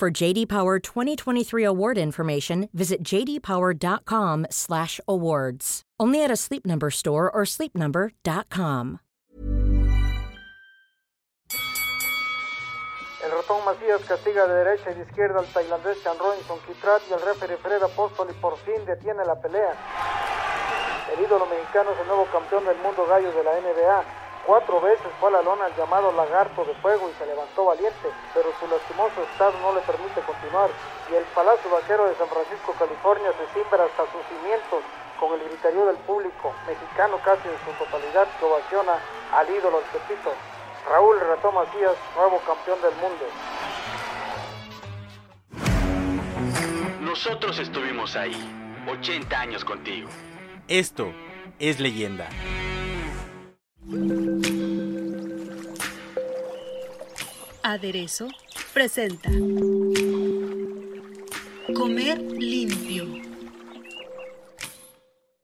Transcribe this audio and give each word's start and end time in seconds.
For 0.00 0.08
JD 0.08 0.48
Power 0.48 0.80
2023 0.80 1.62
award 1.62 1.98
information, 1.98 2.70
visit 2.72 3.04
jdpower.com/awards. 3.04 5.82
Only 6.00 6.24
at 6.24 6.30
a 6.30 6.36
Sleep 6.36 6.64
Number 6.64 6.88
store 6.88 7.30
or 7.30 7.44
sleepnumber.com. 7.44 9.00
El 13.20 13.30
ratón 13.30 13.62
Macías 13.66 14.00
castiga 14.08 14.46
de 14.46 14.54
derecha 14.64 14.90
y 14.90 14.94
de 14.94 15.02
izquierda 15.02 15.40
al 15.40 15.46
tailandés 15.52 16.02
Chan 16.02 16.18
Robinson 16.18 16.58
Kitrat 16.66 17.02
y 17.10 17.12
el 17.12 17.20
referee 17.20 17.58
Fred 17.58 17.82
Apóstol 17.82 18.28
y 18.30 18.34
por 18.40 18.56
fin 18.56 18.82
detiene 18.86 19.22
la 19.26 19.38
pelea. 19.38 19.74
El 21.12 21.20
ídolo 21.22 21.44
mexicano 21.44 21.92
es 21.92 22.00
el 22.00 22.06
nuevo 22.06 22.24
campeón 22.32 22.64
del 22.64 22.78
mundo 22.78 23.04
gallo 23.06 23.30
de 23.32 23.44
la 23.44 23.60
NBA. 23.60 24.19
Cuatro 24.46 24.80
veces 24.80 25.06
fue 25.20 25.28
a 25.28 25.32
la 25.32 25.42
lona 25.42 25.66
el 25.66 25.76
llamado 25.76 26.10
lagarto 26.12 26.64
de 26.64 26.74
fuego 26.76 27.08
y 27.08 27.18
se 27.18 27.26
levantó 27.26 27.66
valiente, 27.66 28.08
pero 28.34 28.48
su 28.58 28.66
lastimoso 28.66 29.22
estado 29.22 29.52
no 29.60 29.74
le 29.74 29.80
permite 29.82 30.20
continuar. 30.22 30.70
Y 31.10 31.14
el 31.14 31.24
Palacio 31.34 31.70
Vaquero 31.70 32.06
de 32.06 32.14
San 32.16 32.28
Francisco, 32.28 32.74
California, 32.78 33.32
se 33.32 33.46
cimbra 33.52 33.84
hasta 33.84 34.04
sus 34.10 34.24
cimientos 34.26 34.82
con 35.20 35.38
el 35.38 35.44
gritarío 35.46 35.86
del 35.86 35.98
público 36.08 36.54
mexicano 36.66 37.20
casi 37.22 37.46
en 37.48 37.58
su 37.64 37.84
totalidad 37.84 38.26
que 38.38 38.44
ovaciona 38.46 38.98
al 39.36 39.48
ídolo 39.50 39.78
del 39.80 39.90
Pepito. 39.90 40.32
Raúl 40.88 41.20
Ratón 41.20 41.54
Macías, 41.54 41.96
nuevo 42.16 42.40
campeón 42.46 42.80
del 42.80 42.94
mundo. 42.96 43.24
Nosotros 47.00 47.58
estuvimos 47.58 48.16
ahí, 48.16 48.34
80 48.88 49.38
años 49.38 49.64
contigo. 49.64 50.08
Esto 50.68 51.12
es 51.58 51.80
leyenda. 51.80 52.28
Aderezo 57.72 58.26
presenta 58.72 59.30
Comer 61.72 62.20
limpio. 62.20 63.29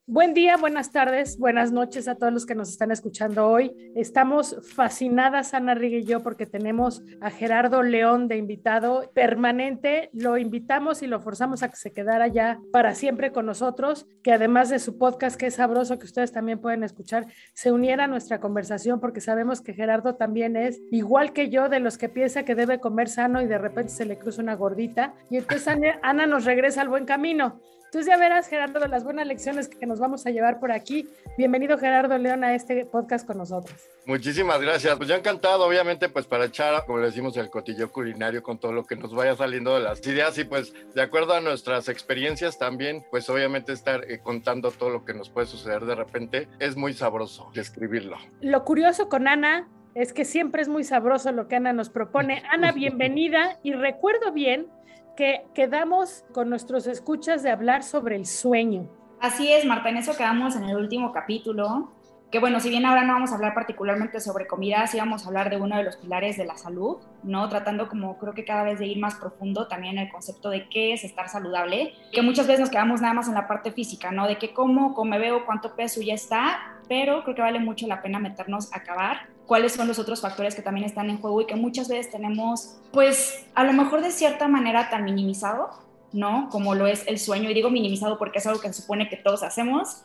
Buen 0.08 0.34
día, 0.34 0.56
buenas 0.56 0.92
tardes, 0.92 1.36
buenas 1.36 1.72
noches 1.72 2.06
a 2.06 2.14
todos 2.14 2.32
los 2.32 2.46
que 2.46 2.54
nos 2.54 2.68
están 2.68 2.92
escuchando 2.92 3.48
hoy. 3.48 3.72
Estamos 3.96 4.56
fascinadas, 4.62 5.52
Ana 5.52 5.74
Riga 5.74 5.98
y 5.98 6.04
yo, 6.04 6.22
porque 6.22 6.46
tenemos 6.46 7.02
a 7.20 7.28
Gerardo 7.32 7.82
León 7.82 8.28
de 8.28 8.36
invitado 8.36 9.10
permanente. 9.16 10.08
Lo 10.12 10.38
invitamos 10.38 11.02
y 11.02 11.08
lo 11.08 11.18
forzamos 11.18 11.64
a 11.64 11.70
que 11.70 11.76
se 11.76 11.90
quedara 11.90 12.28
ya 12.28 12.60
para 12.70 12.94
siempre 12.94 13.32
con 13.32 13.46
nosotros, 13.46 14.06
que 14.22 14.32
además 14.32 14.68
de 14.68 14.78
su 14.78 14.96
podcast, 14.96 15.36
que 15.36 15.46
es 15.46 15.54
sabroso, 15.54 15.98
que 15.98 16.06
ustedes 16.06 16.30
también 16.30 16.60
pueden 16.60 16.84
escuchar, 16.84 17.26
se 17.52 17.72
uniera 17.72 18.04
a 18.04 18.06
nuestra 18.06 18.38
conversación, 18.38 19.00
porque 19.00 19.20
sabemos 19.20 19.60
que 19.60 19.74
Gerardo 19.74 20.14
también 20.14 20.54
es, 20.54 20.80
igual 20.92 21.32
que 21.32 21.50
yo, 21.50 21.68
de 21.68 21.80
los 21.80 21.98
que 21.98 22.08
piensa 22.08 22.44
que 22.44 22.54
debe 22.54 22.78
comer 22.78 23.08
sano 23.08 23.42
y 23.42 23.48
de 23.48 23.58
repente 23.58 23.90
se 23.90 24.04
le 24.04 24.16
cruza 24.16 24.40
una 24.40 24.54
gordita. 24.54 25.14
Y 25.30 25.38
entonces 25.38 25.66
Ana, 25.66 25.98
Ana 26.04 26.26
nos 26.28 26.44
regresa 26.44 26.80
al 26.80 26.90
buen 26.90 27.06
camino. 27.06 27.60
Entonces 27.86 28.12
ya 28.12 28.18
verás, 28.18 28.48
Gerardo, 28.48 28.86
las 28.88 29.04
buenas 29.04 29.26
lecciones 29.26 29.68
que 29.68 29.86
nos 29.86 29.95
vamos 29.98 30.26
a 30.26 30.30
llevar 30.30 30.60
por 30.60 30.72
aquí. 30.72 31.08
Bienvenido, 31.36 31.78
Gerardo 31.78 32.16
León, 32.18 32.44
a 32.44 32.54
este 32.54 32.84
podcast 32.86 33.26
con 33.26 33.38
nosotros. 33.38 33.76
Muchísimas 34.06 34.60
gracias. 34.60 34.96
Pues 34.96 35.08
yo 35.08 35.14
encantado, 35.16 35.66
obviamente, 35.66 36.08
pues 36.08 36.26
para 36.26 36.44
echar, 36.44 36.84
como 36.86 36.98
le 36.98 37.06
decimos, 37.06 37.36
el 37.36 37.50
cotillo 37.50 37.90
culinario 37.90 38.42
con 38.42 38.58
todo 38.58 38.72
lo 38.72 38.84
que 38.84 38.96
nos 38.96 39.14
vaya 39.14 39.34
saliendo 39.34 39.74
de 39.74 39.80
las 39.80 40.06
ideas 40.06 40.38
y 40.38 40.44
pues 40.44 40.72
de 40.94 41.02
acuerdo 41.02 41.34
a 41.34 41.40
nuestras 41.40 41.88
experiencias 41.88 42.58
también, 42.58 43.04
pues 43.10 43.28
obviamente 43.28 43.72
estar 43.72 44.04
eh, 44.10 44.20
contando 44.22 44.70
todo 44.70 44.90
lo 44.90 45.04
que 45.04 45.14
nos 45.14 45.28
puede 45.28 45.46
suceder 45.46 45.84
de 45.84 45.94
repente 45.94 46.48
es 46.58 46.76
muy 46.76 46.92
sabroso 46.92 47.50
describirlo. 47.54 48.16
Lo 48.40 48.64
curioso 48.64 49.08
con 49.08 49.26
Ana 49.26 49.68
es 49.94 50.12
que 50.12 50.24
siempre 50.24 50.62
es 50.62 50.68
muy 50.68 50.84
sabroso 50.84 51.32
lo 51.32 51.48
que 51.48 51.56
Ana 51.56 51.72
nos 51.72 51.90
propone. 51.90 52.42
Ana, 52.50 52.72
bienvenida 52.72 53.58
y 53.62 53.72
recuerdo 53.72 54.32
bien 54.32 54.68
que 55.16 55.46
quedamos 55.54 56.24
con 56.32 56.50
nuestros 56.50 56.86
escuchas 56.86 57.42
de 57.42 57.50
hablar 57.50 57.82
sobre 57.82 58.16
el 58.16 58.26
sueño. 58.26 58.88
Así 59.20 59.52
es, 59.52 59.64
Marta, 59.64 59.88
en 59.88 59.96
eso 59.96 60.16
quedamos 60.16 60.56
en 60.56 60.64
el 60.64 60.76
último 60.76 61.12
capítulo, 61.12 61.90
que 62.30 62.38
bueno, 62.38 62.60
si 62.60 62.68
bien 62.68 62.84
ahora 62.84 63.02
no 63.04 63.14
vamos 63.14 63.32
a 63.32 63.36
hablar 63.36 63.54
particularmente 63.54 64.20
sobre 64.20 64.46
comida, 64.46 64.86
sí 64.86 64.98
vamos 64.98 65.24
a 65.24 65.28
hablar 65.28 65.48
de 65.48 65.56
uno 65.56 65.76
de 65.76 65.84
los 65.84 65.96
pilares 65.96 66.36
de 66.36 66.44
la 66.44 66.58
salud, 66.58 66.98
¿no? 67.22 67.48
Tratando 67.48 67.88
como 67.88 68.18
creo 68.18 68.34
que 68.34 68.44
cada 68.44 68.64
vez 68.64 68.78
de 68.78 68.86
ir 68.86 68.98
más 68.98 69.14
profundo 69.14 69.68
también 69.68 69.96
el 69.96 70.10
concepto 70.10 70.50
de 70.50 70.68
qué 70.68 70.92
es 70.92 71.04
estar 71.04 71.28
saludable, 71.28 71.94
que 72.12 72.22
muchas 72.22 72.46
veces 72.46 72.60
nos 72.60 72.70
quedamos 72.70 73.00
nada 73.00 73.14
más 73.14 73.28
en 73.28 73.34
la 73.34 73.46
parte 73.46 73.72
física, 73.72 74.10
¿no? 74.10 74.26
De 74.26 74.38
qué 74.38 74.52
como, 74.52 74.92
cómo 74.92 75.12
me 75.12 75.18
veo, 75.18 75.46
cuánto 75.46 75.76
peso 75.76 76.02
ya 76.02 76.14
está, 76.14 76.76
pero 76.88 77.22
creo 77.22 77.36
que 77.36 77.42
vale 77.42 77.60
mucho 77.60 77.86
la 77.86 78.02
pena 78.02 78.18
meternos 78.18 78.72
a 78.72 78.78
acabar 78.78 79.28
cuáles 79.46 79.72
son 79.72 79.88
los 79.88 79.98
otros 79.98 80.20
factores 80.20 80.54
que 80.54 80.62
también 80.62 80.84
están 80.84 81.08
en 81.08 81.18
juego 81.18 81.40
y 81.40 81.46
que 81.46 81.56
muchas 81.56 81.88
veces 81.88 82.10
tenemos, 82.10 82.76
pues 82.92 83.46
a 83.54 83.64
lo 83.64 83.72
mejor 83.72 84.02
de 84.02 84.10
cierta 84.10 84.48
manera 84.48 84.90
tan 84.90 85.04
minimizado, 85.04 85.70
¿no? 86.12 86.48
Como 86.50 86.74
lo 86.74 86.86
es 86.86 87.06
el 87.06 87.18
sueño, 87.18 87.50
y 87.50 87.54
digo 87.54 87.70
minimizado 87.70 88.18
porque 88.18 88.38
es 88.38 88.46
algo 88.46 88.60
que 88.60 88.68
se 88.72 88.82
supone 88.82 89.08
que 89.08 89.16
todos 89.16 89.42
hacemos, 89.42 90.02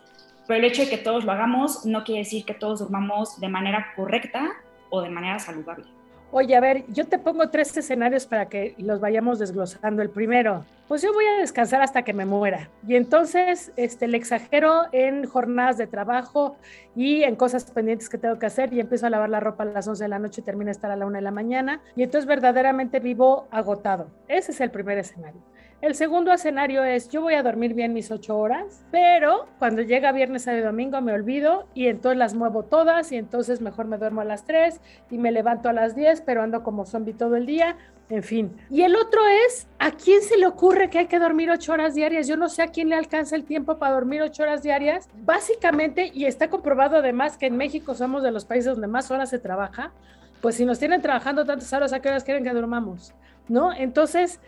pero 0.47 0.59
el 0.59 0.65
hecho 0.65 0.83
de 0.83 0.89
que 0.89 0.97
todos 0.97 1.23
lo 1.23 1.31
hagamos 1.31 1.85
no 1.85 2.03
quiere 2.03 2.19
decir 2.19 2.45
que 2.45 2.53
todos 2.53 2.79
durmamos 2.79 3.39
de 3.39 3.47
manera 3.49 3.93
correcta 3.95 4.51
o 4.89 5.01
de 5.01 5.09
manera 5.09 5.39
saludable. 5.39 5.85
Oye, 6.33 6.55
a 6.55 6.61
ver, 6.61 6.85
yo 6.87 7.05
te 7.05 7.19
pongo 7.19 7.49
tres 7.49 7.75
escenarios 7.75 8.25
para 8.25 8.47
que 8.47 8.73
los 8.77 9.01
vayamos 9.01 9.37
desglosando. 9.37 10.01
El 10.01 10.09
primero, 10.09 10.65
pues 10.87 11.01
yo 11.01 11.11
voy 11.11 11.25
a 11.25 11.41
descansar 11.41 11.81
hasta 11.81 12.03
que 12.03 12.13
me 12.13 12.25
muera. 12.25 12.69
Y 12.87 12.95
entonces 12.95 13.73
este, 13.75 14.07
le 14.07 14.15
exagero 14.15 14.83
en 14.93 15.25
jornadas 15.25 15.77
de 15.77 15.87
trabajo 15.87 16.55
y 16.95 17.23
en 17.23 17.35
cosas 17.35 17.69
pendientes 17.71 18.07
que 18.07 18.17
tengo 18.17 18.39
que 18.39 18.45
hacer 18.45 18.73
y 18.73 18.79
empiezo 18.79 19.07
a 19.07 19.09
lavar 19.09 19.29
la 19.29 19.41
ropa 19.41 19.63
a 19.63 19.65
las 19.65 19.89
11 19.89 20.05
de 20.05 20.07
la 20.07 20.19
noche 20.19 20.39
y 20.39 20.45
termino 20.45 20.67
de 20.67 20.71
estar 20.71 20.89
a 20.89 20.95
la 20.95 21.05
1 21.05 21.17
de 21.17 21.21
la 21.21 21.31
mañana. 21.31 21.81
Y 21.97 22.03
entonces 22.03 22.25
verdaderamente 22.25 23.01
vivo 23.01 23.49
agotado. 23.51 24.07
Ese 24.29 24.53
es 24.53 24.61
el 24.61 24.71
primer 24.71 24.97
escenario. 24.99 25.41
El 25.81 25.95
segundo 25.95 26.31
escenario 26.31 26.83
es, 26.83 27.09
yo 27.09 27.23
voy 27.23 27.33
a 27.33 27.41
dormir 27.41 27.73
bien 27.73 27.91
mis 27.91 28.11
ocho 28.11 28.37
horas, 28.37 28.85
pero 28.91 29.47
cuando 29.57 29.81
llega 29.81 30.11
viernes, 30.11 30.43
sábado 30.43 30.65
domingo 30.65 31.01
me 31.01 31.11
olvido 31.11 31.65
y 31.73 31.87
entonces 31.87 32.19
las 32.19 32.35
muevo 32.35 32.61
todas 32.61 33.11
y 33.11 33.15
entonces 33.15 33.61
mejor 33.61 33.87
me 33.87 33.97
duermo 33.97 34.21
a 34.21 34.25
las 34.25 34.45
3 34.45 34.79
y 35.09 35.17
me 35.17 35.31
levanto 35.31 35.69
a 35.69 35.73
las 35.73 35.95
10, 35.95 36.21
pero 36.21 36.43
ando 36.43 36.61
como 36.61 36.85
zombie 36.85 37.15
todo 37.15 37.35
el 37.35 37.47
día, 37.47 37.77
en 38.09 38.21
fin. 38.21 38.55
Y 38.69 38.83
el 38.83 38.95
otro 38.95 39.21
es, 39.47 39.67
¿a 39.79 39.89
quién 39.89 40.21
se 40.21 40.37
le 40.37 40.45
ocurre 40.45 40.91
que 40.91 40.99
hay 40.99 41.07
que 41.07 41.17
dormir 41.17 41.49
ocho 41.49 41.73
horas 41.73 41.95
diarias? 41.95 42.27
Yo 42.27 42.37
no 42.37 42.47
sé 42.47 42.61
a 42.61 42.67
quién 42.67 42.89
le 42.89 42.95
alcanza 42.95 43.35
el 43.35 43.43
tiempo 43.43 43.79
para 43.79 43.95
dormir 43.95 44.21
ocho 44.21 44.43
horas 44.43 44.61
diarias. 44.61 45.09
Básicamente, 45.23 46.11
y 46.13 46.25
está 46.25 46.47
comprobado 46.51 46.97
además 46.97 47.37
que 47.39 47.47
en 47.47 47.57
México 47.57 47.95
somos 47.95 48.21
de 48.21 48.29
los 48.29 48.45
países 48.45 48.73
donde 48.73 48.85
más 48.85 49.09
horas 49.09 49.31
se 49.31 49.39
trabaja, 49.39 49.93
pues 50.41 50.55
si 50.55 50.65
nos 50.65 50.77
tienen 50.77 51.01
trabajando 51.01 51.43
tantas 51.43 51.73
horas, 51.73 51.91
¿a 51.91 52.01
qué 52.01 52.09
horas 52.09 52.23
quieren 52.23 52.43
que 52.43 52.51
durmamos? 52.51 53.15
¿No? 53.47 53.73
Entonces, 53.73 54.39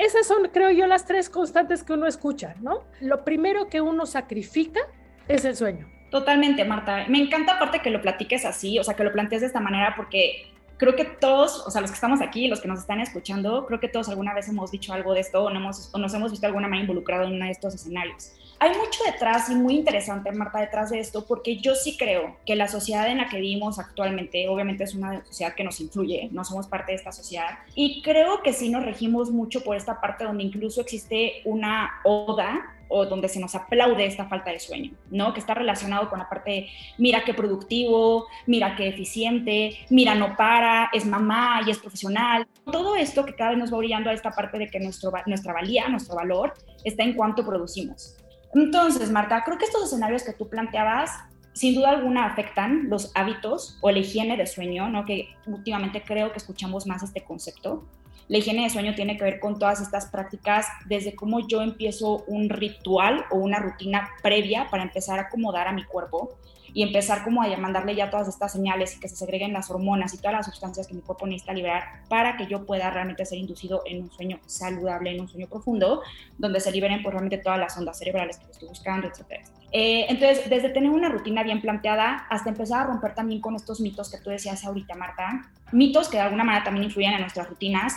esas 0.00 0.26
son, 0.26 0.48
creo 0.52 0.70
yo, 0.70 0.86
las 0.86 1.04
tres 1.04 1.28
constantes 1.28 1.82
que 1.84 1.92
uno 1.92 2.06
escucha, 2.06 2.54
¿no? 2.60 2.84
Lo 3.00 3.24
primero 3.24 3.68
que 3.68 3.80
uno 3.80 4.06
sacrifica 4.06 4.80
es 5.28 5.44
el 5.44 5.56
sueño. 5.56 5.88
Totalmente, 6.10 6.64
Marta. 6.64 7.04
Me 7.08 7.18
encanta 7.18 7.54
aparte 7.54 7.80
que 7.80 7.90
lo 7.90 8.00
platiques 8.00 8.44
así, 8.44 8.78
o 8.78 8.84
sea, 8.84 8.94
que 8.94 9.04
lo 9.04 9.12
plantees 9.12 9.42
de 9.42 9.46
esta 9.46 9.60
manera, 9.60 9.94
porque 9.96 10.52
creo 10.76 10.96
que 10.96 11.04
todos, 11.04 11.66
o 11.66 11.70
sea, 11.70 11.82
los 11.82 11.90
que 11.90 11.94
estamos 11.94 12.22
aquí, 12.22 12.48
los 12.48 12.60
que 12.60 12.66
nos 12.66 12.80
están 12.80 13.00
escuchando, 13.00 13.66
creo 13.66 13.78
que 13.78 13.88
todos 13.88 14.08
alguna 14.08 14.32
vez 14.32 14.48
hemos 14.48 14.70
dicho 14.70 14.92
algo 14.92 15.12
de 15.12 15.20
esto 15.20 15.44
o, 15.44 15.50
hemos, 15.50 15.90
o 15.92 15.98
nos 15.98 16.14
hemos 16.14 16.30
visto 16.30 16.46
alguna 16.46 16.66
manera 16.66 16.82
involucrado 16.82 17.24
en 17.24 17.34
uno 17.34 17.44
de 17.44 17.50
estos 17.50 17.74
escenarios. 17.74 18.32
Hay 18.62 18.76
mucho 18.76 19.02
detrás 19.06 19.48
y 19.48 19.54
muy 19.54 19.74
interesante, 19.74 20.30
Marta, 20.32 20.60
detrás 20.60 20.90
de 20.90 21.00
esto, 21.00 21.24
porque 21.24 21.56
yo 21.56 21.74
sí 21.74 21.96
creo 21.96 22.36
que 22.44 22.56
la 22.56 22.68
sociedad 22.68 23.08
en 23.08 23.16
la 23.16 23.26
que 23.26 23.38
vivimos 23.40 23.78
actualmente, 23.78 24.46
obviamente 24.50 24.84
es 24.84 24.94
una 24.94 25.24
sociedad 25.24 25.54
que 25.54 25.64
nos 25.64 25.80
influye, 25.80 26.28
no 26.30 26.44
somos 26.44 26.66
parte 26.66 26.92
de 26.92 26.96
esta 26.96 27.10
sociedad, 27.10 27.60
y 27.74 28.02
creo 28.02 28.42
que 28.42 28.52
sí 28.52 28.68
nos 28.68 28.84
regimos 28.84 29.30
mucho 29.30 29.64
por 29.64 29.78
esta 29.78 29.98
parte 29.98 30.24
donde 30.24 30.44
incluso 30.44 30.82
existe 30.82 31.40
una 31.46 32.02
oda 32.04 32.76
o 32.88 33.06
donde 33.06 33.28
se 33.28 33.40
nos 33.40 33.54
aplaude 33.54 34.04
esta 34.04 34.26
falta 34.26 34.50
de 34.50 34.58
sueño, 34.58 34.90
¿no? 35.10 35.32
Que 35.32 35.40
está 35.40 35.54
relacionado 35.54 36.10
con 36.10 36.18
la 36.18 36.28
parte 36.28 36.50
de, 36.50 36.68
mira 36.98 37.24
qué 37.24 37.32
productivo, 37.32 38.26
mira 38.46 38.76
qué 38.76 38.88
eficiente, 38.88 39.78
mira 39.88 40.14
no 40.14 40.36
para, 40.36 40.90
es 40.92 41.06
mamá 41.06 41.62
y 41.66 41.70
es 41.70 41.78
profesional. 41.78 42.46
Todo 42.70 42.94
esto 42.96 43.24
que 43.24 43.34
cada 43.34 43.50
vez 43.50 43.58
nos 43.58 43.72
va 43.72 43.78
brillando 43.78 44.10
a 44.10 44.12
esta 44.12 44.32
parte 44.32 44.58
de 44.58 44.68
que 44.68 44.80
nuestro, 44.80 45.12
nuestra 45.24 45.54
valía, 45.54 45.88
nuestro 45.88 46.14
valor, 46.14 46.52
está 46.84 47.04
en 47.04 47.14
cuánto 47.14 47.46
producimos. 47.46 48.19
Entonces, 48.54 49.10
Marta, 49.10 49.42
creo 49.44 49.58
que 49.58 49.64
estos 49.64 49.84
escenarios 49.84 50.22
que 50.22 50.32
tú 50.32 50.48
planteabas, 50.48 51.10
sin 51.52 51.74
duda 51.74 51.90
alguna 51.90 52.26
afectan 52.26 52.88
los 52.88 53.12
hábitos 53.14 53.78
o 53.80 53.90
la 53.90 53.98
higiene 53.98 54.36
de 54.36 54.46
sueño, 54.46 54.88
¿no? 54.88 55.04
Que 55.04 55.28
últimamente 55.46 56.02
creo 56.02 56.32
que 56.32 56.38
escuchamos 56.38 56.86
más 56.86 57.02
este 57.02 57.22
concepto 57.22 57.84
la 58.30 58.38
higiene 58.38 58.62
de 58.62 58.70
sueño 58.70 58.94
tiene 58.94 59.16
que 59.16 59.24
ver 59.24 59.40
con 59.40 59.58
todas 59.58 59.80
estas 59.80 60.06
prácticas, 60.06 60.68
desde 60.86 61.16
cómo 61.16 61.48
yo 61.48 61.62
empiezo 61.62 62.22
un 62.28 62.48
ritual 62.48 63.24
o 63.28 63.38
una 63.38 63.58
rutina 63.58 64.08
previa 64.22 64.68
para 64.70 64.84
empezar 64.84 65.18
a 65.18 65.22
acomodar 65.22 65.66
a 65.66 65.72
mi 65.72 65.82
cuerpo 65.82 66.38
y 66.72 66.82
empezar 66.82 67.24
como 67.24 67.42
a 67.42 67.56
mandarle 67.56 67.94
ya 67.94 68.10
todas 68.10 68.28
estas 68.28 68.52
señales 68.52 68.96
y 68.96 69.00
que 69.00 69.08
se 69.08 69.16
segreguen 69.16 69.52
las 69.52 69.70
hormonas 69.70 70.14
y 70.14 70.18
todas 70.18 70.32
las 70.32 70.46
sustancias 70.46 70.86
que 70.86 70.94
mi 70.94 71.00
cuerpo 71.00 71.26
necesita 71.26 71.52
liberar 71.52 72.02
para 72.08 72.36
que 72.36 72.46
yo 72.46 72.64
pueda 72.64 72.90
realmente 72.90 73.24
ser 73.24 73.38
inducido 73.38 73.82
en 73.86 74.02
un 74.02 74.10
sueño 74.10 74.38
saludable, 74.46 75.10
en 75.10 75.20
un 75.20 75.28
sueño 75.28 75.46
profundo, 75.48 76.02
donde 76.38 76.60
se 76.60 76.70
liberen 76.70 77.02
pues, 77.02 77.12
realmente 77.12 77.38
todas 77.38 77.58
las 77.58 77.76
ondas 77.76 77.98
cerebrales 77.98 78.38
que 78.38 78.50
estoy 78.50 78.68
buscando, 78.68 79.08
etc. 79.08 79.44
Eh, 79.72 80.06
entonces, 80.08 80.48
desde 80.50 80.70
tener 80.70 80.90
una 80.90 81.08
rutina 81.08 81.42
bien 81.42 81.60
planteada 81.60 82.26
hasta 82.28 82.50
empezar 82.50 82.82
a 82.82 82.84
romper 82.86 83.14
también 83.14 83.40
con 83.40 83.54
estos 83.54 83.80
mitos 83.80 84.10
que 84.10 84.18
tú 84.18 84.30
decías 84.30 84.64
ahorita, 84.64 84.94
Marta, 84.94 85.50
mitos 85.72 86.08
que 86.08 86.16
de 86.16 86.24
alguna 86.24 86.44
manera 86.44 86.64
también 86.64 86.84
influyen 86.84 87.12
en 87.12 87.20
nuestras 87.20 87.48
rutinas, 87.48 87.94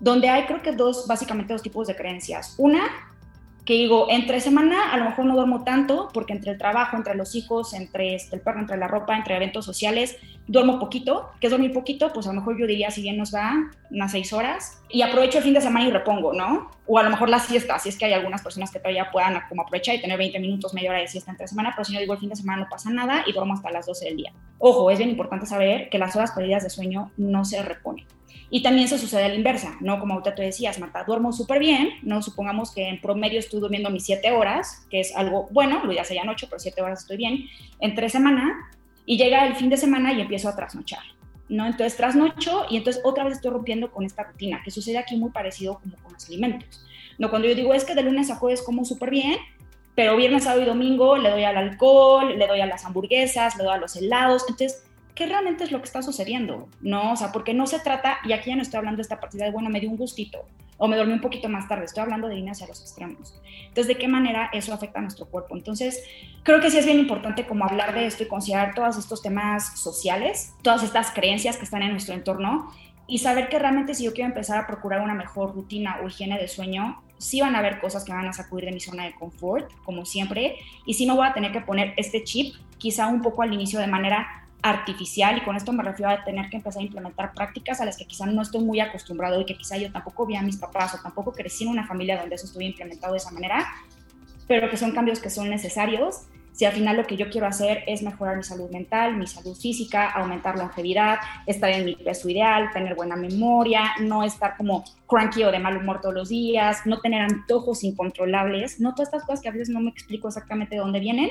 donde 0.00 0.28
hay 0.28 0.44
creo 0.44 0.60
que 0.60 0.72
dos, 0.72 1.06
básicamente 1.06 1.52
dos 1.52 1.62
tipos 1.62 1.86
de 1.86 1.96
creencias. 1.96 2.54
Una, 2.58 3.13
que 3.64 3.74
digo, 3.74 4.08
entre 4.10 4.40
semana 4.40 4.92
a 4.92 4.96
lo 4.98 5.04
mejor 5.04 5.24
no 5.24 5.34
duermo 5.34 5.64
tanto, 5.64 6.10
porque 6.12 6.34
entre 6.34 6.52
el 6.52 6.58
trabajo, 6.58 6.96
entre 6.96 7.14
los 7.14 7.34
hijos, 7.34 7.72
entre 7.72 8.14
este, 8.14 8.36
el 8.36 8.42
perro, 8.42 8.60
entre 8.60 8.76
la 8.76 8.88
ropa, 8.88 9.16
entre 9.16 9.36
eventos 9.36 9.64
sociales, 9.64 10.18
duermo 10.46 10.78
poquito. 10.78 11.30
que 11.40 11.46
es 11.46 11.50
dormir 11.50 11.72
poquito? 11.72 12.12
Pues 12.12 12.26
a 12.26 12.32
lo 12.32 12.40
mejor 12.40 12.58
yo 12.58 12.66
diría, 12.66 12.90
si 12.90 13.00
bien 13.00 13.16
nos 13.16 13.34
va, 13.34 13.54
unas 13.90 14.12
seis 14.12 14.34
horas. 14.34 14.82
Y 14.90 15.00
aprovecho 15.00 15.38
el 15.38 15.44
fin 15.44 15.54
de 15.54 15.62
semana 15.62 15.88
y 15.88 15.90
repongo, 15.90 16.34
¿no? 16.34 16.70
O 16.86 16.98
a 16.98 17.02
lo 17.02 17.08
mejor 17.08 17.30
la 17.30 17.38
siesta, 17.38 17.78
si 17.78 17.88
es 17.88 17.96
que 17.96 18.04
hay 18.04 18.12
algunas 18.12 18.42
personas 18.42 18.70
que 18.70 18.78
todavía 18.78 19.10
puedan 19.10 19.40
como 19.48 19.62
aprovechar 19.62 19.94
y 19.94 20.00
tener 20.02 20.18
20 20.18 20.38
minutos, 20.40 20.74
media 20.74 20.90
hora 20.90 21.00
de 21.00 21.08
siesta 21.08 21.30
entre 21.30 21.48
semana, 21.48 21.72
pero 21.74 21.86
si 21.86 21.94
no 21.94 22.00
digo 22.00 22.12
el 22.12 22.20
fin 22.20 22.28
de 22.28 22.36
semana 22.36 22.64
no 22.64 22.68
pasa 22.68 22.90
nada 22.90 23.24
y 23.26 23.32
duermo 23.32 23.54
hasta 23.54 23.70
las 23.70 23.86
12 23.86 24.04
del 24.04 24.16
día. 24.18 24.32
Ojo, 24.58 24.90
es 24.90 24.98
bien 24.98 25.10
importante 25.10 25.46
saber 25.46 25.88
que 25.88 25.98
las 25.98 26.14
horas 26.16 26.32
perdidas 26.32 26.62
de 26.62 26.70
sueño 26.70 27.10
no 27.16 27.46
se 27.46 27.62
reponen. 27.62 28.04
Y 28.50 28.62
también 28.62 28.88
se 28.88 28.98
sucede 28.98 29.24
a 29.24 29.28
la 29.28 29.34
inversa, 29.34 29.76
¿no? 29.80 29.98
Como 29.98 30.14
ahorita 30.14 30.34
tú 30.34 30.42
decías, 30.42 30.78
Marta, 30.78 31.04
duermo 31.04 31.32
súper 31.32 31.58
bien, 31.58 31.90
¿no? 32.02 32.22
Supongamos 32.22 32.72
que 32.72 32.88
en 32.88 33.00
promedio 33.00 33.38
estoy 33.38 33.60
durmiendo 33.60 33.90
mis 33.90 34.04
siete 34.04 34.30
horas, 34.30 34.86
que 34.90 35.00
es 35.00 35.14
algo 35.16 35.48
bueno, 35.50 35.82
lo 35.84 35.92
ya 35.92 36.04
serían 36.04 36.28
ocho, 36.28 36.46
pero 36.48 36.60
siete 36.60 36.82
horas 36.82 37.00
estoy 37.00 37.16
bien, 37.16 37.46
entre 37.80 38.08
semana, 38.08 38.70
y 39.06 39.16
llega 39.16 39.46
el 39.46 39.56
fin 39.56 39.70
de 39.70 39.76
semana 39.76 40.12
y 40.12 40.20
empiezo 40.20 40.48
a 40.48 40.56
trasnochar, 40.56 41.02
¿no? 41.48 41.66
Entonces 41.66 41.96
trasnocho 41.96 42.66
y 42.70 42.76
entonces 42.76 43.02
otra 43.04 43.24
vez 43.24 43.34
estoy 43.34 43.50
rompiendo 43.50 43.90
con 43.90 44.04
esta 44.04 44.22
rutina, 44.24 44.62
que 44.64 44.70
sucede 44.70 44.98
aquí 44.98 45.16
muy 45.16 45.30
parecido 45.30 45.80
como 45.80 45.96
con 45.96 46.12
los 46.12 46.26
alimentos, 46.26 46.84
¿no? 47.18 47.30
Cuando 47.30 47.48
yo 47.48 47.54
digo 47.54 47.74
es 47.74 47.84
que 47.84 47.94
de 47.94 48.02
lunes 48.02 48.30
a 48.30 48.36
jueves 48.36 48.62
como 48.62 48.84
súper 48.84 49.10
bien, 49.10 49.36
pero 49.94 50.16
viernes, 50.16 50.44
sábado 50.44 50.62
y 50.62 50.66
domingo 50.66 51.16
le 51.16 51.30
doy 51.30 51.44
al 51.44 51.56
alcohol, 51.56 52.36
le 52.36 52.46
doy 52.46 52.60
a 52.60 52.66
las 52.66 52.84
hamburguesas, 52.84 53.56
le 53.56 53.64
doy 53.64 53.74
a 53.74 53.78
los 53.78 53.94
helados, 53.96 54.44
entonces 54.48 54.84
qué 55.14 55.26
realmente 55.26 55.64
es 55.64 55.72
lo 55.72 55.78
que 55.78 55.84
está 55.84 56.02
sucediendo, 56.02 56.68
¿no? 56.80 57.12
O 57.12 57.16
sea, 57.16 57.32
porque 57.32 57.54
no 57.54 57.66
se 57.66 57.78
trata, 57.78 58.18
y 58.24 58.32
aquí 58.32 58.50
ya 58.50 58.56
no 58.56 58.62
estoy 58.62 58.78
hablando 58.78 58.96
de 58.96 59.02
esta 59.02 59.20
partida 59.20 59.44
de, 59.44 59.52
bueno, 59.52 59.70
me 59.70 59.80
dio 59.80 59.90
un 59.90 59.96
gustito 59.96 60.44
o 60.76 60.88
me 60.88 60.96
dormí 60.96 61.12
un 61.12 61.20
poquito 61.20 61.48
más 61.48 61.68
tarde, 61.68 61.84
estoy 61.84 62.02
hablando 62.02 62.28
de 62.28 62.36
ir 62.36 62.50
hacia 62.50 62.66
los 62.66 62.80
extremos. 62.80 63.40
Entonces, 63.60 63.86
¿de 63.86 63.96
qué 63.96 64.08
manera 64.08 64.50
eso 64.52 64.74
afecta 64.74 64.98
a 64.98 65.02
nuestro 65.02 65.26
cuerpo? 65.26 65.56
Entonces, 65.56 66.02
creo 66.42 66.60
que 66.60 66.70
sí 66.70 66.78
es 66.78 66.84
bien 66.84 66.98
importante 66.98 67.46
como 67.46 67.64
hablar 67.64 67.94
de 67.94 68.06
esto 68.06 68.24
y 68.24 68.26
considerar 68.26 68.74
todos 68.74 68.98
estos 68.98 69.22
temas 69.22 69.78
sociales, 69.80 70.52
todas 70.62 70.82
estas 70.82 71.12
creencias 71.12 71.56
que 71.56 71.64
están 71.64 71.82
en 71.82 71.92
nuestro 71.92 72.14
entorno 72.14 72.72
y 73.06 73.18
saber 73.18 73.48
que 73.48 73.58
realmente 73.58 73.94
si 73.94 74.04
yo 74.04 74.12
quiero 74.12 74.28
empezar 74.28 74.58
a 74.58 74.66
procurar 74.66 75.00
una 75.00 75.14
mejor 75.14 75.54
rutina 75.54 76.00
o 76.02 76.08
higiene 76.08 76.38
de 76.38 76.48
sueño, 76.48 77.02
sí 77.18 77.40
van 77.40 77.54
a 77.54 77.58
haber 77.60 77.80
cosas 77.80 78.04
que 78.04 78.12
van 78.12 78.26
a 78.26 78.32
sacudir 78.32 78.64
de 78.64 78.72
mi 78.72 78.80
zona 78.80 79.04
de 79.04 79.14
confort, 79.14 79.70
como 79.84 80.04
siempre, 80.04 80.56
y 80.86 80.94
sí 80.94 81.06
me 81.06 81.14
voy 81.14 81.26
a 81.26 81.32
tener 81.32 81.52
que 81.52 81.60
poner 81.60 81.94
este 81.96 82.24
chip, 82.24 82.54
quizá 82.78 83.06
un 83.06 83.22
poco 83.22 83.42
al 83.42 83.52
inicio 83.52 83.78
de 83.78 83.86
manera 83.86 84.43
artificial 84.64 85.36
y 85.36 85.42
con 85.42 85.56
esto 85.56 85.72
me 85.74 85.82
refiero 85.82 86.10
a 86.10 86.24
tener 86.24 86.48
que 86.48 86.56
empezar 86.56 86.80
a 86.80 86.84
implementar 86.86 87.34
prácticas 87.34 87.82
a 87.82 87.84
las 87.84 87.98
que 87.98 88.06
quizá 88.06 88.24
no 88.24 88.40
estoy 88.40 88.64
muy 88.64 88.80
acostumbrado 88.80 89.38
y 89.42 89.44
que 89.44 89.58
quizá 89.58 89.76
yo 89.76 89.92
tampoco 89.92 90.24
vi 90.24 90.36
a 90.36 90.42
mis 90.42 90.56
papás 90.56 90.94
o 90.94 91.02
tampoco 91.02 91.32
crecí 91.32 91.64
en 91.64 91.70
una 91.70 91.86
familia 91.86 92.18
donde 92.18 92.36
eso 92.36 92.46
estuviera 92.46 92.70
implementado 92.70 93.12
de 93.12 93.18
esa 93.18 93.30
manera, 93.30 93.66
pero 94.48 94.70
que 94.70 94.78
son 94.78 94.92
cambios 94.92 95.20
que 95.20 95.28
son 95.28 95.50
necesarios. 95.50 96.22
Si 96.52 96.64
al 96.64 96.72
final 96.72 96.96
lo 96.96 97.04
que 97.04 97.16
yo 97.16 97.28
quiero 97.28 97.46
hacer 97.46 97.82
es 97.86 98.02
mejorar 98.02 98.38
mi 98.38 98.42
salud 98.42 98.70
mental, 98.70 99.18
mi 99.18 99.26
salud 99.26 99.54
física, 99.54 100.10
aumentar 100.10 100.56
longevidad, 100.56 101.18
estar 101.46 101.68
en 101.68 101.84
mi 101.84 101.96
peso 101.96 102.30
ideal, 102.30 102.70
tener 102.72 102.94
buena 102.94 103.16
memoria, 103.16 103.90
no 104.00 104.22
estar 104.22 104.56
como 104.56 104.82
cranky 105.06 105.44
o 105.44 105.50
de 105.50 105.58
mal 105.58 105.76
humor 105.76 106.00
todos 106.00 106.14
los 106.14 106.30
días, 106.30 106.86
no 106.86 107.00
tener 107.00 107.20
antojos 107.20 107.84
incontrolables, 107.84 108.80
no 108.80 108.94
todas 108.94 109.08
estas 109.08 109.24
cosas 109.24 109.42
que 109.42 109.48
a 109.48 109.52
veces 109.52 109.68
no 109.68 109.80
me 109.80 109.90
explico 109.90 110.28
exactamente 110.28 110.76
de 110.76 110.80
dónde 110.80 111.00
vienen, 111.00 111.28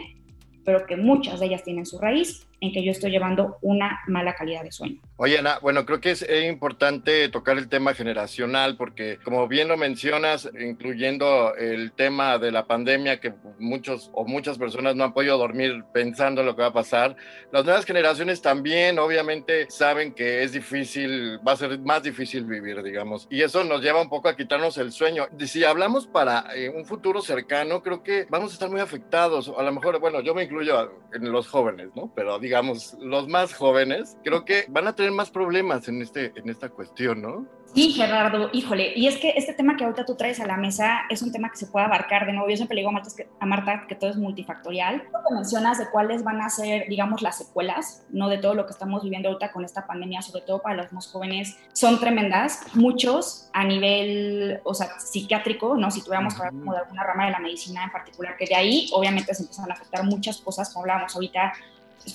pero 0.66 0.86
que 0.86 0.98
muchas 0.98 1.40
de 1.40 1.48
ellas 1.48 1.64
tienen 1.64 1.88
su 1.88 1.98
raíz 1.98 2.46
en 2.64 2.72
que 2.72 2.82
yo 2.82 2.92
estoy 2.92 3.12
llevando 3.12 3.58
una 3.62 4.00
mala 4.08 4.36
calidad 4.36 4.64
de 4.64 4.72
sueño. 4.72 5.02
Oye, 5.18 5.38
Ana, 5.38 5.60
bueno, 5.62 5.86
creo 5.86 6.00
que 6.00 6.12
es 6.12 6.26
importante 6.46 7.28
tocar 7.28 7.58
el 7.58 7.68
tema 7.68 7.94
generacional 7.94 8.78
porque, 8.78 9.20
como 9.22 9.50
bien 9.50 9.68
lo 9.68 9.76
mencionas, 9.76 10.50
incluyendo 10.58 11.56
el 11.56 11.92
tema 11.92 12.38
de 12.38 12.54
la 12.54 12.66
pandemia, 12.66 13.20
que 13.20 13.34
muchos 13.60 14.10
o 14.14 14.24
muchas 14.24 14.58
personas 14.58 14.96
no 14.96 15.04
han 15.04 15.14
podido 15.14 15.38
dormir 15.38 15.84
pensando 15.94 16.40
en 16.40 16.48
lo 16.48 16.56
que 16.56 16.62
va 16.62 16.70
a 16.70 16.74
pasar, 16.74 17.18
las 17.52 17.66
nuevas 17.66 17.84
generaciones 17.84 18.42
también, 18.42 18.98
obviamente, 18.98 19.70
saben 19.70 20.14
que 20.14 20.44
es 20.44 20.54
difícil, 20.54 21.40
va 21.46 21.52
a 21.52 21.58
ser 21.58 21.78
más 21.80 22.02
difícil 22.02 22.46
vivir, 22.46 22.82
digamos, 22.82 23.28
y 23.30 23.42
eso 23.42 23.66
nos 23.66 23.82
lleva 23.82 24.02
un 24.02 24.10
poco 24.10 24.30
a 24.30 24.38
quitarnos 24.38 24.78
el 24.78 24.94
sueño. 24.94 25.28
Si 25.38 25.66
hablamos 25.66 26.08
para 26.08 26.46
eh, 26.56 26.70
un 26.70 26.86
futuro 26.86 27.22
cercano, 27.22 27.84
creo 27.84 28.04
que 28.04 28.26
vamos 28.30 28.52
a 28.52 28.54
estar 28.54 28.70
muy 28.70 28.80
afectados. 28.80 29.52
A 29.58 29.64
lo 29.64 29.72
mejor, 29.74 30.00
bueno, 30.00 30.22
yo 30.22 30.34
me 30.34 30.44
incluyo 30.44 30.94
en 31.14 31.30
los 31.30 31.50
jóvenes, 31.50 31.90
¿no? 31.94 32.10
Pero 32.16 32.40
digamos, 32.40 32.53
digamos, 32.54 32.96
los 33.00 33.28
más 33.28 33.52
jóvenes, 33.56 34.16
creo 34.24 34.46
que 34.46 34.66
van 34.70 34.88
a 34.88 34.94
tener 34.94 35.12
más 35.12 35.32
problemas 35.32 35.88
en, 35.88 36.04
este, 36.04 36.32
en 36.36 36.50
esta 36.50 36.70
cuestión, 36.70 37.20
¿no? 37.20 37.48
Sí, 37.74 37.92
Gerardo, 37.92 38.52
híjole, 38.54 38.94
y 38.96 39.08
es 39.08 39.18
que 39.18 39.34
este 39.36 39.54
tema 39.54 39.76
que 39.76 39.84
ahorita 39.84 40.06
tú 40.06 40.14
traes 40.14 40.40
a 40.40 40.46
la 40.46 40.58
mesa 40.58 41.02
es 41.10 41.24
un 41.24 41.32
tema 41.32 41.50
que 41.50 41.58
se 41.58 41.66
puede 41.66 41.88
abarcar 41.88 42.28
de 42.28 42.34
nuevo. 42.34 42.48
Yo 42.48 42.56
siempre 42.56 42.76
le 42.76 42.82
digo 42.82 42.92
a 42.92 42.94
Marta 42.94 43.10
que, 43.18 43.28
a 43.40 43.46
Marta 43.48 43.86
que 43.88 43.96
todo 43.96 44.12
es 44.12 44.16
multifactorial. 44.18 45.02
Lo 45.12 45.36
mencionas 45.36 45.80
de 45.80 45.90
cuáles 45.90 46.24
van 46.24 46.40
a 46.42 46.52
ser, 46.52 46.88
digamos, 46.88 47.24
las 47.24 47.40
secuelas, 47.40 48.06
¿no? 48.12 48.30
De 48.30 48.38
todo 48.38 48.54
lo 48.54 48.68
que 48.68 48.74
estamos 48.74 49.02
viviendo 49.02 49.30
ahorita 49.30 49.52
con 49.52 49.66
esta 49.66 49.88
pandemia, 49.88 50.22
sobre 50.22 50.46
todo 50.46 50.62
para 50.62 50.76
los 50.76 50.94
más 50.94 51.08
jóvenes, 51.08 51.58
son 51.74 52.00
tremendas. 52.00 52.62
Muchos 52.76 53.50
a 53.54 53.64
nivel, 53.64 54.60
o 54.64 54.76
sea, 54.76 55.00
psiquiátrico, 55.00 55.76
¿no? 55.76 55.90
Si 55.90 56.04
tuviéramos 56.04 56.36
que 56.36 56.42
hablar 56.42 56.54
como 56.54 56.74
de 56.74 56.80
alguna 56.80 57.04
rama 57.04 57.26
de 57.26 57.32
la 57.32 57.40
medicina 57.40 57.84
en 57.84 57.92
particular, 57.92 58.38
que 58.38 58.46
de 58.46 58.54
ahí 58.54 58.88
obviamente 58.94 59.34
se 59.34 59.42
empiezan 59.42 59.72
a 59.72 59.74
afectar 59.74 60.04
muchas 60.04 60.38
cosas, 60.38 60.72
como 60.72 60.84
hablábamos 60.84 61.16
ahorita, 61.16 61.54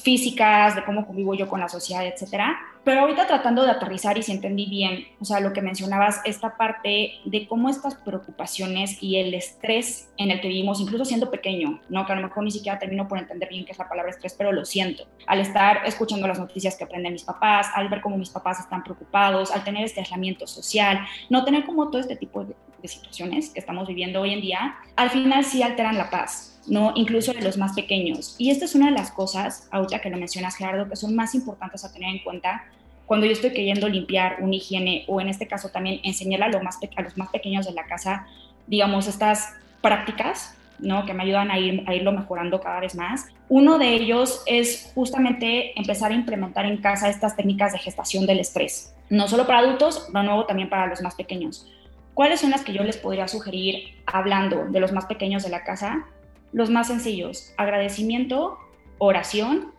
físicas, 0.03 0.77
de 0.77 0.85
cómo 0.85 1.07
convivo 1.07 1.35
yo 1.35 1.49
con 1.49 1.61
la 1.61 1.69
sociedad, 1.69 2.07
etcétera. 2.07 2.59
Pero 2.85 3.03
ahorita 3.03 3.27
tratando 3.27 3.65
de 3.65 3.71
aterrizar 3.71 4.17
y 4.17 4.23
si 4.23 4.33
entendí 4.33 4.67
bien, 4.67 5.09
o 5.21 5.25
sea, 5.25 5.41
lo 5.41 5.53
que 5.53 5.61
mencionabas, 5.61 6.23
esta 6.25 6.57
parte 6.57 7.21
de 7.25 7.47
cómo 7.47 7.69
estas 7.69 7.97
preocupaciones 7.97 9.03
y 9.03 9.17
el 9.17 9.35
estrés 9.35 10.09
en 10.17 10.31
el 10.31 10.41
que 10.41 10.49
vivimos, 10.49 10.81
incluso 10.81 11.05
siendo 11.05 11.31
pequeño, 11.31 11.81
¿no? 11.91 12.07
Que 12.07 12.13
a 12.13 12.17
lo 12.17 12.23
mejor 12.23 12.45
ni 12.45 12.51
siquiera 12.51 12.79
termino 12.79 13.07
por 13.07 13.19
entender 13.19 13.49
bien 13.51 13.67
qué 13.67 13.73
es 13.73 13.79
la 13.79 13.89
palabra 13.89 14.11
estrés, 14.11 14.35
pero 14.39 14.53
lo 14.53 14.65
siento. 14.65 15.07
Al 15.27 15.41
estar 15.41 15.83
escuchando 15.85 16.27
las 16.27 16.39
noticias 16.39 16.77
que 16.77 16.85
aprenden 16.85 17.13
mis 17.13 17.25
papás, 17.25 17.69
al 17.75 17.89
ver 17.89 18.01
cómo 18.01 18.17
mis 18.17 18.31
papás 18.31 18.61
están 18.61 18.83
preocupados, 18.83 19.51
al 19.51 19.65
tener 19.65 19.85
este 19.85 20.01
aislamiento 20.01 20.47
social, 20.47 21.01
no 21.29 21.45
tener 21.45 21.67
como 21.67 21.91
todo 21.91 22.01
este 22.01 22.17
tipo 22.17 22.45
de, 22.45 22.55
de 22.81 22.89
situaciones 22.89 23.51
que 23.51 23.61
estamos 23.61 23.87
viviendo 23.87 24.21
hoy 24.21 24.33
en 24.33 24.41
día, 24.41 24.77
al 24.97 25.11
final 25.11 25.45
sí 25.45 25.63
alteran 25.63 25.99
la 25.99 26.09
paz 26.09 26.58
¿no? 26.69 26.93
Incluso 26.95 27.33
de 27.33 27.43
los 27.43 27.57
más 27.57 27.73
pequeños. 27.73 28.35
Y 28.39 28.51
esta 28.51 28.65
es 28.65 28.75
una 28.75 28.87
de 28.87 28.93
las 28.93 29.11
cosas, 29.11 29.69
ahorita 29.71 30.01
que 30.01 30.11
lo 30.11 30.17
mencionas, 30.17 30.57
Gerardo, 30.57 30.89
que 30.89 30.97
son 30.97 31.15
más 31.15 31.35
importantes 31.35 31.85
a 31.85 31.93
tener 31.93 32.11
en 32.15 32.23
cuenta 32.23 32.65
cuando 33.09 33.25
yo 33.25 33.33
estoy 33.33 33.51
queriendo 33.51 33.89
limpiar 33.89 34.37
una 34.41 34.55
higiene 34.55 35.05
o 35.09 35.21
en 35.21 35.29
este 35.29 35.49
caso 35.49 35.71
también 35.71 36.01
enseñar 36.05 36.43
a, 36.43 36.63
más 36.63 36.79
a 36.95 37.03
los 37.03 37.17
más 37.17 37.31
pequeños 37.31 37.67
de 37.67 37.73
la 37.73 37.87
casa, 37.87 38.27
digamos, 38.67 39.09
estas 39.09 39.55
prácticas, 39.81 40.55
¿no? 40.79 41.07
Que 41.07 41.15
me 41.15 41.23
ayudan 41.23 41.51
a, 41.51 41.59
ir, 41.59 41.85
a 41.87 41.95
irlo 41.95 42.13
mejorando 42.13 42.61
cada 42.61 42.81
vez 42.81 42.95
más. 42.95 43.27
Uno 43.49 43.79
de 43.79 43.95
ellos 43.95 44.43
es 44.45 44.93
justamente 44.95 45.79
empezar 45.79 46.13
a 46.13 46.15
implementar 46.15 46.67
en 46.67 46.77
casa 46.77 47.09
estas 47.09 47.35
técnicas 47.35 47.73
de 47.73 47.79
gestación 47.79 48.27
del 48.27 48.41
estrés, 48.41 48.95
no 49.09 49.27
solo 49.27 49.47
para 49.47 49.61
adultos, 49.61 50.13
de 50.13 50.23
nuevo 50.23 50.45
también 50.45 50.69
para 50.69 50.87
los 50.87 51.01
más 51.01 51.15
pequeños. 51.15 51.67
¿Cuáles 52.13 52.41
son 52.41 52.51
las 52.51 52.63
que 52.63 52.75
yo 52.75 52.83
les 52.83 52.99
podría 52.99 53.27
sugerir 53.27 53.95
hablando 54.05 54.67
de 54.67 54.81
los 54.81 54.93
más 54.93 55.07
pequeños 55.07 55.45
de 55.45 55.49
la 55.49 55.65
casa? 55.65 56.05
Los 56.53 56.71
más 56.71 56.87
sencillos, 56.87 57.53
agradecimiento, 57.59 58.59
oración, 58.99 59.73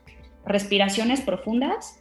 respiraciones 0.46 1.22
profundas 1.22 2.00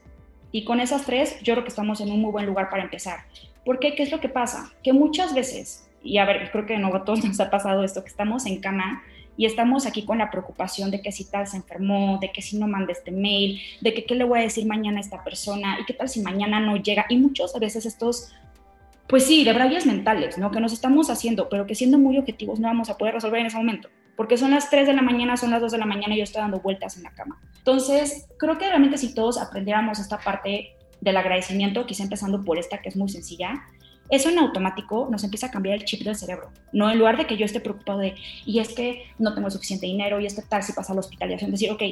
y 0.53 0.65
con 0.65 0.81
esas 0.81 1.05
tres 1.05 1.41
yo 1.43 1.55
creo 1.55 1.65
que 1.65 1.71
estamos 1.71 2.01
en 2.01 2.11
un 2.11 2.21
muy 2.21 2.31
buen 2.31 2.47
lugar 2.47 2.69
para 2.69 2.83
empezar. 2.83 3.21
¿Por 3.65 3.79
qué? 3.79 3.95
¿Qué 3.95 4.03
es 4.03 4.11
lo 4.11 4.21
que 4.21 4.29
pasa? 4.29 4.73
Que 4.83 4.93
muchas 4.93 5.35
veces, 5.35 5.89
y 6.03 6.19
a 6.19 6.25
ver, 6.25 6.51
creo 6.51 6.67
que 6.67 6.79
no 6.79 6.95
a 6.95 7.05
todos 7.05 7.25
nos 7.25 7.41
ha 7.41 7.51
pasado 7.51 7.83
esto, 7.83 8.03
que 8.03 8.09
estamos 8.09 8.47
en 8.47 8.61
cama 8.61 9.03
y 9.39 9.47
estamos 9.47 9.87
aquí 9.87 10.05
con 10.05 10.19
la 10.19 10.31
preocupación 10.31 10.91
de 10.91 11.01
que 11.01 11.13
si 11.13 11.25
tal 11.25 11.47
se 11.47 11.57
enfermó, 11.57 12.19
de 12.21 12.31
que 12.33 12.43
si 12.43 12.59
no 12.59 12.67
manda 12.67 12.93
este 12.93 13.11
mail, 13.11 13.61
de 13.81 13.95
que 13.95 14.05
qué 14.05 14.15
le 14.17 14.25
voy 14.25 14.41
a 14.41 14.43
decir 14.43 14.67
mañana 14.67 14.99
a 14.99 15.01
esta 15.01 15.23
persona 15.23 15.79
y 15.81 15.85
qué 15.87 15.95
tal 15.95 16.09
si 16.09 16.21
mañana 16.21 16.61
no 16.61 16.77
llega. 16.77 17.07
Y 17.09 17.17
muchas 17.17 17.59
veces 17.59 17.87
estos, 17.87 18.33
pues 19.07 19.25
sí, 19.25 19.45
de 19.45 19.53
bravias 19.53 19.87
mentales, 19.87 20.39
¿no? 20.39 20.51
Que 20.51 20.61
nos 20.61 20.73
estamos 20.73 21.09
haciendo, 21.09 21.49
pero 21.49 21.67
que 21.67 21.75
siendo 21.75 21.99
muy 21.99 22.19
objetivos 22.19 22.59
no 22.59 22.69
vamos 22.69 22.91
a 22.91 22.99
poder 22.99 23.15
resolver 23.15 23.41
en 23.41 23.47
ese 23.47 23.57
momento 23.57 23.89
porque 24.19 24.37
son 24.37 24.51
las 24.51 24.69
3 24.69 24.89
de 24.89 24.95
la 24.95 25.03
mañana, 25.03 25.37
son 25.37 25.53
las 25.53 25.61
2 25.61 25.71
de 25.71 25.79
la 25.79 25.87
mañana 25.87 26.13
y 26.13 26.19
yo 26.19 26.25
estoy 26.25 26.43
dando 26.43 26.59
vueltas 26.59 26.97
en 26.97 27.05
la 27.05 27.13
cama. 27.13 27.41
Entonces, 27.59 28.27
creo 28.37 28.59
que 28.59 28.67
realmente 28.67 28.99
si 28.99 29.15
todos 29.15 29.39
aprendiéramos 29.39 30.01
esta 30.01 30.19
parte 30.19 30.75
del 31.01 31.17
agradecimiento, 31.17 31.87
quizá 31.87 32.03
empezando 32.03 32.43
por 32.43 32.59
esta 32.59 32.83
que 32.83 32.89
es 32.89 32.97
muy 32.97 33.09
sencilla, 33.09 33.63
eso 34.11 34.29
en 34.29 34.41
automático 34.41 35.07
nos 35.09 35.23
empieza 35.23 35.47
a 35.47 35.51
cambiar 35.53 35.77
el 35.77 35.85
chip 35.85 36.03
del 36.03 36.17
cerebro. 36.17 36.51
No 36.73 36.91
en 36.91 36.99
lugar 36.99 37.17
de 37.17 37.29
que 37.29 37.37
yo 37.37 37.45
esté 37.45 37.61
preocupado 37.61 38.01
de, 38.01 38.17
y 38.45 38.59
es 38.59 38.75
que 38.75 39.05
no 39.21 39.37
tengo 39.37 39.53
suficiente 39.53 39.87
dinero, 39.87 40.19
y 40.19 40.27
es 40.27 40.35
que 40.35 40.43
tal 40.43 40.65
si 40.65 40.73
pasa 40.73 40.93
a 40.93 40.97
la 40.97 41.01
hospitalización, 41.01 41.53
decir, 41.53 41.71
ok, 41.71 41.83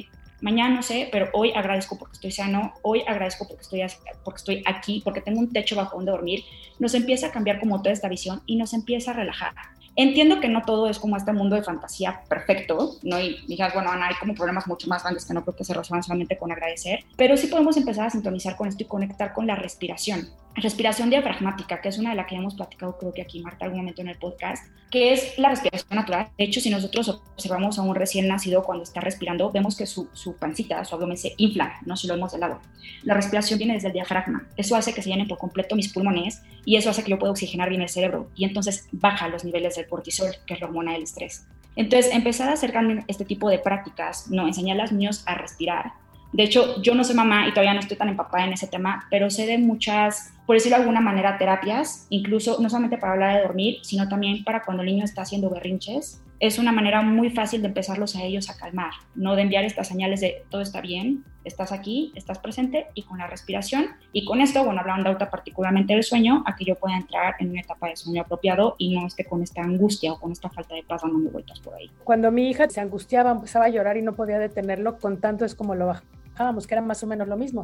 mañana 0.40 0.74
no 0.74 0.82
sé, 0.82 1.08
pero 1.12 1.28
hoy 1.32 1.52
agradezco 1.54 1.96
porque 1.96 2.14
estoy 2.14 2.32
sano, 2.32 2.74
hoy 2.82 3.02
agradezco 3.06 3.46
porque 3.46 3.62
estoy, 3.62 3.82
porque 4.24 4.38
estoy 4.38 4.62
aquí, 4.66 5.00
porque 5.04 5.20
tengo 5.20 5.38
un 5.38 5.52
techo 5.52 5.76
bajo 5.76 5.96
donde 5.96 6.10
dormir, 6.10 6.42
nos 6.80 6.92
empieza 6.94 7.28
a 7.28 7.30
cambiar 7.30 7.60
como 7.60 7.82
toda 7.82 7.92
esta 7.92 8.08
visión 8.08 8.42
y 8.46 8.56
nos 8.56 8.72
empieza 8.74 9.12
a 9.12 9.14
relajar. 9.14 9.52
Entiendo 9.96 10.40
que 10.40 10.48
no 10.48 10.62
todo 10.62 10.88
es 10.88 10.98
como 10.98 11.16
este 11.16 11.32
mundo 11.32 11.56
de 11.56 11.62
fantasía 11.62 12.20
perfecto, 12.28 12.96
¿no? 13.02 13.18
Y 13.18 13.44
digas, 13.48 13.72
bueno, 13.72 13.90
Ana, 13.90 14.08
hay 14.08 14.14
como 14.20 14.34
problemas 14.34 14.66
mucho 14.66 14.88
más 14.88 15.02
grandes 15.02 15.24
que 15.24 15.32
no 15.32 15.42
creo 15.42 15.56
que 15.56 15.64
se 15.64 15.72
resuelvan 15.72 16.02
solamente 16.02 16.36
con 16.36 16.52
agradecer, 16.52 17.00
pero 17.16 17.36
sí 17.36 17.46
podemos 17.46 17.76
empezar 17.78 18.06
a 18.06 18.10
sintonizar 18.10 18.56
con 18.56 18.68
esto 18.68 18.82
y 18.82 18.86
conectar 18.86 19.32
con 19.32 19.46
la 19.46 19.56
respiración. 19.56 20.28
Respiración 20.56 21.10
diafragmática, 21.10 21.82
que 21.82 21.90
es 21.90 21.98
una 21.98 22.10
de 22.10 22.16
las 22.16 22.26
que 22.26 22.34
hemos 22.34 22.54
platicado 22.54 22.96
creo 22.96 23.12
que 23.12 23.20
aquí, 23.20 23.40
Marta, 23.40 23.66
algún 23.66 23.80
momento 23.80 24.00
en 24.00 24.08
el 24.08 24.16
podcast, 24.16 24.66
que 24.90 25.12
es 25.12 25.38
la 25.38 25.50
respiración 25.50 25.88
natural. 25.90 26.28
De 26.38 26.44
hecho, 26.44 26.60
si 26.60 26.70
nosotros 26.70 27.08
observamos 27.08 27.78
a 27.78 27.82
un 27.82 27.94
recién 27.94 28.26
nacido 28.26 28.62
cuando 28.62 28.82
está 28.82 29.00
respirando, 29.00 29.52
vemos 29.52 29.76
que 29.76 29.84
su, 29.84 30.08
pancita, 30.38 30.82
su 30.86 30.94
abdomen 30.94 31.18
se 31.18 31.34
infla, 31.36 31.74
¿no? 31.84 31.94
Si 31.96 32.06
lo 32.06 32.14
vemos 32.14 32.32
de 32.32 32.38
lado. 32.38 32.60
La 33.02 33.12
respiración 33.12 33.58
viene 33.58 33.74
desde 33.74 33.88
el 33.88 33.92
diafragma. 33.92 34.48
Eso 34.56 34.76
hace 34.76 34.94
que 34.94 35.02
se 35.02 35.10
llenen 35.10 35.28
por 35.28 35.36
completo 35.36 35.76
mis 35.76 35.92
pulmones 35.92 36.42
y 36.64 36.76
eso 36.76 36.88
hace 36.88 37.04
que 37.04 37.10
yo 37.10 37.18
pueda 37.18 37.32
oxigenar 37.32 37.68
bien 37.68 37.82
el 37.82 37.90
cerebro 37.90 38.30
y 38.34 38.44
entonces 38.44 38.88
baja 38.92 39.28
los 39.28 39.44
niveles 39.44 39.76
del 39.76 39.88
cortisol, 39.88 40.30
que 40.46 40.54
es 40.54 40.60
la 40.60 40.68
hormona 40.68 40.92
del 40.92 41.02
estrés. 41.02 41.46
Entonces, 41.76 42.14
empezar 42.14 42.48
a 42.48 42.54
hacer 42.54 42.74
este 43.06 43.26
tipo 43.26 43.50
de 43.50 43.58
prácticas, 43.58 44.30
no 44.30 44.46
enseñar 44.46 44.78
a 44.78 44.82
los 44.82 44.92
niños 44.92 45.22
a 45.26 45.34
respirar. 45.34 45.92
De 46.36 46.42
hecho, 46.42 46.82
yo 46.82 46.94
no 46.94 47.02
soy 47.02 47.16
mamá 47.16 47.48
y 47.48 47.52
todavía 47.52 47.72
no 47.72 47.80
estoy 47.80 47.96
tan 47.96 48.10
empapada 48.10 48.44
en 48.44 48.52
ese 48.52 48.66
tema, 48.66 49.06
pero 49.10 49.30
sé 49.30 49.46
de 49.46 49.56
muchas, 49.56 50.34
por 50.44 50.54
decirlo 50.54 50.76
de 50.76 50.82
alguna 50.82 51.00
manera, 51.00 51.38
terapias, 51.38 52.06
incluso 52.10 52.58
no 52.60 52.68
solamente 52.68 52.98
para 52.98 53.14
hablar 53.14 53.36
de 53.36 53.42
dormir, 53.42 53.78
sino 53.80 54.06
también 54.06 54.44
para 54.44 54.62
cuando 54.62 54.82
el 54.82 54.90
niño 54.90 55.04
está 55.04 55.22
haciendo 55.22 55.48
berrinches, 55.48 56.22
es 56.38 56.58
una 56.58 56.72
manera 56.72 57.00
muy 57.00 57.30
fácil 57.30 57.62
de 57.62 57.68
empezarlos 57.68 58.16
a 58.16 58.22
ellos 58.22 58.50
a 58.50 58.56
calmar, 58.58 58.90
no 59.14 59.34
de 59.34 59.42
enviar 59.42 59.64
estas 59.64 59.88
señales 59.88 60.20
de 60.20 60.44
todo 60.50 60.60
está 60.60 60.82
bien, 60.82 61.24
estás 61.44 61.72
aquí, 61.72 62.12
estás 62.14 62.38
presente 62.38 62.88
y 62.92 63.04
con 63.04 63.16
la 63.16 63.26
respiración. 63.28 63.86
Y 64.12 64.26
con 64.26 64.42
esto, 64.42 64.62
bueno, 64.62 64.80
hablando 64.80 65.08
ahorita 65.08 65.30
particularmente 65.30 65.94
del 65.94 66.02
sueño, 66.02 66.42
a 66.44 66.54
que 66.54 66.66
yo 66.66 66.74
pueda 66.74 66.98
entrar 66.98 67.36
en 67.38 67.52
una 67.52 67.60
etapa 67.60 67.88
de 67.88 67.96
sueño 67.96 68.20
apropiado 68.20 68.74
y 68.76 68.94
no 68.94 69.06
esté 69.06 69.24
con 69.24 69.42
esta 69.42 69.62
angustia 69.62 70.12
o 70.12 70.20
con 70.20 70.32
esta 70.32 70.50
falta 70.50 70.74
de 70.74 70.82
paz 70.82 71.00
dándome 71.00 71.30
vueltas 71.30 71.60
por 71.60 71.72
ahí. 71.72 71.90
Cuando 72.04 72.30
mi 72.30 72.50
hija 72.50 72.68
se 72.68 72.82
angustiaba, 72.82 73.30
empezaba 73.30 73.64
a 73.64 73.68
llorar 73.70 73.96
y 73.96 74.02
no 74.02 74.14
podía 74.14 74.38
detenerlo, 74.38 74.98
con 74.98 75.20
tanto 75.20 75.46
es 75.46 75.54
como 75.54 75.74
lo 75.74 75.86
bajábamos, 76.36 76.66
que 76.66 76.74
era 76.74 76.82
más 76.82 77.02
o 77.02 77.06
menos 77.06 77.26
lo 77.28 77.36
mismo. 77.36 77.62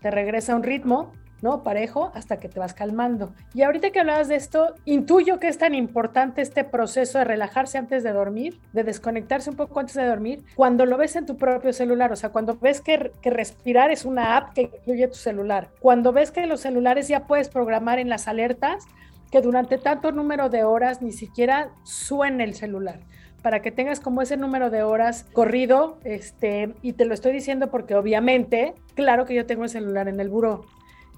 Te 0.00 0.10
regresa 0.10 0.56
un 0.56 0.62
ritmo 0.62 1.12
¿no? 1.42 1.62
Parejo 1.62 2.10
hasta 2.14 2.40
que 2.40 2.48
te 2.48 2.58
vas 2.58 2.72
calmando. 2.72 3.34
Y 3.52 3.62
ahorita 3.62 3.90
que 3.90 4.00
hablabas 4.00 4.28
de 4.28 4.36
esto, 4.36 4.74
intuyo 4.86 5.38
que 5.38 5.48
es 5.48 5.58
tan 5.58 5.74
importante 5.74 6.40
este 6.40 6.64
proceso 6.64 7.18
de 7.18 7.24
relajarse 7.24 7.76
antes 7.76 8.02
de 8.02 8.12
dormir, 8.12 8.58
de 8.72 8.82
desconectarse 8.82 9.50
un 9.50 9.56
poco 9.56 9.78
antes 9.78 9.94
de 9.94 10.06
dormir, 10.06 10.42
cuando 10.54 10.86
lo 10.86 10.96
ves 10.96 11.16
en 11.16 11.26
tu 11.26 11.36
propio 11.36 11.74
celular, 11.74 12.10
o 12.12 12.16
sea, 12.16 12.30
cuando 12.30 12.56
ves 12.56 12.80
que, 12.80 13.12
que 13.20 13.28
respirar 13.28 13.90
es 13.90 14.06
una 14.06 14.38
app 14.38 14.54
que 14.54 14.62
incluye 14.62 15.06
tu 15.08 15.16
celular, 15.16 15.68
cuando 15.80 16.14
ves 16.14 16.30
que 16.30 16.46
los 16.46 16.60
celulares 16.60 17.08
ya 17.08 17.26
puedes 17.26 17.50
programar 17.50 17.98
en 17.98 18.08
las 18.08 18.26
alertas 18.26 18.86
que 19.30 19.42
durante 19.42 19.76
tanto 19.76 20.12
número 20.12 20.48
de 20.48 20.64
horas 20.64 21.02
ni 21.02 21.12
siquiera 21.12 21.72
suene 21.82 22.44
el 22.44 22.54
celular 22.54 23.00
para 23.44 23.60
que 23.60 23.70
tengas 23.70 24.00
como 24.00 24.22
ese 24.22 24.38
número 24.38 24.70
de 24.70 24.82
horas 24.84 25.26
corrido, 25.34 25.98
este, 26.02 26.74
y 26.80 26.94
te 26.94 27.04
lo 27.04 27.12
estoy 27.12 27.30
diciendo 27.32 27.70
porque 27.70 27.94
obviamente, 27.94 28.72
claro 28.94 29.26
que 29.26 29.34
yo 29.34 29.44
tengo 29.44 29.64
el 29.64 29.68
celular 29.68 30.08
en 30.08 30.18
el 30.18 30.30
buró, 30.30 30.64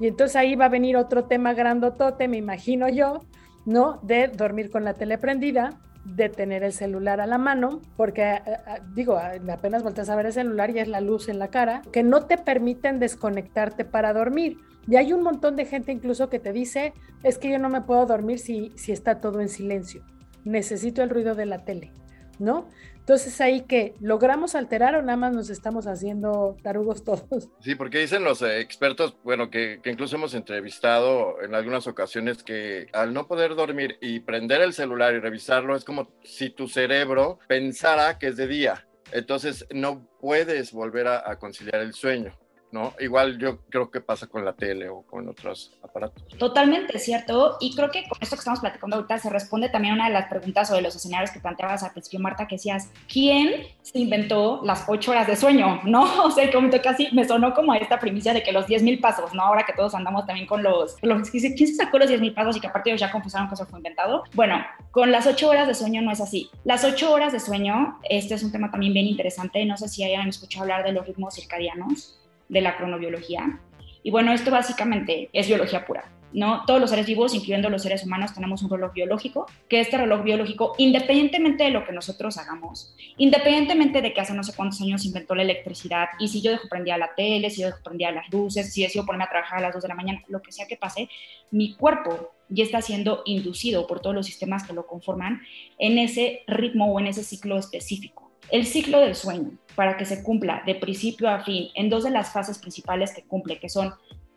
y 0.01 0.09
entonces 0.09 0.35
ahí 0.35 0.57
va 0.57 0.65
a 0.65 0.69
venir 0.69 0.97
otro 0.97 1.27
tema 1.27 1.55
grandotote, 1.55 2.27
me 2.27 2.37
imagino 2.37 2.89
yo, 2.89 3.21
¿no? 3.65 4.01
De 4.03 4.27
dormir 4.27 4.73
con 4.73 4.83
la 4.83 4.95
tele 4.95 5.19
prendida, 5.19 5.79
de 6.05 6.29
tener 6.29 6.65
el 6.65 6.73
celular 6.73 7.21
a 7.21 7.29
la 7.29 7.39
mano, 7.39 7.81
porque 7.97 8.23
eh, 8.25 8.41
eh, 8.45 8.59
digo, 8.93 9.21
apenas 9.53 9.85
volteas 9.85 10.11
a 10.11 10.17
ver 10.17 10.27
el 10.27 10.33
celular 10.33 10.71
y 10.71 10.81
es 10.81 10.89
la 10.89 11.01
luz 11.01 11.29
en 11.29 11.39
la 11.39 11.47
cara, 11.47 11.83
que 11.93 12.03
no 12.03 12.27
te 12.27 12.39
permiten 12.39 12.99
desconectarte 12.99 13.85
para 13.85 14.13
dormir. 14.13 14.59
Y 14.89 14.97
hay 14.97 15.13
un 15.13 15.23
montón 15.23 15.55
de 15.55 15.65
gente 15.65 15.93
incluso 15.93 16.29
que 16.29 16.41
te 16.41 16.53
dice, 16.53 16.93
es 17.23 17.39
que 17.39 17.51
yo 17.51 17.61
no 17.61 17.69
me 17.69 17.83
puedo 17.83 18.05
dormir 18.05 18.41
si, 18.41 18.73
si 18.75 18.91
está 18.91 19.21
todo 19.21 19.41
en 19.41 19.49
silencio, 19.49 20.03
necesito 20.45 21.05
el 21.05 21.11
ruido 21.11 21.37
de 21.37 21.47
la 21.47 21.65
tele, 21.65 21.93
¿no? 22.39 22.69
Entonces 23.07 23.41
ahí 23.41 23.61
que 23.61 23.95
logramos 24.01 24.57
alterar 24.57 24.97
o 24.97 25.03
nada 25.03 25.17
más 25.17 25.33
nos 25.33 25.49
estamos 25.49 25.87
haciendo 25.87 26.57
tarugos 26.65 27.05
todos. 27.05 27.49
Sí, 27.61 27.77
porque 27.77 27.99
dicen 27.99 28.25
los 28.25 28.43
eh, 28.43 28.59
expertos, 28.59 29.17
bueno, 29.23 29.49
que, 29.49 29.81
incluso 29.85 30.17
hemos 30.17 30.35
entrevistado 30.35 31.41
en 31.41 31.55
algunas 31.55 31.87
ocasiones 31.87 32.43
que 32.43 32.89
al 32.93 33.15
no 33.15 33.29
poder 33.29 33.55
dormir 33.55 33.97
y 34.01 34.19
prender 34.21 34.61
el 34.61 34.73
celular 34.73 35.15
y 35.15 35.21
revisarlo 35.21 35.77
es 35.77 35.85
como 35.85 36.09
si 36.25 36.51
tu 36.51 36.67
cerebro 36.67 37.39
pensara 37.47 38.19
que 38.19 38.27
es 38.27 38.37
de 38.37 38.49
día. 38.49 38.89
Entonces 39.13 39.67
no 39.73 40.09
puedes 40.21 40.73
volver 40.73 41.07
a 41.07 41.39
conciliar 41.39 41.83
el 41.83 41.93
sueño. 41.93 42.33
¿No? 42.77 42.93
Igual 43.01 43.39
yo 43.39 43.59
creo 43.71 43.91
que 43.91 44.03
pasa 44.03 44.27
con 44.27 44.45
la 44.45 44.53
tele 44.53 44.91
o 44.91 45.01
con 45.03 45.27
otros 45.29 45.73
aparatos. 45.83 46.23
Totalmente 46.37 46.99
cierto. 46.99 47.57
Y 47.59 47.75
creo 47.75 47.91
que 47.91 48.07
con 48.07 48.19
esto 48.21 48.37
que 48.37 48.41
estamos 48.41 48.61
platicando 48.61 48.97
ahorita 48.97 49.19
se 49.19 49.31
responde 49.31 49.71
también 49.71 49.95
una 49.95 50.09
de 50.09 50.13
las 50.13 50.29
preguntas 50.29 50.71
o 50.71 50.75
de 50.75 50.83
los 50.83 50.95
escenarios 50.95 51.31
que 51.31 51.41
planteabas 51.41 51.83
al 51.83 51.93
principio, 51.93 52.21
Marta, 52.21 52.47
que 52.47 52.57
decías, 52.57 52.91
¿quién 53.11 53.63
se 53.81 53.99
inventó 53.99 54.61
las 54.63 54.85
ocho 54.89 55.13
horas 55.13 55.27
de 55.27 55.37
sueño? 55.37 55.81
¿No? 55.85 56.25
O 56.27 56.31
sea, 56.31 56.53
como 56.53 56.71
casi 56.83 57.09
me 57.13 57.25
sonó 57.25 57.55
como 57.55 57.73
a 57.73 57.79
esta 57.79 57.99
primicia 57.99 58.35
de 58.35 58.43
que 58.43 58.53
los 58.53 58.67
10 58.67 58.83
mil 58.83 59.01
pasos, 59.01 59.33
¿no? 59.33 59.43
Ahora 59.43 59.65
que 59.65 59.73
todos 59.73 59.95
andamos 59.95 60.27
también 60.27 60.47
con 60.47 60.63
los, 60.63 60.97
los 61.01 61.31
¿quién 61.31 61.57
se 61.57 61.75
sacó 61.75 61.99
los 61.99 62.09
10 62.09 62.21
mil 62.21 62.35
pasos 62.35 62.57
y 62.57 62.61
que 62.61 62.67
aparte 62.67 62.91
ellos 62.91 63.01
ya 63.01 63.11
confesaron 63.11 63.49
que 63.49 63.55
eso 63.55 63.65
fue 63.65 63.79
inventado? 63.79 64.25
Bueno, 64.35 64.63
con 64.91 65.11
las 65.11 65.27
ocho 65.27 65.49
horas 65.49 65.67
de 65.67 65.75
sueño 65.75 66.03
no 66.03 66.11
es 66.11 66.21
así. 66.21 66.51
Las 66.65 66.85
ocho 66.85 67.11
horas 67.13 67.33
de 67.33 67.41
sueño, 67.41 67.99
este 68.11 68.35
es 68.35 68.43
un 68.43 68.53
tema 68.53 68.71
también 68.71 68.93
bien 68.93 69.07
interesante. 69.07 69.65
No 69.65 69.79
sé 69.79 69.89
si 69.89 70.05
hayan 70.05 70.29
escuchado 70.29 70.65
hablar 70.65 70.85
de 70.85 70.93
los 70.93 71.07
ritmos 71.07 71.35
circadianos 71.35 72.19
de 72.49 72.61
la 72.61 72.77
cronobiología. 72.77 73.61
Y 74.03 74.11
bueno, 74.11 74.33
esto 74.33 74.51
básicamente 74.51 75.31
es 75.33 75.49
biología 75.49 75.85
pura. 75.85 76.05
¿no? 76.33 76.65
Todos 76.67 76.81
los 76.81 76.91
seres 76.91 77.07
vivos, 77.07 77.35
incluyendo 77.35 77.71
los 77.71 77.83
seres 77.83 78.05
humanos, 78.05 78.35
tenemos 78.35 78.63
un 78.63 78.71
reloj 78.71 78.93
biológico, 78.93 79.47
que 79.69 79.81
este 79.81 79.97
reloj 79.97 80.23
biológico, 80.23 80.75
independientemente 80.77 81.65
de 81.65 81.71
lo 81.71 81.85
que 81.85 81.93
nosotros 81.93 82.37
hagamos, 82.37 82.95
independientemente 83.17 84.03
de 84.03 84.13
que 84.13 84.21
hace 84.21 84.35
no 84.35 84.45
sé 84.45 84.53
cuántos 84.55 84.81
años 84.83 85.07
inventó 85.07 85.35
la 85.35 85.43
electricidad, 85.43 86.09
y 86.19 86.29
si 86.29 86.43
yo 86.43 86.51
dejo 86.51 86.69
prendida 86.69 86.99
la 86.99 87.15
tele, 87.15 87.49
si 87.49 87.63
yo 87.63 87.69
dejo 87.69 87.79
prendida 87.83 88.11
las 88.11 88.29
luces, 88.31 88.73
si 88.73 88.83
decido 88.83 89.07
ponerme 89.07 89.25
a 89.25 89.31
trabajar 89.31 89.59
a 89.59 89.63
las 89.63 89.75
2 89.75 89.83
de 89.83 89.89
la 89.89 89.95
mañana, 89.95 90.23
lo 90.29 90.43
que 90.43 90.53
sea 90.53 90.67
que 90.67 90.77
pase, 90.77 91.09
mi 91.51 91.75
cuerpo 91.75 92.33
ya 92.49 92.65
está 92.65 92.83
siendo 92.83 93.23
inducido 93.25 93.87
por 93.87 94.01
todos 94.01 94.15
los 94.15 94.27
sistemas 94.27 94.65
que 94.65 94.73
lo 94.73 94.87
conforman 94.87 95.41
en 95.79 95.99
ese 95.99 96.43
ritmo 96.47 96.93
o 96.93 97.01
en 97.01 97.07
ese 97.07 97.25
ciclo 97.25 97.59
específico. 97.59 98.26
El 98.51 98.67
ciclo 98.67 99.01
del 99.01 99.15
sueño, 99.15 99.53
para 99.75 99.97
que 99.97 100.05
se 100.05 100.23
cumpla 100.23 100.63
de 100.65 100.75
principio 100.75 101.29
a 101.29 101.43
fin 101.45 101.69
en 101.75 101.89
dos 101.91 102.05
de 102.05 102.11
las 102.11 102.33
fases 102.33 102.59
principales 102.59 103.13
que 103.13 103.23
cumple, 103.23 103.59
que 103.59 103.69
son 103.69 103.95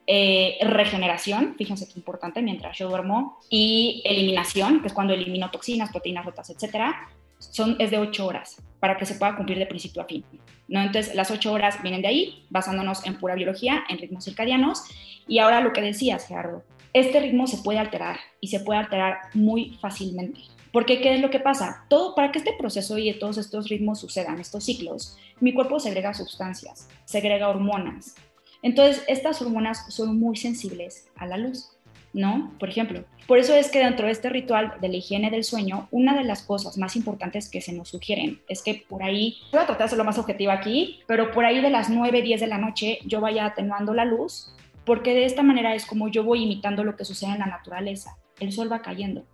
eh, 0.08 0.58
regeneración, 0.62 1.56
fíjense 1.58 1.88
qué 1.88 1.94
importante, 1.96 2.42
mientras 2.42 2.78
yo 2.78 2.90
duermo, 2.90 3.38
y 3.50 4.02
eliminación, 4.06 4.82
que 4.82 4.88
es 4.88 4.94
cuando 4.94 5.14
elimino 5.14 5.52
toxinas, 5.52 5.92
proteínas 5.92 6.26
rotas, 6.26 6.50
etcétera, 6.50 7.10
son, 7.38 7.76
es 7.80 7.92
de 7.92 8.00
ocho 8.00 8.26
horas 8.26 8.62
para 8.80 8.98
que 8.98 9.06
se 9.06 9.16
pueda 9.16 9.36
cumplir 9.36 9.60
de 9.60 9.66
principio 9.66 10.02
a 10.02 10.06
fin. 10.06 10.26
¿no? 10.68 10.82
Entonces, 10.82 11.16
las 11.16 11.32
ocho 11.32 11.54
horas 11.54 11.82
vienen 11.82 12.02
de 12.02 12.08
ahí, 12.08 12.46
basándonos 12.50 13.06
en 13.06 13.20
pura 13.20 13.36
biología, 13.36 13.84
en 13.90 13.98
ritmos 13.98 14.26
circadianos. 14.26 14.84
Y 15.28 15.40
ahora 15.40 15.62
lo 15.62 15.74
que 15.74 15.82
decías, 15.82 16.28
Gerardo, 16.28 16.64
este 16.94 17.20
ritmo 17.20 17.48
se 17.48 17.58
puede 17.58 17.80
alterar 17.80 18.18
y 18.42 18.48
se 18.48 18.62
puede 18.62 18.80
alterar 18.80 19.20
muy 19.34 19.78
fácilmente. 19.82 20.42
Porque, 20.72 21.02
¿qué 21.02 21.16
es 21.16 21.22
lo 21.22 21.30
que 21.30 21.40
pasa? 21.40 21.86
Todo, 21.90 22.16
para 22.16 22.32
que 22.32 22.40
este 22.40 22.54
proceso 22.54 22.98
y 22.98 23.12
todos 23.14 23.38
estos 23.38 23.70
ritmos 23.70 24.00
sucedan, 24.00 24.40
estos 24.40 24.66
ciclos, 24.66 25.18
mi 25.40 25.54
cuerpo 25.54 25.80
segrega 25.80 26.14
sustancias, 26.14 26.88
segrega 27.06 27.50
hormonas. 27.50 28.16
Entonces, 28.62 29.04
estas 29.08 29.42
hormonas 29.42 29.86
son 29.94 30.20
muy 30.20 30.36
sensibles 30.36 31.08
a 31.16 31.26
la 31.26 31.38
luz, 31.38 31.72
¿no? 32.14 32.54
Por 32.60 32.70
ejemplo, 32.70 33.04
por 33.28 33.38
eso 33.38 33.54
es 33.54 33.70
que 33.70 33.80
dentro 33.80 34.08
de 34.08 34.12
este 34.12 34.30
ritual 34.30 34.74
de 34.82 34.90
la 34.90 34.98
higiene 34.98 35.30
del 35.32 35.44
sueño, 35.44 35.88
una 35.92 36.16
de 36.16 36.24
las 36.24 36.44
cosas 36.44 36.78
más 36.78 36.96
importantes 36.96 37.50
que 37.50 37.62
se 37.62 37.74
nos 37.74 37.90
sugieren 37.90 38.42
es 38.50 38.62
que 38.62 38.84
por 38.88 39.04
ahí, 39.04 39.38
voy 39.52 39.62
a 39.62 39.66
tratar 39.66 39.86
de 39.86 39.90
ser 39.90 39.98
lo 39.98 40.04
más 40.04 40.18
objetiva 40.18 40.54
aquí, 40.54 41.00
pero 41.08 41.32
por 41.32 41.46
ahí 41.46 41.62
de 41.62 41.70
las 41.70 41.90
9, 41.90 42.22
10 42.22 42.42
de 42.42 42.48
la 42.48 42.58
noche 42.58 43.00
yo 43.06 43.22
vaya 43.22 43.46
atenuando 43.46 43.94
la 43.94 44.06
luz, 44.06 44.54
porque 44.84 45.14
de 45.14 45.26
esta 45.26 45.44
manera 45.44 45.76
es 45.76 45.86
como 45.86 46.08
yo 46.10 46.24
voy 46.24 46.44
imitando 46.44 46.84
lo 46.84 46.96
que 46.96 47.06
sucede 47.06 47.32
en 47.32 47.40
la 47.40 47.46
naturaleza. 47.46 48.18
El 48.40 48.52
sol 48.52 48.72
va 48.72 48.82
cayendo, 48.82 49.26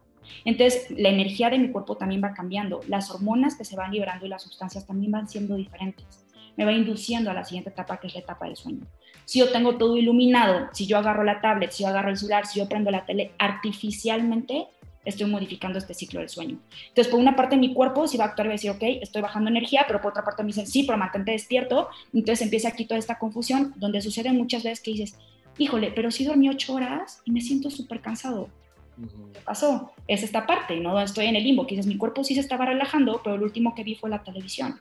entonces, 0.43 0.87
la 0.91 1.09
energía 1.09 1.49
de 1.49 1.57
mi 1.57 1.71
cuerpo 1.71 1.97
también 1.97 2.23
va 2.23 2.33
cambiando, 2.33 2.81
las 2.87 3.09
hormonas 3.11 3.55
que 3.55 3.65
se 3.65 3.75
van 3.75 3.91
liberando 3.91 4.25
y 4.25 4.29
las 4.29 4.43
sustancias 4.43 4.85
también 4.85 5.11
van 5.11 5.27
siendo 5.27 5.55
diferentes. 5.55 6.25
Me 6.57 6.65
va 6.65 6.71
induciendo 6.71 7.31
a 7.31 7.33
la 7.33 7.43
siguiente 7.43 7.69
etapa, 7.69 7.99
que 7.99 8.07
es 8.07 8.13
la 8.13 8.21
etapa 8.21 8.45
del 8.45 8.55
sueño. 8.55 8.85
Si 9.25 9.39
yo 9.39 9.51
tengo 9.51 9.77
todo 9.77 9.97
iluminado, 9.97 10.69
si 10.71 10.85
yo 10.85 10.97
agarro 10.97 11.23
la 11.23 11.41
tablet, 11.41 11.71
si 11.71 11.83
yo 11.83 11.89
agarro 11.89 12.09
el 12.09 12.17
celular, 12.17 12.45
si 12.45 12.59
yo 12.59 12.69
prendo 12.69 12.91
la 12.91 13.05
tele, 13.05 13.31
artificialmente 13.39 14.67
estoy 15.03 15.29
modificando 15.29 15.77
este 15.77 15.93
ciclo 15.93 16.19
del 16.19 16.29
sueño. 16.29 16.59
Entonces, 16.87 17.11
por 17.11 17.19
una 17.19 17.35
parte, 17.35 17.57
mi 17.57 17.73
cuerpo 17.73 18.07
sí 18.07 18.17
va 18.17 18.25
a 18.25 18.27
actuar 18.29 18.47
y 18.47 18.49
va 18.49 18.53
a 18.53 18.55
decir, 18.57 18.71
ok, 18.71 18.83
estoy 19.01 19.21
bajando 19.21 19.49
energía, 19.49 19.85
pero 19.87 20.01
por 20.01 20.11
otra 20.11 20.23
parte 20.23 20.43
me 20.43 20.47
dicen, 20.47 20.67
sí, 20.67 20.83
pero 20.83 20.97
mantente 20.97 21.31
despierto. 21.31 21.89
Entonces 22.13 22.41
empieza 22.43 22.69
aquí 22.69 22.85
toda 22.85 22.99
esta 22.99 23.19
confusión, 23.19 23.73
donde 23.77 24.01
sucede 24.01 24.31
muchas 24.31 24.63
veces 24.63 24.81
que 24.81 24.91
dices, 24.91 25.17
híjole, 25.57 25.91
pero 25.95 26.11
sí 26.11 26.25
dormí 26.25 26.49
ocho 26.49 26.73
horas 26.73 27.21
y 27.25 27.31
me 27.31 27.41
siento 27.41 27.69
súper 27.69 28.01
cansado 28.01 28.49
¿Qué 29.33 29.39
pasó? 29.41 29.91
Es 30.07 30.23
esta 30.23 30.45
parte, 30.45 30.79
¿no? 30.79 30.99
Estoy 30.99 31.25
en 31.25 31.35
el 31.35 31.43
limbo, 31.43 31.67
que 31.67 31.75
dices, 31.75 31.87
mi 31.87 31.97
cuerpo 31.97 32.23
sí 32.23 32.33
se 32.33 32.39
estaba 32.39 32.65
relajando, 32.65 33.21
pero 33.23 33.37
lo 33.37 33.43
último 33.43 33.75
que 33.75 33.83
vi 33.83 33.95
fue 33.95 34.09
la 34.09 34.23
televisión. 34.23 34.79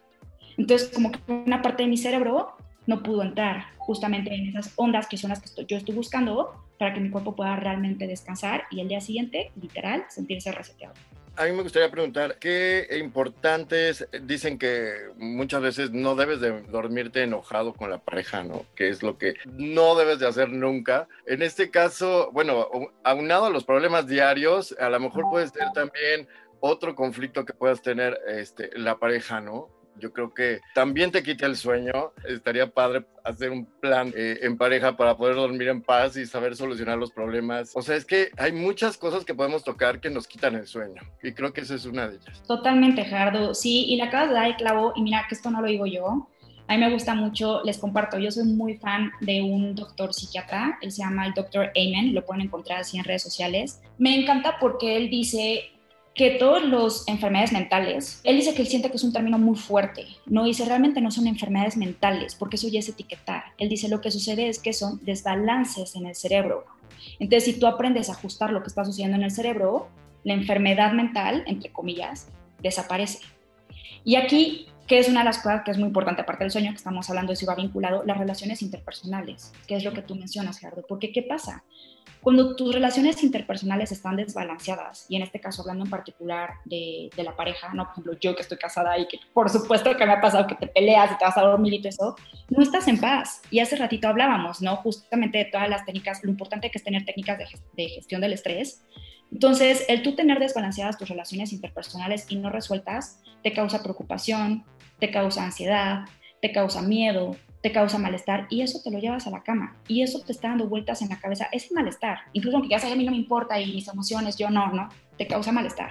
Entonces, 0.56 0.90
como 0.94 1.10
que 1.10 1.18
una 1.28 1.62
parte 1.62 1.82
de 1.82 1.88
mi 1.88 1.96
cerebro 1.96 2.56
no 2.86 3.02
pudo 3.02 3.22
entrar 3.22 3.66
justamente 3.78 4.34
en 4.34 4.48
esas 4.48 4.72
ondas 4.76 5.06
que 5.08 5.16
son 5.16 5.30
las 5.30 5.40
que 5.40 5.64
yo 5.66 5.76
estoy 5.76 5.94
buscando 5.94 6.52
para 6.78 6.92
que 6.92 7.00
mi 7.00 7.10
cuerpo 7.10 7.34
pueda 7.34 7.56
realmente 7.56 8.06
descansar 8.06 8.64
y 8.70 8.80
el 8.80 8.88
día 8.88 9.00
siguiente, 9.00 9.52
literal, 9.60 10.04
sentirse 10.08 10.52
reseteado. 10.52 10.94
A 11.36 11.46
mí 11.46 11.52
me 11.52 11.64
gustaría 11.64 11.90
preguntar, 11.90 12.38
¿qué 12.38 12.86
importantes 13.00 14.06
dicen 14.22 14.56
que 14.56 15.08
muchas 15.16 15.62
veces 15.62 15.90
no 15.90 16.14
debes 16.14 16.40
de 16.40 16.62
dormirte 16.62 17.24
enojado 17.24 17.74
con 17.74 17.90
la 17.90 17.98
pareja, 17.98 18.44
¿no? 18.44 18.64
Que 18.76 18.88
es 18.88 19.02
lo 19.02 19.18
que 19.18 19.34
no 19.46 19.96
debes 19.96 20.20
de 20.20 20.28
hacer 20.28 20.50
nunca. 20.50 21.08
En 21.26 21.42
este 21.42 21.72
caso, 21.72 22.30
bueno, 22.32 22.68
aunado 23.02 23.46
a 23.46 23.50
los 23.50 23.64
problemas 23.64 24.06
diarios, 24.06 24.76
a 24.78 24.88
lo 24.90 25.00
mejor 25.00 25.24
puede 25.28 25.48
ser 25.48 25.72
también 25.74 26.28
otro 26.60 26.94
conflicto 26.94 27.44
que 27.44 27.52
puedas 27.52 27.82
tener 27.82 28.16
este, 28.28 28.70
la 28.78 28.98
pareja, 29.00 29.40
¿no? 29.40 29.70
Yo 29.98 30.12
creo 30.12 30.32
que 30.34 30.60
también 30.74 31.10
te 31.10 31.22
quita 31.22 31.46
el 31.46 31.56
sueño. 31.56 32.12
Estaría 32.28 32.66
padre 32.70 33.04
hacer 33.24 33.50
un 33.50 33.66
plan 33.66 34.12
eh, 34.16 34.40
en 34.42 34.56
pareja 34.56 34.96
para 34.96 35.16
poder 35.16 35.36
dormir 35.36 35.68
en 35.68 35.82
paz 35.82 36.16
y 36.16 36.26
saber 36.26 36.56
solucionar 36.56 36.98
los 36.98 37.12
problemas. 37.12 37.72
O 37.74 37.82
sea, 37.82 37.96
es 37.96 38.04
que 38.04 38.30
hay 38.36 38.52
muchas 38.52 38.96
cosas 38.96 39.24
que 39.24 39.34
podemos 39.34 39.64
tocar 39.64 40.00
que 40.00 40.10
nos 40.10 40.26
quitan 40.26 40.54
el 40.54 40.66
sueño 40.66 41.02
y 41.22 41.32
creo 41.32 41.52
que 41.52 41.62
esa 41.62 41.74
es 41.74 41.86
una 41.86 42.08
de 42.08 42.16
ellas. 42.16 42.42
Totalmente, 42.46 43.04
Gerardo. 43.04 43.54
Sí, 43.54 43.86
y 43.88 43.96
le 43.96 44.04
acabas 44.04 44.28
de 44.28 44.34
dar 44.34 44.46
el 44.46 44.56
clavo 44.56 44.92
y 44.96 45.02
mira 45.02 45.24
que 45.28 45.34
esto 45.34 45.50
no 45.50 45.60
lo 45.60 45.68
digo 45.68 45.86
yo. 45.86 46.28
A 46.66 46.74
mí 46.74 46.80
me 46.80 46.90
gusta 46.90 47.14
mucho, 47.14 47.60
les 47.62 47.76
comparto, 47.76 48.18
yo 48.18 48.30
soy 48.30 48.44
muy 48.44 48.78
fan 48.78 49.12
de 49.20 49.42
un 49.42 49.74
doctor 49.74 50.14
psiquiatra, 50.14 50.78
él 50.80 50.92
se 50.92 51.02
llama 51.02 51.26
el 51.26 51.34
doctor 51.34 51.70
Amen, 51.76 52.14
lo 52.14 52.24
pueden 52.24 52.46
encontrar 52.46 52.80
así 52.80 52.96
en 52.96 53.04
redes 53.04 53.22
sociales. 53.22 53.82
Me 53.98 54.18
encanta 54.18 54.56
porque 54.58 54.96
él 54.96 55.10
dice 55.10 55.73
que 56.14 56.32
todas 56.32 56.64
las 56.64 57.04
enfermedades 57.08 57.52
mentales, 57.52 58.20
él 58.22 58.36
dice 58.36 58.54
que 58.54 58.62
él 58.62 58.68
siente 58.68 58.88
que 58.88 58.96
es 58.96 59.04
un 59.04 59.12
término 59.12 59.38
muy 59.38 59.56
fuerte, 59.56 60.06
no 60.26 60.44
dice 60.44 60.64
realmente 60.64 61.00
no 61.00 61.10
son 61.10 61.26
enfermedades 61.26 61.76
mentales, 61.76 62.36
porque 62.36 62.56
eso 62.56 62.68
ya 62.68 62.78
es 62.78 62.88
etiquetar. 62.88 63.44
Él 63.58 63.68
dice 63.68 63.88
lo 63.88 64.00
que 64.00 64.12
sucede 64.12 64.48
es 64.48 64.60
que 64.60 64.72
son 64.72 65.04
desbalances 65.04 65.96
en 65.96 66.06
el 66.06 66.14
cerebro. 66.14 66.64
Entonces, 67.18 67.52
si 67.52 67.58
tú 67.58 67.66
aprendes 67.66 68.08
a 68.08 68.12
ajustar 68.12 68.52
lo 68.52 68.62
que 68.62 68.68
está 68.68 68.84
sucediendo 68.84 69.16
en 69.16 69.24
el 69.24 69.30
cerebro, 69.30 69.88
la 70.22 70.34
enfermedad 70.34 70.92
mental, 70.92 71.42
entre 71.46 71.70
comillas, 71.70 72.28
desaparece. 72.62 73.18
Y 74.04 74.16
aquí, 74.16 74.66
que 74.86 74.98
es 74.98 75.08
una 75.08 75.20
de 75.20 75.26
las 75.26 75.38
cosas 75.38 75.62
que 75.64 75.72
es 75.72 75.78
muy 75.78 75.88
importante, 75.88 76.22
aparte 76.22 76.44
del 76.44 76.50
sueño 76.50 76.70
que 76.70 76.76
estamos 76.76 77.08
hablando, 77.10 77.32
eso 77.32 77.46
va 77.46 77.54
vinculado, 77.56 78.04
las 78.04 78.18
relaciones 78.18 78.62
interpersonales, 78.62 79.52
que 79.66 79.76
es 79.76 79.84
lo 79.84 79.92
que 79.92 80.02
tú 80.02 80.14
mencionas, 80.14 80.58
Gerardo. 80.58 80.84
Porque, 80.88 81.12
¿qué 81.12 81.22
pasa? 81.22 81.64
Cuando 82.20 82.56
tus 82.56 82.74
relaciones 82.74 83.22
interpersonales 83.22 83.92
están 83.92 84.16
desbalanceadas, 84.16 85.06
y 85.08 85.16
en 85.16 85.22
este 85.22 85.40
caso 85.40 85.62
hablando 85.62 85.84
en 85.84 85.90
particular 85.90 86.54
de, 86.64 87.10
de, 87.14 87.22
la 87.22 87.36
pareja, 87.36 87.72
no, 87.74 87.84
por 87.84 87.92
ejemplo, 87.92 88.12
yo 88.20 88.34
que 88.34 88.42
estoy 88.42 88.56
casada 88.56 88.98
y 88.98 89.06
que 89.06 89.18
por 89.32 89.50
supuesto 89.50 89.94
que 89.96 90.06
me 90.06 90.12
ha 90.12 90.20
pasado 90.20 90.46
que 90.46 90.54
te 90.54 90.66
peleas 90.66 91.12
y 91.12 91.18
te 91.18 91.24
vas 91.24 91.36
a 91.36 91.42
dormir 91.42 91.74
y 91.74 91.78
todo 91.82 91.88
eso, 91.88 92.16
no 92.48 92.62
estás 92.62 92.88
en 92.88 92.98
paz. 92.98 93.42
Y 93.50 93.60
hace 93.60 93.76
ratito 93.76 94.08
hablábamos, 94.08 94.62
¿no? 94.62 94.76
Justamente 94.76 95.38
de 95.38 95.44
todas 95.46 95.68
las 95.68 95.84
técnicas, 95.84 96.24
lo 96.24 96.30
importante 96.30 96.70
que 96.70 96.78
es 96.78 96.84
tener 96.84 97.04
técnicas 97.04 97.38
de, 97.38 97.46
de 97.76 97.88
gestión 97.90 98.20
del 98.20 98.32
estrés. 98.32 98.82
Entonces, 99.30 99.84
el 99.88 100.02
tú 100.02 100.14
tener 100.14 100.38
desbalanceadas 100.38 100.96
tus 100.96 101.08
relaciones 101.08 101.52
interpersonales 101.52 102.26
y 102.28 102.36
no 102.36 102.50
resueltas, 102.50 103.20
te 103.42 103.52
causa 103.52 103.82
preocupación, 103.82 104.64
te 104.98 105.10
causa 105.10 105.44
ansiedad, 105.44 106.04
te 106.40 106.52
causa 106.52 106.82
miedo, 106.82 107.36
te 107.64 107.72
causa 107.72 107.96
malestar 107.96 108.46
y 108.50 108.60
eso 108.60 108.82
te 108.84 108.90
lo 108.90 108.98
llevas 108.98 109.26
a 109.26 109.30
la 109.30 109.42
cama 109.42 109.74
y 109.88 110.02
eso 110.02 110.20
te 110.20 110.32
está 110.32 110.48
dando 110.48 110.68
vueltas 110.68 111.00
en 111.00 111.08
la 111.08 111.18
cabeza, 111.18 111.48
ese 111.50 111.72
malestar, 111.72 112.18
incluso 112.34 112.58
aunque 112.58 112.68
ya 112.68 112.78
sabes 112.78 112.92
a 112.92 112.98
mí 112.98 113.04
no 113.06 113.10
me 113.10 113.16
importa 113.16 113.58
y 113.58 113.72
mis 113.72 113.88
emociones, 113.88 114.36
yo 114.36 114.50
no, 114.50 114.70
no, 114.70 114.90
te 115.16 115.26
causa 115.26 115.50
malestar. 115.50 115.90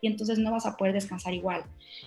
Y 0.00 0.08
entonces 0.08 0.40
no 0.40 0.50
vas 0.50 0.66
a 0.66 0.76
poder 0.76 0.94
descansar 0.94 1.32
igual. 1.32 1.62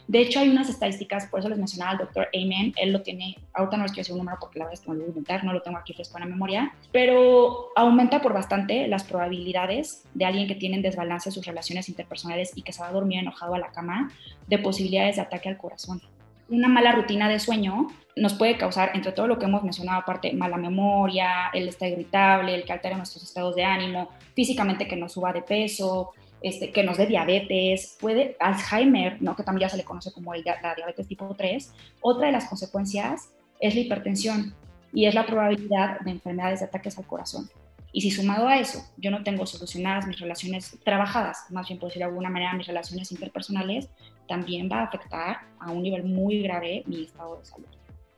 De 0.09 0.19
hecho, 0.19 0.41
hay 0.41 0.49
unas 0.49 0.67
estadísticas, 0.67 1.27
por 1.27 1.39
eso 1.39 1.47
les 1.47 1.57
mencionaba 1.57 1.91
al 1.91 1.97
doctor 1.99 2.27
Amen, 2.35 2.73
él 2.75 2.91
lo 2.91 3.03
tiene, 3.03 3.37
ahorita 3.53 3.77
no 3.77 3.83
les 3.83 3.93
quiero 3.93 4.01
decir 4.01 4.13
un 4.15 4.19
número 4.19 4.37
porque 4.37 4.59
la 4.59 4.65
verdad 4.65 4.81
es 4.81 4.85
que 4.85 4.91
me 4.91 4.95
lo 4.95 4.99
voy 4.99 5.07
a 5.07 5.11
inventar, 5.11 5.45
no 5.45 5.53
lo 5.53 5.61
tengo 5.61 5.77
aquí 5.77 5.93
fresco 5.93 6.17
en 6.17 6.25
la 6.25 6.29
memoria, 6.29 6.73
pero 6.91 7.69
aumenta 7.77 8.21
por 8.21 8.33
bastante 8.33 8.89
las 8.89 9.05
probabilidades 9.05 10.03
de 10.13 10.25
alguien 10.25 10.45
que 10.45 10.55
tiene 10.55 10.75
en 10.75 10.81
desbalance 10.81 11.31
sus 11.31 11.45
relaciones 11.45 11.87
interpersonales 11.87 12.51
y 12.53 12.63
que 12.63 12.73
se 12.73 12.81
va 12.81 12.89
a 12.89 12.91
dormir 12.91 13.19
enojado 13.19 13.55
a 13.55 13.59
la 13.59 13.71
cama, 13.71 14.11
de 14.47 14.59
posibilidades 14.59 15.15
de 15.15 15.21
ataque 15.21 15.47
al 15.47 15.57
corazón 15.57 16.01
una 16.49 16.67
mala 16.67 16.91
rutina 16.91 17.29
de 17.29 17.39
sueño 17.39 17.87
nos 18.15 18.33
puede 18.33 18.57
causar, 18.57 18.91
entre 18.93 19.11
todo 19.11 19.27
lo 19.27 19.37
que 19.37 19.45
hemos 19.45 19.63
mencionado 19.63 19.99
aparte, 19.99 20.31
mala 20.33 20.57
memoria, 20.57 21.49
el 21.53 21.67
estar 21.67 21.89
irritable, 21.89 22.55
el 22.55 22.63
que 22.63 22.71
altere 22.71 22.95
nuestros 22.95 23.23
estados 23.23 23.55
de 23.55 23.65
ánimo, 23.65 24.09
físicamente 24.33 24.87
que 24.87 24.95
nos 24.95 25.13
suba 25.13 25.33
de 25.33 25.41
peso, 25.41 26.11
este, 26.41 26.71
que 26.71 26.83
nos 26.83 26.97
dé 26.97 27.07
diabetes, 27.07 27.97
puede 27.99 28.37
Alzheimer, 28.39 29.21
¿no? 29.21 29.35
que 29.35 29.43
también 29.43 29.67
ya 29.67 29.69
se 29.69 29.77
le 29.77 29.83
conoce 29.83 30.13
como 30.13 30.33
el, 30.33 30.43
la 30.45 30.75
diabetes 30.75 31.07
tipo 31.07 31.33
3. 31.35 31.73
Otra 32.01 32.27
de 32.27 32.31
las 32.31 32.45
consecuencias 32.45 33.29
es 33.59 33.75
la 33.75 33.81
hipertensión 33.81 34.53
y 34.93 35.05
es 35.05 35.15
la 35.15 35.25
probabilidad 35.25 35.99
de 36.01 36.11
enfermedades 36.11 36.59
de 36.59 36.67
ataques 36.67 36.97
al 36.97 37.07
corazón. 37.07 37.49
Y 37.91 38.01
si 38.01 38.11
sumado 38.11 38.47
a 38.47 38.57
eso, 38.57 38.83
yo 38.97 39.09
no 39.09 39.23
tengo 39.23 39.45
solucionadas 39.45 40.05
mis 40.05 40.19
relaciones 40.19 40.77
trabajadas, 40.83 41.45
más 41.49 41.67
bien 41.67 41.79
por 41.79 41.89
decir 41.89 42.01
de 42.01 42.05
alguna 42.05 42.29
manera 42.29 42.53
mis 42.53 42.67
relaciones 42.67 43.11
interpersonales, 43.11 43.89
también 44.27 44.69
va 44.71 44.81
a 44.81 44.83
afectar 44.83 45.37
a 45.59 45.71
un 45.71 45.83
nivel 45.83 46.03
muy 46.03 46.41
grave 46.41 46.83
mi 46.85 47.03
estado 47.03 47.37
de 47.37 47.45
salud. 47.45 47.65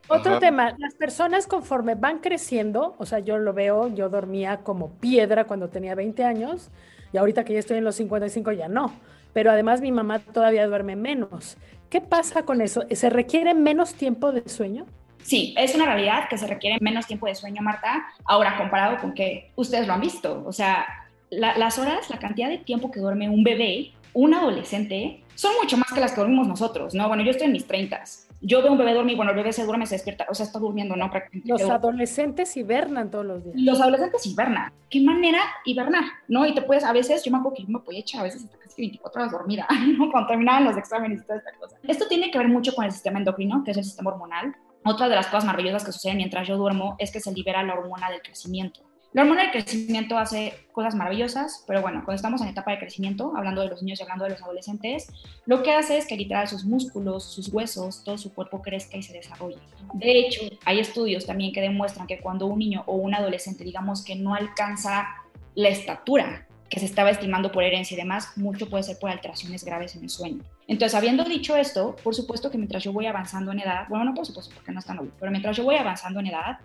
Otro 0.08 0.38
tema, 0.38 0.74
las 0.78 0.94
personas 0.94 1.46
conforme 1.46 1.94
van 1.94 2.20
creciendo, 2.20 2.94
o 2.98 3.04
sea, 3.04 3.18
yo 3.18 3.36
lo 3.36 3.52
veo, 3.52 3.94
yo 3.94 4.08
dormía 4.08 4.58
como 4.58 4.90
piedra 4.92 5.44
cuando 5.44 5.68
tenía 5.68 5.94
20 5.94 6.24
años 6.24 6.70
y 7.12 7.18
ahorita 7.18 7.44
que 7.44 7.52
ya 7.52 7.58
estoy 7.58 7.76
en 7.76 7.84
los 7.84 7.96
55 7.96 8.52
ya 8.52 8.68
no, 8.68 8.92
pero 9.34 9.50
además 9.50 9.82
mi 9.82 9.92
mamá 9.92 10.18
todavía 10.20 10.66
duerme 10.66 10.96
menos. 10.96 11.58
¿Qué 11.90 12.00
pasa 12.00 12.44
con 12.44 12.62
eso? 12.62 12.84
¿Se 12.90 13.10
requiere 13.10 13.52
menos 13.52 13.94
tiempo 13.94 14.32
de 14.32 14.48
sueño? 14.48 14.86
Sí, 15.22 15.54
es 15.58 15.74
una 15.74 15.84
realidad 15.84 16.28
que 16.30 16.38
se 16.38 16.46
requiere 16.46 16.78
menos 16.80 17.06
tiempo 17.06 17.26
de 17.26 17.34
sueño, 17.34 17.60
Marta. 17.60 18.06
Ahora, 18.24 18.56
comparado 18.56 18.98
con 18.98 19.12
que 19.12 19.50
ustedes 19.56 19.86
lo 19.86 19.92
han 19.92 20.00
visto, 20.00 20.42
o 20.46 20.52
sea, 20.52 20.86
las 21.30 21.78
horas, 21.78 22.08
la 22.08 22.18
cantidad 22.18 22.48
de 22.48 22.58
tiempo 22.58 22.90
que 22.90 23.00
duerme 23.00 23.28
un 23.28 23.44
bebé, 23.44 23.92
un 24.14 24.32
adolescente, 24.32 25.22
son 25.38 25.52
mucho 25.62 25.76
más 25.76 25.92
que 25.92 26.00
las 26.00 26.12
que 26.12 26.20
dormimos 26.20 26.48
nosotros, 26.48 26.94
¿no? 26.94 27.06
Bueno, 27.06 27.22
yo 27.22 27.30
estoy 27.30 27.46
en 27.46 27.52
mis 27.52 27.66
30 27.66 28.02
yo 28.40 28.62
veo 28.62 28.72
un 28.72 28.78
bebé 28.78 28.94
dormir, 28.94 29.16
bueno, 29.16 29.32
el 29.32 29.36
bebé 29.36 29.52
se 29.52 29.64
duerme, 29.64 29.86
se 29.86 29.96
despierta, 29.96 30.26
o 30.28 30.34
sea, 30.34 30.46
está 30.46 30.58
durmiendo, 30.58 30.94
¿no? 30.94 31.10
Los 31.44 31.62
adolescentes 31.62 32.56
hibernan 32.56 33.10
todos 33.10 33.26
los 33.26 33.44
días. 33.44 33.56
Los 33.58 33.80
adolescentes 33.80 34.24
hibernan. 34.26 34.72
¿Qué 34.88 35.00
manera 35.00 35.40
hibernar? 35.64 36.04
¿No? 36.28 36.46
Y 36.46 36.54
te 36.54 36.62
puedes, 36.62 36.84
a 36.84 36.92
veces, 36.92 37.24
yo 37.24 37.32
me 37.32 37.38
acuerdo 37.38 37.56
que 37.56 37.62
yo 37.64 37.68
me 37.68 37.80
podía 37.80 38.00
echar 38.00 38.20
a 38.20 38.24
veces 38.24 38.44
hasta 38.44 38.58
casi 38.58 38.82
24 38.82 39.20
horas 39.20 39.32
dormida, 39.32 39.66
¿no? 39.98 40.10
Cuando 40.10 40.28
terminaban 40.28 40.64
los 40.64 40.76
exámenes 40.76 41.20
y 41.20 41.24
toda 41.24 41.38
esta 41.38 41.52
cosa. 41.58 41.76
Esto 41.82 42.06
tiene 42.06 42.30
que 42.30 42.38
ver 42.38 42.48
mucho 42.48 42.72
con 42.74 42.84
el 42.84 42.92
sistema 42.92 43.18
endocrino, 43.18 43.64
que 43.64 43.72
es 43.72 43.76
el 43.76 43.84
sistema 43.84 44.10
hormonal. 44.10 44.54
Otra 44.84 45.08
de 45.08 45.16
las 45.16 45.26
cosas 45.26 45.44
maravillosas 45.44 45.84
que 45.84 45.92
suceden 45.92 46.18
mientras 46.18 46.46
yo 46.46 46.56
duermo 46.56 46.94
es 46.98 47.10
que 47.10 47.20
se 47.20 47.32
libera 47.32 47.62
la 47.64 47.74
hormona 47.74 48.08
del 48.10 48.22
crecimiento. 48.22 48.87
La 49.18 49.24
hormona 49.24 49.42
del 49.42 49.50
crecimiento 49.50 50.16
hace 50.16 50.54
cosas 50.70 50.94
maravillosas, 50.94 51.64
pero 51.66 51.82
bueno, 51.82 52.02
cuando 52.04 52.14
estamos 52.14 52.40
en 52.40 52.46
etapa 52.46 52.70
de 52.70 52.78
crecimiento, 52.78 53.32
hablando 53.36 53.62
de 53.62 53.68
los 53.68 53.82
niños 53.82 53.98
y 53.98 54.04
hablando 54.04 54.22
de 54.22 54.30
los 54.30 54.42
adolescentes, 54.44 55.08
lo 55.44 55.64
que 55.64 55.72
hace 55.72 55.98
es 55.98 56.06
que 56.06 56.16
literal 56.16 56.46
sus 56.46 56.64
músculos, 56.64 57.24
sus 57.24 57.48
huesos, 57.48 58.04
todo 58.04 58.16
su 58.16 58.32
cuerpo 58.32 58.62
crezca 58.62 58.96
y 58.96 59.02
se 59.02 59.12
desarrolle. 59.12 59.58
De 59.94 60.20
hecho, 60.20 60.42
hay 60.64 60.78
estudios 60.78 61.26
también 61.26 61.52
que 61.52 61.60
demuestran 61.60 62.06
que 62.06 62.20
cuando 62.20 62.46
un 62.46 62.60
niño 62.60 62.84
o 62.86 62.94
un 62.94 63.12
adolescente, 63.12 63.64
digamos 63.64 64.04
que 64.04 64.14
no 64.14 64.36
alcanza 64.36 65.08
la 65.56 65.68
estatura 65.68 66.46
que 66.70 66.78
se 66.78 66.86
estaba 66.86 67.10
estimando 67.10 67.50
por 67.50 67.64
herencia 67.64 67.96
y 67.96 67.98
demás, 67.98 68.36
mucho 68.36 68.70
puede 68.70 68.84
ser 68.84 69.00
por 69.00 69.10
alteraciones 69.10 69.64
graves 69.64 69.96
en 69.96 70.04
el 70.04 70.10
sueño. 70.10 70.44
Entonces, 70.68 70.94
habiendo 70.94 71.24
dicho 71.24 71.56
esto, 71.56 71.96
por 72.04 72.14
supuesto 72.14 72.50
que 72.50 72.58
mientras 72.58 72.84
yo 72.84 72.92
voy 72.92 73.06
avanzando 73.06 73.52
en 73.52 73.60
edad, 73.60 73.86
bueno, 73.88 74.04
no 74.04 74.14
por 74.14 74.26
supuesto 74.26 74.54
porque 74.54 74.70
no 74.70 74.78
es 74.78 74.84
tan 74.84 74.98
obvio, 74.98 75.12
pero 75.18 75.32
mientras 75.32 75.56
yo 75.56 75.64
voy 75.64 75.76
avanzando 75.76 76.20
en 76.20 76.26
edad, 76.26 76.58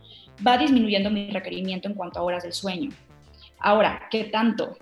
va 0.46 0.58
disminuyendo 0.58 1.10
mi 1.10 1.32
requerimiento 1.32 1.88
en 1.88 1.96
cuanto 1.96 2.20
a 2.20 2.24
horas 2.24 2.44
del 2.44 2.52
sueño. 2.52 2.90
Ahora, 3.60 4.02
¿qué 4.12 4.26
tanto? 4.26 4.78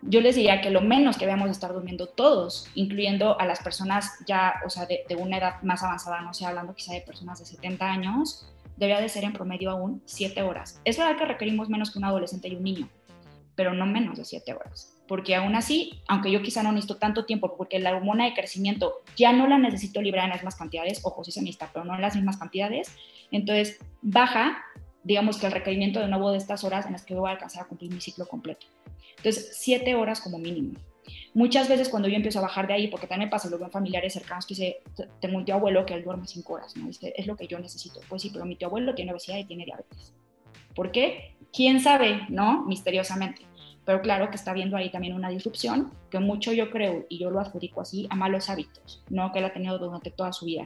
Yo 0.00 0.22
les 0.22 0.36
diría 0.36 0.62
que 0.62 0.70
lo 0.70 0.80
menos 0.80 1.18
que 1.18 1.26
debemos 1.26 1.50
estar 1.50 1.72
durmiendo 1.74 2.08
todos, 2.08 2.66
incluyendo 2.74 3.38
a 3.38 3.44
las 3.44 3.62
personas 3.62 4.10
ya, 4.26 4.54
o 4.64 4.70
sea, 4.70 4.86
de, 4.86 5.04
una 5.16 5.36
edad 5.36 5.62
más 5.62 5.82
avanzada, 5.82 6.22
no 6.22 6.32
sé, 6.32 6.46
hablando 6.46 6.74
quizá 6.74 6.94
de 6.94 7.02
personas 7.02 7.40
de 7.40 7.44
70 7.44 7.84
años, 7.84 8.48
debería 8.78 9.02
de 9.02 9.10
ser 9.10 9.24
en 9.24 9.34
promedio 9.34 9.70
aún 9.70 10.02
7 10.06 10.42
horas. 10.42 10.80
Es 10.86 10.96
verdad 10.96 11.18
que 11.18 11.26
requerimos 11.26 11.68
menos 11.68 11.90
que 11.90 11.98
un 11.98 12.06
adolescente 12.06 12.48
y 12.48 12.56
un 12.56 12.64
niño, 12.64 12.88
pero 13.54 13.74
no 13.74 13.84
menos 13.84 14.16
de 14.16 14.24
7 14.24 14.54
horas. 14.54 14.96
Porque 15.12 15.34
aún 15.34 15.54
así, 15.54 16.00
aunque 16.08 16.30
yo 16.30 16.40
quizá 16.40 16.62
no 16.62 16.72
necesito 16.72 16.96
tanto 16.96 17.26
tiempo, 17.26 17.54
porque 17.58 17.78
la 17.78 17.94
hormona 17.94 18.24
de 18.24 18.32
crecimiento 18.32 19.02
ya 19.14 19.34
no 19.34 19.46
la 19.46 19.58
necesito 19.58 20.00
liberar 20.00 20.24
en 20.24 20.30
las 20.30 20.38
mismas 20.38 20.56
cantidades, 20.56 21.02
ojo, 21.04 21.22
sí 21.22 21.32
se 21.32 21.42
necesita, 21.42 21.68
pero 21.70 21.84
no 21.84 21.94
en 21.94 22.00
las 22.00 22.16
mismas 22.16 22.38
cantidades, 22.38 22.96
entonces 23.30 23.78
baja, 24.00 24.64
digamos 25.04 25.36
que 25.36 25.44
el 25.44 25.52
requerimiento 25.52 26.00
de 26.00 26.08
nuevo 26.08 26.30
de 26.30 26.38
estas 26.38 26.64
horas 26.64 26.86
en 26.86 26.92
las 26.92 27.04
que 27.04 27.14
voy 27.14 27.28
a 27.28 27.32
alcanzar 27.32 27.64
a 27.64 27.66
cumplir 27.66 27.92
mi 27.92 28.00
ciclo 28.00 28.26
completo. 28.26 28.66
Entonces, 29.18 29.50
7 29.58 29.94
horas 29.96 30.18
como 30.22 30.38
mínimo. 30.38 30.78
Muchas 31.34 31.68
veces 31.68 31.90
cuando 31.90 32.08
yo 32.08 32.16
empiezo 32.16 32.38
a 32.38 32.42
bajar 32.42 32.66
de 32.66 32.72
ahí, 32.72 32.88
porque 32.88 33.06
también 33.06 33.28
me 33.28 33.30
pasa, 33.30 33.50
lo 33.50 33.58
veo 33.58 33.66
en 33.66 33.70
familiares 33.70 34.14
cercanos 34.14 34.46
que 34.46 34.54
dice, 34.54 34.78
tengo 35.20 35.36
un 35.36 35.44
tío 35.44 35.56
abuelo 35.56 35.84
que 35.84 35.92
él 35.92 36.04
duerme 36.04 36.26
5 36.26 36.54
horas, 36.54 36.74
¿no? 36.74 36.86
Dice, 36.86 37.12
es 37.14 37.26
lo 37.26 37.36
que 37.36 37.46
yo 37.46 37.58
necesito. 37.58 38.00
Pues 38.08 38.22
sí, 38.22 38.30
pero 38.32 38.46
mi 38.46 38.56
tío 38.56 38.68
abuelo 38.68 38.94
tiene 38.94 39.12
obesidad 39.12 39.36
y 39.36 39.44
tiene 39.44 39.66
diabetes. 39.66 40.14
¿Por 40.74 40.90
qué? 40.90 41.34
quién 41.52 41.80
sabe, 41.80 42.22
¿no? 42.28 42.64
Misteriosamente. 42.64 43.42
Pero 43.84 44.00
claro 44.00 44.30
que 44.30 44.36
está 44.36 44.52
viendo 44.52 44.76
ahí 44.76 44.90
también 44.90 45.14
una 45.14 45.28
disrupción, 45.28 45.92
que 46.10 46.20
mucho 46.20 46.52
yo 46.52 46.70
creo, 46.70 47.04
y 47.08 47.18
yo 47.18 47.30
lo 47.30 47.40
adjudico 47.40 47.80
así, 47.80 48.06
a 48.10 48.16
malos 48.16 48.48
hábitos, 48.48 49.02
¿no? 49.10 49.32
Que 49.32 49.40
él 49.40 49.44
ha 49.44 49.52
tenido 49.52 49.78
durante 49.78 50.10
toda 50.10 50.32
su 50.32 50.46
vida. 50.46 50.64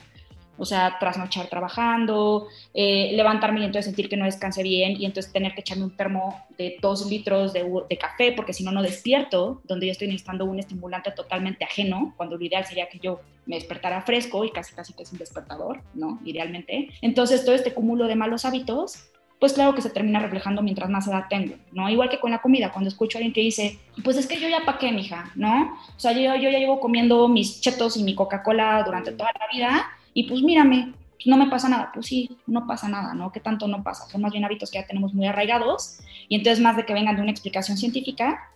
O 0.58 0.64
sea, 0.64 0.96
trasnochar 0.98 1.48
trabajando, 1.48 2.48
eh, 2.72 3.12
levantarme 3.14 3.60
y 3.60 3.64
entonces 3.64 3.86
sentir 3.86 4.08
que 4.08 4.16
no 4.16 4.24
descanse 4.24 4.62
bien 4.62 4.92
y 4.98 5.04
entonces 5.04 5.32
tener 5.32 5.54
que 5.54 5.60
echarme 5.60 5.84
un 5.84 5.96
termo 5.96 6.42
de 6.56 6.78
dos 6.80 7.06
litros 7.06 7.52
de, 7.52 7.70
de 7.88 7.98
café 7.98 8.32
porque 8.32 8.54
si 8.54 8.64
no, 8.64 8.72
no 8.72 8.82
despierto, 8.82 9.60
donde 9.64 9.86
yo 9.86 9.92
estoy 9.92 10.08
necesitando 10.08 10.46
un 10.46 10.58
estimulante 10.58 11.10
totalmente 11.10 11.64
ajeno, 11.64 12.14
cuando 12.16 12.38
lo 12.38 12.44
ideal 12.44 12.64
sería 12.64 12.88
que 12.88 12.98
yo 12.98 13.20
me 13.44 13.56
despertara 13.56 14.00
fresco 14.02 14.44
y 14.44 14.50
casi 14.50 14.74
casi 14.74 14.92
que 14.92 15.02
es 15.02 15.12
un 15.12 15.18
despertador, 15.18 15.82
¿no? 15.94 16.20
Idealmente. 16.24 16.88
Entonces, 17.00 17.44
todo 17.44 17.54
este 17.54 17.74
cúmulo 17.74 18.06
de 18.06 18.16
malos 18.16 18.44
hábitos 18.44 19.10
pues 19.38 19.52
claro 19.52 19.74
que 19.74 19.82
se 19.82 19.90
termina 19.90 20.18
reflejando 20.18 20.62
mientras 20.62 20.88
más 20.88 21.06
edad 21.06 21.26
tengo, 21.28 21.56
¿no? 21.72 21.88
Igual 21.90 22.08
que 22.08 22.18
con 22.18 22.30
la 22.30 22.40
comida, 22.40 22.72
cuando 22.72 22.88
escucho 22.88 23.16
a 23.16 23.18
alguien 23.18 23.34
que 23.34 23.42
dice, 23.42 23.78
pues 24.02 24.16
es 24.16 24.26
que 24.26 24.40
yo 24.40 24.48
ya 24.48 24.64
pa' 24.64 24.78
qué, 24.78 24.92
mija, 24.92 25.30
¿no? 25.34 25.74
O 25.94 26.00
sea, 26.00 26.12
yo, 26.12 26.20
yo 26.36 26.50
ya 26.50 26.58
llevo 26.58 26.80
comiendo 26.80 27.28
mis 27.28 27.60
chetos 27.60 27.96
y 27.96 28.02
mi 28.02 28.14
Coca-Cola 28.14 28.82
durante 28.84 29.12
toda 29.12 29.30
la 29.38 29.46
vida 29.52 29.86
y 30.14 30.24
pues 30.24 30.40
mírame, 30.42 30.94
pues 31.16 31.26
no 31.26 31.36
me 31.36 31.50
pasa 31.50 31.68
nada. 31.68 31.90
Pues 31.92 32.06
sí, 32.06 32.30
no 32.46 32.66
pasa 32.66 32.88
nada, 32.88 33.12
¿no? 33.12 33.30
¿Qué 33.30 33.40
tanto 33.40 33.68
no 33.68 33.82
pasa? 33.82 34.08
Son 34.08 34.22
más 34.22 34.32
bien 34.32 34.44
hábitos 34.44 34.70
que 34.70 34.78
ya 34.78 34.86
tenemos 34.86 35.12
muy 35.12 35.26
arraigados 35.26 35.98
y 36.28 36.36
entonces 36.36 36.62
más 36.62 36.76
de 36.76 36.86
que 36.86 36.94
vengan 36.94 37.16
de 37.16 37.22
una 37.22 37.30
explicación 37.30 37.76
científica, 37.76 38.50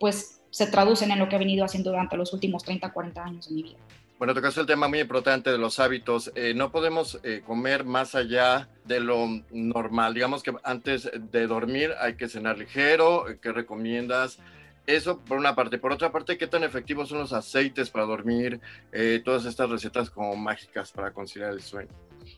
pues 0.00 0.40
se 0.50 0.66
traducen 0.66 1.10
en 1.10 1.18
lo 1.18 1.28
que 1.28 1.36
he 1.36 1.38
venido 1.38 1.64
haciendo 1.64 1.90
durante 1.90 2.16
los 2.16 2.32
últimos 2.32 2.62
30, 2.62 2.90
40 2.92 3.24
años 3.24 3.48
de 3.48 3.54
mi 3.54 3.62
vida. 3.62 3.78
Bueno, 4.22 4.34
tocaste 4.34 4.60
el 4.60 4.68
tema 4.68 4.86
muy 4.86 5.00
importante 5.00 5.50
de 5.50 5.58
los 5.58 5.80
hábitos. 5.80 6.30
Eh, 6.36 6.54
no 6.54 6.70
podemos 6.70 7.18
eh, 7.24 7.42
comer 7.44 7.82
más 7.84 8.14
allá 8.14 8.68
de 8.84 9.00
lo 9.00 9.26
normal. 9.50 10.14
Digamos 10.14 10.44
que 10.44 10.54
antes 10.62 11.10
de 11.12 11.48
dormir 11.48 11.90
hay 11.98 12.14
que 12.14 12.28
cenar 12.28 12.56
ligero. 12.56 13.24
¿Qué 13.42 13.50
recomiendas? 13.50 14.38
Eso 14.86 15.18
por 15.18 15.38
una 15.38 15.56
parte. 15.56 15.78
Por 15.78 15.90
otra 15.90 16.12
parte, 16.12 16.38
¿qué 16.38 16.46
tan 16.46 16.62
efectivos 16.62 17.08
son 17.08 17.18
los 17.18 17.32
aceites 17.32 17.90
para 17.90 18.04
dormir? 18.04 18.60
Eh, 18.92 19.20
todas 19.24 19.44
estas 19.44 19.68
recetas 19.68 20.08
como 20.08 20.36
mágicas 20.36 20.92
para 20.92 21.12
conciliar 21.12 21.50
el 21.50 21.60
sueño. 21.60 21.90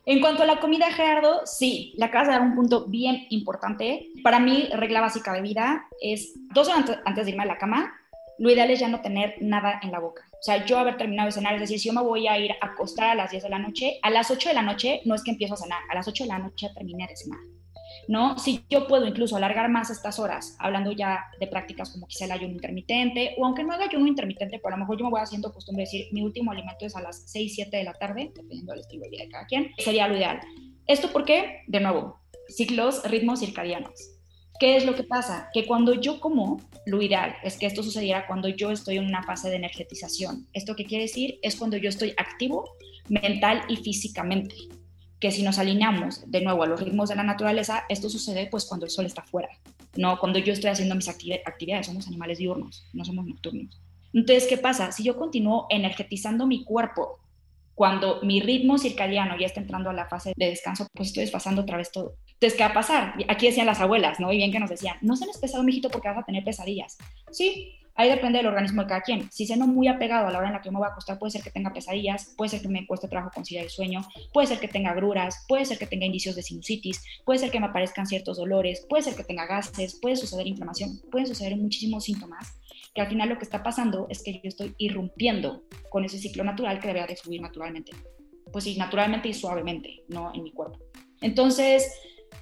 En 0.07 0.23
cuanto 0.23 0.42
a 0.42 0.47
la 0.47 0.61
comida, 0.61 0.90
Gerardo, 0.90 1.42
sí, 1.44 1.92
le 1.99 2.07
acabas 2.07 2.29
de 2.29 2.33
dar 2.33 2.42
un 2.42 2.55
punto 2.55 2.87
bien 2.87 3.27
importante. 3.29 4.09
Para 4.23 4.40
mí, 4.40 4.70
regla 4.75 5.03
básica 5.03 5.35
de 5.35 5.42
vida 5.42 5.87
es 6.01 6.33
dos 6.55 6.66
horas 6.68 6.99
antes 7.05 7.27
de 7.27 7.31
irme 7.33 7.42
a 7.42 7.47
la 7.47 7.59
cama, 7.59 7.92
lo 8.38 8.51
ideal 8.51 8.70
es 8.70 8.81
ya 8.81 8.88
no 8.88 9.01
tener 9.01 9.37
nada 9.40 9.81
en 9.83 9.92
la 9.92 10.01
boca. 10.01 10.23
O 10.33 10.42
sea, 10.42 10.64
yo 10.66 10.79
haber 10.79 10.97
terminado 10.97 11.27
de 11.27 11.33
cenar, 11.33 11.55
es 11.55 11.61
decir, 11.61 11.79
si 11.79 11.88
yo 11.88 11.94
me 11.94 12.03
voy 12.03 12.27
a 12.27 12.38
ir 12.38 12.53
a 12.53 12.66
acostar 12.66 13.11
a 13.11 13.14
las 13.14 13.31
10 13.31 13.44
de 13.44 13.49
la 13.49 13.59
noche, 13.59 13.99
a 14.03 14.11
las 14.11 14.31
8 14.31 14.51
de 14.51 14.55
la 14.55 14.62
noche 14.62 15.01
no 15.05 15.14
es 15.14 15.23
que 15.23 15.31
empiezo 15.31 15.55
a 15.55 15.59
cenar, 15.59 15.81
a 15.90 15.94
las 15.94 16.07
8 16.09 16.25
de 16.25 16.29
la 16.29 16.38
noche 16.38 16.68
terminé 16.75 17.07
de 17.07 17.16
cenar. 17.16 17.40
¿No? 18.09 18.38
Si 18.38 18.64
yo 18.68 18.87
puedo 18.87 19.07
incluso 19.07 19.37
alargar 19.37 19.70
más 19.70 19.88
estas 19.88 20.18
horas, 20.18 20.57
hablando 20.59 20.92
ya 20.92 21.25
de 21.40 21.47
prácticas 21.47 21.90
como 21.90 22.07
quizá 22.07 22.27
el 22.27 22.33
ayuno 22.33 22.53
intermitente, 22.53 23.35
o 23.38 23.47
aunque 23.47 23.62
no 23.62 23.73
haga 23.73 23.87
ayuno 23.87 24.07
intermitente, 24.07 24.59
pero 24.62 24.75
a 24.75 24.79
lo 24.79 24.83
mejor 24.83 24.99
yo 24.99 25.05
me 25.05 25.11
voy 25.12 25.20
haciendo 25.20 25.53
costumbre 25.53 25.85
de 25.85 25.87
decir, 25.87 26.07
mi 26.12 26.23
último 26.23 26.51
alimento 26.51 26.85
es 26.85 26.97
a 26.97 27.01
las 27.01 27.31
6, 27.31 27.55
7 27.55 27.77
de 27.77 27.85
la 27.85 27.94
tarde, 27.94 28.33
dependiendo 28.35 28.73
del 28.73 28.81
estilo 28.81 29.05
de 29.05 29.11
vida 29.11 29.23
de 29.23 29.31
cada 29.31 29.47
quien, 29.47 29.70
sería 29.79 30.09
lo 30.09 30.16
ideal. 30.16 30.40
¿Esto 30.87 31.12
por 31.12 31.25
qué? 31.25 31.62
De 31.66 31.81
nuevo, 31.81 32.20
ciclos, 32.49 33.03
ritmos 33.09 33.40
circadianos 33.40 34.13
¿Qué 34.59 34.77
es 34.77 34.87
lo 34.87 34.95
que 34.95 35.03
pasa? 35.03 35.49
Que 35.53 35.67
cuando 35.67 35.95
yo 35.95 36.21
como, 36.21 36.61
lo 36.87 37.03
ideal 37.03 37.35
es 37.43 37.57
que 37.57 37.67
esto 37.67 37.83
sucediera 37.83 38.27
cuando 38.27 38.49
yo 38.49 38.71
estoy 38.71 38.99
en 38.99 39.07
una 39.07 39.23
fase 39.25 39.51
de 39.51 39.57
energetización. 39.57 40.47
¿Esto 40.53 40.77
qué 40.77 40.85
quiere 40.85 41.05
decir? 41.05 41.38
Es 41.43 41.57
cuando 41.57 41.77
yo 41.77 41.88
estoy 41.88 42.14
activo 42.17 42.64
mental 43.09 43.62
y 43.69 43.77
físicamente. 43.77 44.55
Que 45.19 45.33
si 45.33 45.43
nos 45.43 45.59
alineamos 45.59 46.31
de 46.31 46.40
nuevo 46.40 46.62
a 46.62 46.67
los 46.67 46.81
ritmos 46.81 47.09
de 47.09 47.17
la 47.17 47.25
naturaleza, 47.25 47.85
esto 47.88 48.09
sucede 48.09 48.47
pues 48.49 48.67
cuando 48.67 48.87
el 48.87 48.90
sol 48.90 49.07
está 49.07 49.23
fuera, 49.23 49.49
no 49.97 50.19
cuando 50.19 50.38
yo 50.38 50.53
estoy 50.53 50.71
haciendo 50.71 50.95
mis 50.95 51.09
actividades. 51.09 51.87
Somos 51.87 52.07
animales 52.07 52.38
diurnos, 52.38 52.87
no 52.93 53.05
somos 53.05 53.27
nocturnos. 53.27 53.81
Entonces, 54.12 54.47
¿qué 54.47 54.59
pasa? 54.59 54.93
Si 54.93 55.03
yo 55.03 55.17
continúo 55.17 55.67
energetizando 55.71 56.47
mi 56.47 56.62
cuerpo 56.62 57.19
cuando 57.75 58.21
mi 58.23 58.40
ritmo 58.40 58.79
circadiano 58.79 59.37
ya 59.37 59.47
está 59.47 59.61
entrando 59.61 59.90
a 59.90 59.93
la 59.93 60.07
fase 60.07 60.33
de 60.37 60.47
descanso, 60.47 60.87
pues 60.95 61.09
estoy 61.09 61.23
desfasando 61.23 61.62
otra 61.62 61.77
vez 61.77 61.90
todo. 61.90 62.14
Entonces, 62.35 62.57
¿qué 62.57 62.64
va 62.64 62.70
a 62.70 62.75
pasar? 62.75 63.14
Aquí 63.29 63.47
decían 63.47 63.66
las 63.66 63.81
abuelas, 63.81 64.20
¿no? 64.20 64.33
Y 64.33 64.37
bien 64.37 64.53
que 64.53 64.59
nos 64.59 64.70
decían, 64.70 64.97
no 65.01 65.16
seas 65.16 65.38
pesado, 65.38 65.62
mijito, 65.62 65.88
porque 65.88 66.09
vas 66.09 66.18
a 66.18 66.23
tener 66.25 66.44
pesadillas. 66.44 66.99
Sí, 67.31 67.79
ahí 67.94 68.11
depende 68.11 68.38
del 68.38 68.47
organismo 68.47 68.83
de 68.83 68.88
cada 68.88 69.01
quien. 69.01 69.31
Si 69.31 69.47
se 69.47 69.57
no 69.57 69.66
muy 69.66 69.88
apegado 69.88 70.27
a 70.27 70.31
la 70.31 70.38
hora 70.38 70.49
en 70.49 70.55
la 70.55 70.61
que 70.61 70.70
me 70.70 70.79
voy 70.79 70.87
a 70.87 70.90
acostar, 70.90 71.18
puede 71.18 71.31
ser 71.31 71.42
que 71.42 71.51
tenga 71.51 71.73
pesadillas, 71.73 72.35
puede 72.37 72.51
ser 72.51 72.61
que 72.61 72.68
me 72.68 72.87
cueste 72.87 73.09
trabajo 73.09 73.31
conciliar 73.35 73.64
el 73.64 73.70
sueño, 73.70 74.03
puede 74.33 74.47
ser 74.49 74.59
que 74.59 74.68
tenga 74.68 74.90
agruras, 74.90 75.44
puede 75.49 75.64
ser 75.64 75.79
que 75.79 75.87
tenga 75.87 76.07
indicios 76.07 76.37
de 76.37 76.42
sinusitis, 76.42 77.03
puede 77.25 77.38
ser 77.38 77.51
que 77.51 77.61
me 77.61 77.66
aparezcan 77.66 78.07
ciertos 78.07 78.37
dolores, 78.37 78.85
puede 78.88 79.05
ser 79.05 79.14
que 79.14 79.25
tenga 79.25 79.47
gases, 79.47 79.99
puede 80.01 80.16
suceder 80.16 80.47
inflamación, 80.47 81.01
pueden 81.11 81.27
suceder 81.27 81.57
muchísimos 81.57 82.05
síntomas 82.05 82.55
que 82.94 83.01
al 83.01 83.09
final 83.09 83.29
lo 83.29 83.38
que 83.38 83.44
está 83.44 83.62
pasando 83.62 84.07
es 84.09 84.23
que 84.23 84.35
yo 84.35 84.40
estoy 84.44 84.75
irrumpiendo 84.79 85.64
con 85.90 86.05
ese 86.05 86.18
ciclo 86.18 86.44
natural 86.44 86.79
que 86.81 86.87
debería 86.87 87.09
de 87.09 87.16
fluir 87.16 87.40
naturalmente. 87.40 87.92
Pues 88.53 88.64
sí, 88.64 88.77
naturalmente 88.77 89.29
y 89.29 89.35
suavemente, 89.35 90.05
no 90.09 90.33
en 90.33 90.44
mi 90.44 90.53
cuerpo. 90.53 90.79
Entonces, 91.20 91.92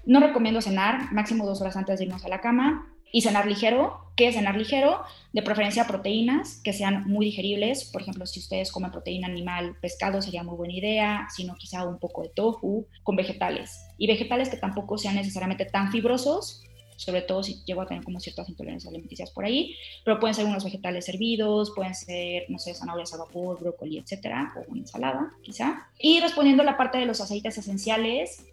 no 0.04 0.20
recomiendo 0.20 0.60
cenar, 0.60 1.12
máximo 1.12 1.46
dos 1.46 1.60
horas 1.60 1.76
antes 1.76 1.98
de 1.98 2.06
irnos 2.06 2.24
a 2.24 2.28
la 2.28 2.40
cama. 2.40 2.88
Y 3.14 3.20
cenar 3.20 3.46
ligero, 3.46 3.98
¿qué 4.16 4.28
es 4.28 4.36
cenar 4.36 4.56
ligero? 4.56 5.02
De 5.34 5.42
preferencia 5.42 5.86
proteínas 5.86 6.62
que 6.64 6.72
sean 6.72 7.06
muy 7.06 7.26
digeribles. 7.26 7.84
Por 7.84 8.00
ejemplo, 8.00 8.24
si 8.24 8.40
ustedes 8.40 8.72
comen 8.72 8.90
proteína 8.90 9.26
animal, 9.26 9.76
pescado 9.82 10.22
sería 10.22 10.42
muy 10.42 10.56
buena 10.56 10.72
idea, 10.72 11.26
sino 11.28 11.54
quizá 11.56 11.86
un 11.86 11.98
poco 11.98 12.22
de 12.22 12.30
tofu 12.30 12.86
con 13.02 13.14
vegetales. 13.14 13.84
Y 13.98 14.06
vegetales 14.06 14.48
que 14.48 14.56
tampoco 14.56 14.96
sean 14.96 15.16
necesariamente 15.16 15.66
tan 15.66 15.92
fibrosos, 15.92 16.62
sobre 16.96 17.20
todo 17.20 17.42
si 17.42 17.62
llego 17.64 17.82
a 17.82 17.86
tener 17.86 18.02
como 18.02 18.20
ciertas 18.20 18.48
intolerancias 18.48 18.90
alimenticias 18.90 19.30
por 19.30 19.44
ahí, 19.44 19.74
pero 20.04 20.18
pueden 20.18 20.34
ser 20.34 20.46
unos 20.46 20.64
vegetales 20.64 21.08
hervidos, 21.08 21.72
pueden 21.74 21.94
ser, 21.94 22.44
no 22.48 22.58
sé, 22.58 22.74
zanahorias 22.74 23.12
a 23.12 23.18
vapor, 23.18 23.60
brócoli, 23.60 23.98
etcétera, 23.98 24.54
o 24.56 24.70
una 24.70 24.80
ensalada, 24.80 25.32
quizá. 25.42 25.88
Y 25.98 26.20
respondiendo 26.20 26.62
a 26.62 26.66
la 26.66 26.76
parte 26.76 26.98
de 26.98 27.06
los 27.06 27.20
aceites 27.20 27.58
esenciales, 27.58 28.46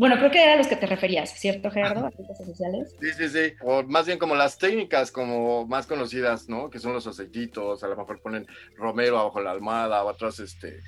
bueno, 0.00 0.16
creo 0.16 0.30
que 0.30 0.42
eran 0.42 0.56
los 0.56 0.66
que 0.66 0.76
te 0.76 0.86
referías, 0.86 1.28
¿cierto, 1.38 1.70
Gerardo? 1.70 2.10
Sí, 3.00 3.12
sí, 3.12 3.28
sí. 3.28 3.52
O 3.60 3.82
más 3.82 4.06
bien 4.06 4.18
como 4.18 4.34
las 4.34 4.56
técnicas 4.56 5.12
como 5.12 5.66
más 5.66 5.86
conocidas, 5.86 6.48
¿no? 6.48 6.70
Que 6.70 6.78
son 6.78 6.94
los 6.94 7.06
aceititos, 7.06 7.84
a 7.84 7.86
lo 7.86 7.96
mejor 7.96 8.18
ponen 8.22 8.46
romero 8.78 9.18
abajo 9.18 9.42
la 9.42 9.50
almohada, 9.50 10.02
o 10.02 10.08
otros, 10.08 10.40
este, 10.40 10.80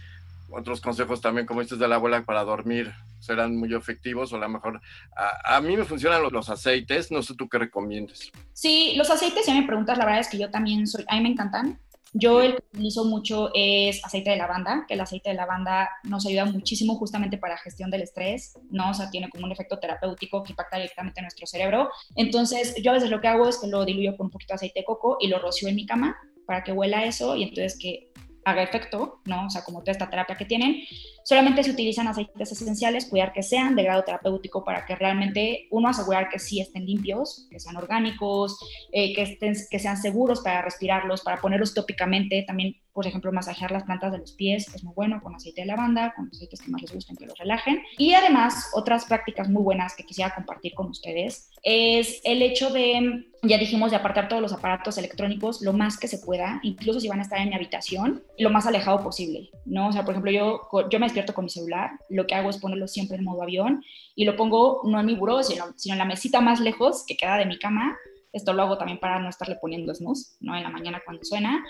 otros 0.49 0.81
consejos 0.81 1.21
también, 1.21 1.47
como 1.47 1.61
dices 1.61 1.79
de 1.79 1.89
la 1.89 1.97
abuela, 1.97 2.25
para 2.25 2.43
dormir 2.43 2.91
serán 3.21 3.55
muy 3.55 3.75
efectivos 3.75 4.33
o 4.33 4.37
a 4.37 4.39
lo 4.41 4.49
mejor 4.49 4.81
a, 5.15 5.57
a, 5.57 5.61
mí 5.61 5.77
me 5.77 5.85
funcionan 5.85 6.23
los, 6.23 6.33
los, 6.33 6.49
aceites, 6.49 7.13
no 7.13 7.23
sé 7.23 7.35
tú 7.35 7.51
qué 7.51 7.59
recomiendes. 7.59 8.33
Sí, 8.55 8.95
los 8.97 9.11
aceites, 9.11 9.45
si 9.45 9.53
me 9.53 9.67
preguntas, 9.67 9.99
la 9.99 10.07
verdad 10.07 10.21
es 10.23 10.29
que 10.29 10.39
yo 10.39 10.51
también 10.51 10.87
soy, 10.87 11.05
a 11.07 11.17
mí 11.17 11.21
me 11.21 11.29
encantan. 11.29 11.79
Yo 12.15 12.43
el 12.43 12.57
que 12.57 12.65
utilizo 12.75 13.05
mucho 13.07 13.51
es 13.55 14.05
aceite 14.05 14.31
de 14.31 14.37
lavanda, 14.37 14.85
que 14.87 14.95
el 14.95 15.01
aceite 15.01 15.31
de 15.31 15.37
lavanda 15.37 15.89
nos 16.05 16.27
ayuda 16.27 16.45
muchísimo 16.45 16.97
justamente 16.97 17.39
para 17.39 17.57
gestión 17.57 17.91
del 17.91 18.03
estrés, 18.03 18.59
¿no? 18.71 18.91
O 18.91 18.95
sea, 18.95 19.11
tiene 19.11 19.31
como 19.31 19.47
un 19.47 19.53
efecto 19.53 19.79
terapéutico 19.79 20.43
que 20.43 20.53
impacta 20.53 20.77
directamente 20.77 21.21
en 21.21 21.25
nuestro 21.25 21.47
cerebro. 21.47 21.89
Entonces, 22.17 22.75
yo 22.83 22.91
a 22.91 22.95
veces 22.95 23.11
lo 23.11 23.21
que 23.21 23.29
hago 23.29 23.49
es 23.49 23.59
que 23.59 23.67
lo 23.67 23.85
diluyo 23.85 24.17
con 24.17 24.27
un 24.27 24.31
poquito 24.31 24.53
de 24.53 24.57
aceite 24.57 24.81
de 24.81 24.85
coco 24.85 25.17
y 25.21 25.29
lo 25.29 25.39
rocío 25.39 25.69
en 25.69 25.77
mi 25.77 25.87
cama 25.87 26.17
para 26.47 26.63
que 26.63 26.73
huela 26.73 27.05
eso 27.05 27.35
y 27.35 27.45
entonces 27.45 27.79
que 27.79 28.13
haga 28.45 28.63
efecto, 28.63 29.21
¿no? 29.25 29.47
O 29.47 29.51
sea, 29.51 29.65
como 29.65 29.81
toda 29.81 29.93
esta 29.93 30.11
terapia 30.11 30.37
que 30.37 30.45
tienen. 30.45 30.83
Solamente 31.25 31.63
se 31.63 31.71
utilizan 31.71 32.09
aceites 32.09 32.53
esenciales, 32.53 33.07
cuidar 33.07 33.33
que 33.33 33.43
sean 33.43 33.77
de 33.77 33.85
grado 33.85 34.05
terapéutico 34.05 34.65
para 34.65 34.85
que 34.85 34.97
realmente 34.97 35.67
uno 35.71 35.89
asegurar 35.89 36.29
que 36.29 36.39
sí 36.39 36.61
estén 36.61 36.87
limpios, 36.87 37.47
que 37.51 37.61
sean 37.61 37.77
orgánicos, 37.77 38.59
eh, 38.93 39.15
que, 39.15 39.23
estén, 39.23 39.55
que 39.71 39.79
sean 39.79 39.97
seguros 39.97 40.41
para 40.41 40.63
respirarlos, 40.63 41.23
para 41.23 41.41
ponerlos 41.41 41.75
tópicamente. 41.75 42.45
También, 42.47 42.77
por 42.93 43.07
ejemplo, 43.07 43.33
masajear 43.33 43.71
las 43.71 43.85
plantas 43.85 44.13
de 44.13 44.19
los 44.19 44.33
pies 44.33 44.73
es 44.75 44.85
muy 44.85 44.95
bueno 44.95 45.21
con 45.23 45.35
aceite 45.35 45.63
de 45.63 45.67
lavanda, 45.67 46.13
con 46.15 46.29
aceites 46.29 46.61
que 46.61 46.71
más 46.71 46.83
les 46.83 46.93
gusten, 46.93 47.17
que 47.17 47.27
los 47.27 47.39
relajen. 47.39 47.83
Y 47.99 48.15
además, 48.15 48.71
otras 48.75 49.05
prácticas 49.07 49.49
muy 49.49 49.63
buenas 49.63 49.95
que 49.97 50.05
quisiera 50.05 50.35
compartir 50.35 50.75
con 50.75 50.89
ustedes 50.89 51.51
es 51.63 52.21
el 52.25 52.43
hecho 52.43 52.71
de, 52.71 53.27
ya 53.43 53.59
dijimos, 53.59 53.91
de 53.91 53.97
apartar 53.97 54.29
todos 54.29 54.43
los 54.43 54.53
aparatos 54.53 54.99
electrónicos 54.99 55.63
lo 55.63 55.73
más 55.73 55.99
que 55.99 56.09
se 56.09 56.19
pueda, 56.19 56.61
incluso 56.63 57.01
si 57.01 57.09
van 57.09 57.21
a 57.21 57.23
estar 57.23 57.41
en 57.41 57.49
mi 57.49 57.55
habitación, 57.55 58.23
lo 58.39 58.51
más 58.51 58.67
alejado 58.67 59.03
posible, 59.03 59.51
¿no? 59.65 59.89
O 59.89 59.93
sea, 59.93 60.05
por 60.05 60.13
ejemplo, 60.13 60.31
yo, 60.31 60.89
yo 60.91 60.99
me 60.99 61.07
despierto 61.13 61.35
con 61.35 61.45
mi 61.45 61.51
celular, 61.51 61.91
lo 62.09 62.27
que 62.27 62.35
hago 62.35 62.51
es 62.51 62.59
ponerlo 62.59 62.89
siempre 62.89 63.17
en 63.19 63.25
modo 63.25 63.43
avión 63.43 63.85
y 64.15 64.25
lo 64.25 64.35
pongo 64.37 64.81
no 64.85 64.99
en 64.99 65.07
mi 65.07 65.15
buró, 65.15 65.43
sino, 65.43 65.67
sino 65.77 65.95
en 65.95 65.99
la 65.99 66.05
mesita 66.05 66.41
más 66.41 66.61
lejos 66.61 67.05
que 67.07 67.17
queda 67.17 67.37
de 67.37 67.47
mi 67.47 67.59
cama. 67.59 67.97
Esto 68.33 68.55
lo 68.55 68.63
hago 68.63 68.79
también 68.79 68.99
para 68.99 69.19
no 69.19 69.29
estarle 69.29 69.57
poniendo 69.61 69.95
snooze, 69.95 70.37
¿no? 70.41 70.57
En 70.57 70.63
la 70.63 70.71
mañana 70.71 71.03
cuando 71.05 71.23
suena, 71.23 71.63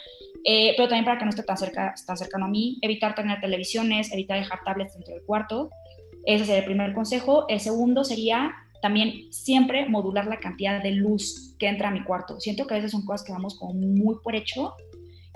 eh, 0.44 0.74
pero 0.76 0.88
también 0.88 1.04
para 1.04 1.18
que 1.18 1.24
no 1.24 1.30
esté 1.30 1.42
tan, 1.42 1.56
cerca, 1.56 1.92
tan 2.06 2.16
cercano 2.16 2.44
a 2.44 2.48
mí, 2.48 2.78
evitar 2.82 3.16
tener 3.16 3.40
televisiones, 3.40 4.12
evitar 4.12 4.38
dejar 4.38 4.60
tablets 4.64 4.94
dentro 4.94 5.12
del 5.12 5.24
cuarto. 5.24 5.70
Ese 6.24 6.44
sería 6.44 6.60
el 6.60 6.64
primer 6.64 6.94
consejo. 6.94 7.46
El 7.48 7.58
segundo 7.58 8.04
sería 8.04 8.54
también 8.80 9.32
siempre 9.32 9.88
modular 9.88 10.26
la 10.26 10.38
cantidad 10.38 10.80
de 10.80 10.92
luz 10.92 11.56
que 11.58 11.66
entra 11.66 11.88
a 11.88 11.92
mi 11.92 12.04
cuarto. 12.04 12.38
Siento 12.38 12.66
que 12.66 12.74
a 12.74 12.76
veces 12.76 12.92
son 12.92 13.04
cosas 13.04 13.26
que 13.26 13.32
vamos 13.32 13.58
como 13.58 13.74
muy 13.74 14.16
por 14.22 14.36
hecho 14.36 14.74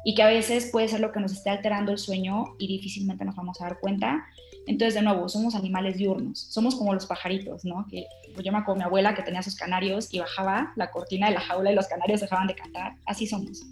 y 0.08 0.14
que 0.14 0.22
a 0.22 0.28
veces 0.28 0.70
puede 0.70 0.86
ser 0.86 1.00
lo 1.00 1.10
que 1.10 1.18
nos 1.18 1.32
esté 1.32 1.50
alterando 1.50 1.90
el 1.90 1.98
sueño 1.98 2.54
y 2.60 2.68
difícilmente 2.68 3.24
nos 3.24 3.34
vamos 3.34 3.60
a 3.60 3.64
dar 3.64 3.80
cuenta. 3.80 4.24
Entonces, 4.68 4.94
de 4.94 5.02
nuevo, 5.02 5.28
somos 5.28 5.56
animales 5.56 5.96
diurnos, 5.96 6.38
somos 6.38 6.76
como 6.76 6.94
los 6.94 7.06
pajaritos, 7.06 7.64
¿no? 7.64 7.84
Que 7.90 8.06
pues, 8.32 8.46
yo 8.46 8.52
me 8.52 8.58
acuerdo 8.58 8.78
mi 8.78 8.84
abuela 8.84 9.16
que 9.16 9.24
tenía 9.24 9.42
sus 9.42 9.56
canarios 9.56 10.14
y 10.14 10.20
bajaba 10.20 10.72
la 10.76 10.92
cortina 10.92 11.26
de 11.26 11.34
la 11.34 11.40
jaula 11.40 11.72
y 11.72 11.74
los 11.74 11.88
canarios 11.88 12.20
dejaban 12.20 12.46
de 12.46 12.54
cantar, 12.54 12.92
así 13.04 13.26
somos. 13.26 13.66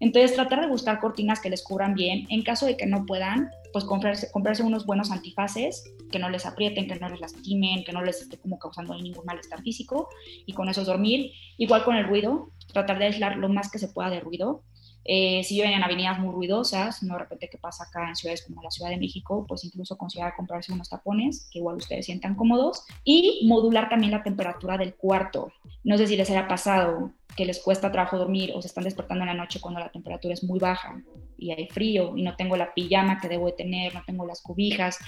Entonces, 0.00 0.34
tratar 0.34 0.62
de 0.62 0.68
buscar 0.68 1.00
cortinas 1.00 1.38
que 1.38 1.50
les 1.50 1.62
cubran 1.62 1.94
bien. 1.94 2.26
En 2.30 2.42
caso 2.42 2.64
de 2.64 2.78
que 2.78 2.86
no 2.86 3.04
puedan, 3.04 3.50
pues 3.74 3.84
comprarse, 3.84 4.30
comprarse 4.32 4.62
unos 4.62 4.86
buenos 4.86 5.10
antifaces 5.10 5.84
que 6.10 6.18
no 6.18 6.30
les 6.30 6.46
aprieten, 6.46 6.88
que 6.88 6.98
no 6.98 7.10
les 7.10 7.20
lastimen, 7.20 7.84
que 7.84 7.92
no 7.92 8.02
les 8.02 8.22
esté 8.22 8.38
como 8.38 8.58
causando 8.58 8.94
ningún 8.94 9.26
malestar 9.26 9.60
físico 9.60 10.08
y 10.46 10.54
con 10.54 10.70
eso 10.70 10.82
dormir. 10.82 11.32
Igual 11.58 11.84
con 11.84 11.96
el 11.96 12.06
ruido, 12.06 12.52
tratar 12.72 12.98
de 12.98 13.04
aislar 13.04 13.36
lo 13.36 13.50
más 13.50 13.70
que 13.70 13.78
se 13.78 13.88
pueda 13.88 14.08
de 14.08 14.20
ruido. 14.20 14.62
Eh, 15.04 15.42
si 15.44 15.56
viven 15.56 15.72
en 15.72 15.82
avenidas 15.82 16.18
muy 16.18 16.32
ruidosas, 16.32 17.02
no 17.02 17.14
de 17.14 17.20
repente 17.20 17.48
que 17.48 17.58
pasa 17.58 17.84
acá 17.84 18.08
en 18.08 18.16
ciudades 18.16 18.44
como 18.46 18.62
la 18.62 18.70
Ciudad 18.70 18.90
de 18.90 18.96
México, 18.96 19.44
pues 19.46 19.64
incluso 19.64 19.98
considerar 19.98 20.34
comprarse 20.34 20.72
unos 20.72 20.88
tapones 20.88 21.48
que 21.50 21.58
igual 21.58 21.76
ustedes 21.76 22.06
sientan 22.06 22.34
cómodos 22.34 22.84
y 23.04 23.46
modular 23.46 23.88
también 23.88 24.12
la 24.12 24.22
temperatura 24.22 24.78
del 24.78 24.94
cuarto. 24.94 25.52
No 25.82 25.98
sé 25.98 26.06
si 26.06 26.16
les 26.16 26.30
haya 26.30 26.48
pasado 26.48 27.12
que 27.36 27.44
les 27.44 27.60
cuesta 27.60 27.92
trabajo 27.92 28.16
dormir 28.16 28.52
o 28.54 28.62
se 28.62 28.68
están 28.68 28.84
despertando 28.84 29.24
en 29.24 29.28
la 29.28 29.34
noche 29.34 29.60
cuando 29.60 29.80
la 29.80 29.90
temperatura 29.90 30.32
es 30.32 30.44
muy 30.44 30.58
baja 30.58 31.02
y 31.36 31.50
hay 31.50 31.68
frío 31.68 32.16
y 32.16 32.22
no 32.22 32.36
tengo 32.36 32.56
la 32.56 32.72
pijama 32.72 33.18
que 33.20 33.28
debo 33.28 33.46
de 33.46 33.52
tener, 33.52 33.94
no 33.94 34.02
tengo 34.06 34.24
las 34.24 34.40
cobijas, 34.40 34.98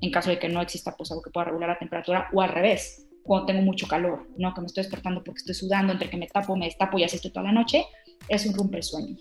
en 0.00 0.10
caso 0.10 0.30
de 0.30 0.38
que 0.38 0.48
no 0.48 0.62
exista 0.62 0.96
pues 0.96 1.10
algo 1.10 1.22
que 1.22 1.30
pueda 1.30 1.46
regular 1.46 1.68
la 1.68 1.78
temperatura 1.78 2.28
o 2.32 2.40
al 2.40 2.50
revés, 2.50 3.06
cuando 3.22 3.46
tengo 3.46 3.62
mucho 3.62 3.88
calor, 3.88 4.28
¿no? 4.36 4.54
Que 4.54 4.60
me 4.60 4.66
estoy 4.66 4.82
despertando 4.82 5.24
porque 5.24 5.38
estoy 5.38 5.54
sudando, 5.54 5.92
entre 5.92 6.10
que 6.10 6.16
me 6.16 6.26
tapo, 6.26 6.56
me 6.56 6.66
destapo 6.66 6.98
y 6.98 7.04
así 7.04 7.16
estoy 7.16 7.32
toda 7.32 7.46
la 7.46 7.52
noche, 7.52 7.86
es 8.28 8.46
un 8.46 8.54
romper 8.54 8.84
sueño. 8.84 9.16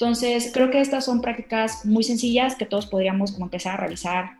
Entonces, 0.00 0.50
creo 0.54 0.70
que 0.70 0.80
estas 0.80 1.04
son 1.04 1.20
prácticas 1.20 1.84
muy 1.84 2.02
sencillas 2.02 2.56
que 2.56 2.64
todos 2.64 2.86
podríamos 2.86 3.32
como 3.32 3.46
empezar 3.46 3.74
a 3.74 3.76
realizar 3.76 4.30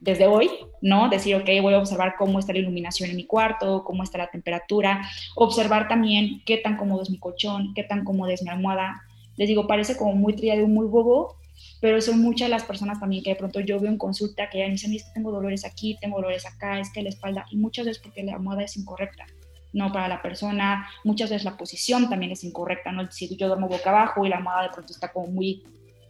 desde 0.00 0.26
hoy, 0.26 0.50
¿no? 0.82 1.08
Decir, 1.08 1.34
ok, 1.36 1.48
voy 1.62 1.74
a 1.74 1.78
observar 1.78 2.14
cómo 2.18 2.38
está 2.38 2.52
la 2.52 2.58
iluminación 2.58 3.08
en 3.10 3.16
mi 3.16 3.24
cuarto, 3.24 3.84
cómo 3.84 4.02
está 4.02 4.18
la 4.18 4.30
temperatura, 4.30 5.08
observar 5.34 5.88
también 5.88 6.42
qué 6.44 6.58
tan 6.58 6.76
cómodo 6.76 7.02
es 7.02 7.10
mi 7.10 7.18
colchón, 7.18 7.72
qué 7.74 7.84
tan 7.84 8.04
cómoda 8.04 8.32
es 8.32 8.42
mi 8.42 8.50
almohada. 8.50 9.00
Les 9.36 9.48
digo, 9.48 9.66
parece 9.66 9.96
como 9.96 10.12
muy 10.12 10.34
triado 10.34 10.66
muy 10.66 10.86
bobo, 10.86 11.36
pero 11.80 12.00
son 12.00 12.20
muchas 12.20 12.50
las 12.50 12.64
personas 12.64 13.00
también 13.00 13.22
que 13.22 13.30
de 13.30 13.36
pronto 13.36 13.60
yo 13.60 13.80
veo 13.80 13.90
en 13.90 13.98
consulta 13.98 14.50
que 14.50 14.58
ya 14.58 14.66
me 14.66 14.72
dicen, 14.72 14.92
es 14.92 15.04
que 15.04 15.12
tengo 15.14 15.32
dolores 15.32 15.64
aquí, 15.64 15.96
tengo 16.00 16.16
dolores 16.18 16.44
acá, 16.46 16.78
es 16.80 16.92
que 16.92 17.02
la 17.02 17.08
espalda, 17.08 17.46
y 17.50 17.56
muchas 17.56 17.86
veces 17.86 18.02
porque 18.02 18.22
la 18.22 18.34
almohada 18.34 18.62
es 18.62 18.76
incorrecta 18.76 19.24
no 19.72 19.92
para 19.92 20.08
la 20.08 20.22
persona. 20.22 20.88
Muchas 21.04 21.30
veces 21.30 21.44
la 21.44 21.56
posición 21.56 22.08
también 22.08 22.32
es 22.32 22.44
incorrecta, 22.44 22.92
¿no? 22.92 23.10
Si 23.10 23.36
yo 23.36 23.46
duermo 23.48 23.68
boca 23.68 23.90
abajo 23.90 24.24
y 24.24 24.28
la 24.28 24.36
almohada 24.36 24.64
de 24.64 24.70
pronto 24.70 24.92
está 24.92 25.12
como 25.12 25.26
muy, 25.28 25.62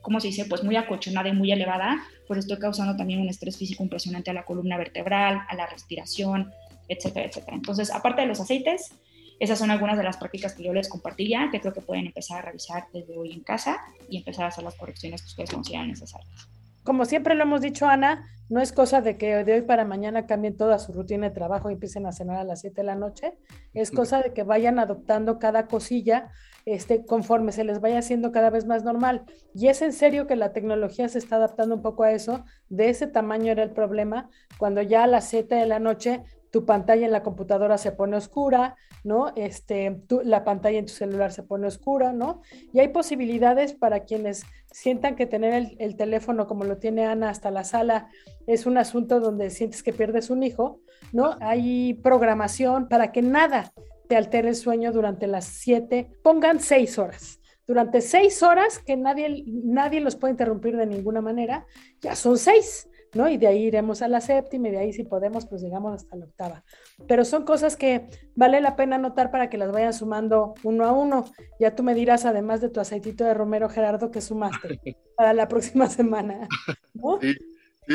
¿cómo 0.02 0.20
se 0.20 0.28
dice? 0.28 0.44
Pues 0.44 0.62
muy 0.62 0.76
acolchonada 0.76 1.28
y 1.28 1.32
muy 1.32 1.52
elevada, 1.52 1.98
pues 2.26 2.40
estoy 2.40 2.58
causando 2.58 2.96
también 2.96 3.20
un 3.20 3.28
estrés 3.28 3.56
físico 3.56 3.82
impresionante 3.82 4.30
a 4.30 4.34
la 4.34 4.44
columna 4.44 4.76
vertebral, 4.76 5.42
a 5.48 5.54
la 5.54 5.66
respiración, 5.66 6.52
etcétera, 6.88 7.26
etcétera. 7.26 7.56
Entonces, 7.56 7.92
aparte 7.92 8.22
de 8.22 8.28
los 8.28 8.40
aceites, 8.40 8.92
esas 9.40 9.58
son 9.58 9.70
algunas 9.70 9.96
de 9.96 10.02
las 10.02 10.16
prácticas 10.16 10.54
que 10.54 10.64
yo 10.64 10.72
les 10.72 10.88
compartiría, 10.88 11.48
que 11.52 11.60
creo 11.60 11.72
que 11.72 11.80
pueden 11.80 12.06
empezar 12.06 12.38
a 12.38 12.42
revisar 12.42 12.86
desde 12.92 13.16
hoy 13.16 13.32
en 13.32 13.40
casa 13.40 13.78
y 14.08 14.16
empezar 14.16 14.46
a 14.46 14.48
hacer 14.48 14.64
las 14.64 14.74
correcciones 14.74 15.22
que 15.22 15.28
ustedes 15.28 15.50
consideran 15.50 15.88
necesarias 15.88 16.48
como 16.88 17.04
siempre 17.04 17.34
lo 17.34 17.42
hemos 17.42 17.60
dicho, 17.60 17.86
Ana, 17.86 18.24
no 18.48 18.62
es 18.62 18.72
cosa 18.72 19.02
de 19.02 19.18
que 19.18 19.44
de 19.44 19.52
hoy 19.52 19.60
para 19.60 19.84
mañana 19.84 20.24
cambien 20.24 20.56
toda 20.56 20.78
su 20.78 20.94
rutina 20.94 21.28
de 21.28 21.34
trabajo 21.34 21.68
y 21.68 21.74
empiecen 21.74 22.06
a 22.06 22.12
cenar 22.12 22.38
a 22.38 22.44
las 22.44 22.62
7 22.62 22.76
de 22.76 22.82
la 22.82 22.94
noche. 22.94 23.34
Es 23.74 23.90
cosa 23.90 24.22
de 24.22 24.32
que 24.32 24.42
vayan 24.42 24.78
adoptando 24.78 25.38
cada 25.38 25.66
cosilla 25.66 26.30
este, 26.64 27.04
conforme 27.04 27.52
se 27.52 27.62
les 27.62 27.82
vaya 27.82 27.98
haciendo 27.98 28.32
cada 28.32 28.48
vez 28.48 28.64
más 28.64 28.84
normal. 28.84 29.26
Y 29.54 29.68
es 29.68 29.82
en 29.82 29.92
serio 29.92 30.26
que 30.26 30.34
la 30.34 30.54
tecnología 30.54 31.10
se 31.10 31.18
está 31.18 31.36
adaptando 31.36 31.74
un 31.74 31.82
poco 31.82 32.04
a 32.04 32.12
eso. 32.12 32.42
De 32.70 32.88
ese 32.88 33.06
tamaño 33.06 33.52
era 33.52 33.64
el 33.64 33.72
problema 33.72 34.30
cuando 34.56 34.80
ya 34.80 35.04
a 35.04 35.08
las 35.08 35.28
7 35.28 35.54
de 35.54 35.66
la 35.66 35.80
noche 35.80 36.22
tu 36.50 36.64
pantalla 36.64 37.06
en 37.06 37.12
la 37.12 37.22
computadora 37.22 37.78
se 37.78 37.92
pone 37.92 38.16
oscura, 38.16 38.76
¿no? 39.04 39.32
Este, 39.36 40.00
la 40.24 40.44
pantalla 40.44 40.78
en 40.78 40.86
tu 40.86 40.92
celular 40.92 41.32
se 41.32 41.42
pone 41.42 41.66
oscura, 41.66 42.12
¿no? 42.12 42.42
Y 42.72 42.80
hay 42.80 42.88
posibilidades 42.88 43.74
para 43.74 44.04
quienes 44.04 44.44
sientan 44.70 45.16
que 45.16 45.26
tener 45.26 45.76
el, 45.78 45.96
teléfono 45.96 46.46
como 46.46 46.64
lo 46.64 46.78
tiene 46.78 47.06
Ana 47.06 47.30
hasta 47.30 47.50
la 47.50 47.64
sala 47.64 48.08
es 48.46 48.66
un 48.66 48.78
asunto 48.78 49.20
donde 49.20 49.50
sientes 49.50 49.82
que 49.82 49.92
pierdes 49.92 50.30
un 50.30 50.42
hijo, 50.42 50.80
¿no? 51.12 51.36
Hay 51.40 51.94
programación 51.94 52.88
para 52.88 53.12
que 53.12 53.22
nada 53.22 53.72
te 54.08 54.16
altere 54.16 54.48
el 54.48 54.56
sueño 54.56 54.92
durante 54.92 55.26
las 55.26 55.44
siete, 55.44 56.10
pongan 56.22 56.60
seis 56.60 56.98
horas. 56.98 57.40
Durante 57.66 58.00
seis 58.00 58.42
horas 58.42 58.78
que 58.78 58.96
nadie, 58.96 59.44
nadie 59.46 60.00
los 60.00 60.16
puede 60.16 60.32
interrumpir 60.32 60.76
de 60.76 60.86
ninguna 60.86 61.20
manera, 61.20 61.66
ya 62.00 62.16
son 62.16 62.38
seis. 62.38 62.88
¿No? 63.14 63.28
Y 63.28 63.36
de 63.36 63.46
ahí 63.46 63.64
iremos 63.64 64.02
a 64.02 64.08
la 64.08 64.20
séptima 64.20 64.68
y 64.68 64.70
de 64.72 64.78
ahí 64.78 64.92
si 64.92 65.04
podemos, 65.04 65.46
pues 65.46 65.62
llegamos 65.62 65.94
hasta 65.94 66.16
la 66.16 66.26
octava. 66.26 66.64
Pero 67.06 67.24
son 67.24 67.44
cosas 67.44 67.76
que 67.76 68.06
vale 68.34 68.60
la 68.60 68.76
pena 68.76 68.98
notar 68.98 69.30
para 69.30 69.50
que 69.50 69.58
las 69.58 69.72
vayan 69.72 69.92
sumando 69.92 70.54
uno 70.64 70.84
a 70.84 70.92
uno. 70.92 71.24
Ya 71.58 71.74
tú 71.74 71.82
me 71.82 71.94
dirás, 71.94 72.24
además 72.24 72.60
de 72.60 72.70
tu 72.70 72.80
aceitito 72.80 73.24
de 73.24 73.34
romero, 73.34 73.68
Gerardo, 73.68 74.10
que 74.10 74.20
sumaste 74.20 74.80
para 75.16 75.32
la 75.32 75.48
próxima 75.48 75.88
semana. 75.88 76.48
Sí, 77.20 77.34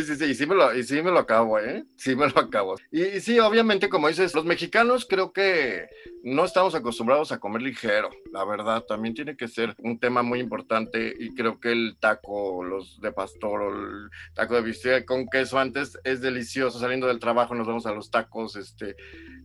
sí, 0.01 0.15
sí, 0.15 0.25
y 0.25 0.33
sí 0.33 0.45
me 0.45 0.55
lo, 0.55 0.73
y 0.75 0.83
sí 0.83 1.01
me 1.01 1.11
lo 1.11 1.19
acabo, 1.19 1.59
¿eh? 1.59 1.85
Sí 1.95 2.15
me 2.15 2.27
lo 2.27 2.39
acabo. 2.39 2.75
Y, 2.91 3.19
sí, 3.19 3.37
obviamente, 3.39 3.89
como 3.89 4.07
dices, 4.07 4.33
los 4.33 4.45
mexicanos 4.45 5.05
creo 5.07 5.31
que 5.33 5.87
no 6.23 6.45
estamos 6.45 6.73
acostumbrados 6.73 7.31
a 7.31 7.39
comer 7.39 7.61
ligero, 7.61 8.09
la 8.31 8.45
verdad, 8.45 8.83
también 8.83 9.13
tiene 9.13 9.35
que 9.37 9.47
ser 9.47 9.75
un 9.79 9.99
tema 9.99 10.23
muy 10.23 10.39
importante 10.39 11.13
y 11.19 11.35
creo 11.35 11.59
que 11.59 11.71
el 11.71 11.97
taco, 11.99 12.63
los 12.63 12.99
de 13.01 13.11
pastor 13.11 13.61
o 13.61 13.69
el 13.69 14.09
taco 14.33 14.55
de 14.55 14.61
bistec 14.61 15.05
con 15.05 15.27
queso 15.27 15.59
antes 15.59 15.99
es 16.03 16.21
delicioso, 16.21 16.79
saliendo 16.79 17.07
del 17.07 17.19
trabajo 17.19 17.53
nos 17.53 17.67
vamos 17.67 17.85
a 17.85 17.93
los 17.93 18.09
tacos, 18.09 18.55
este, 18.55 18.95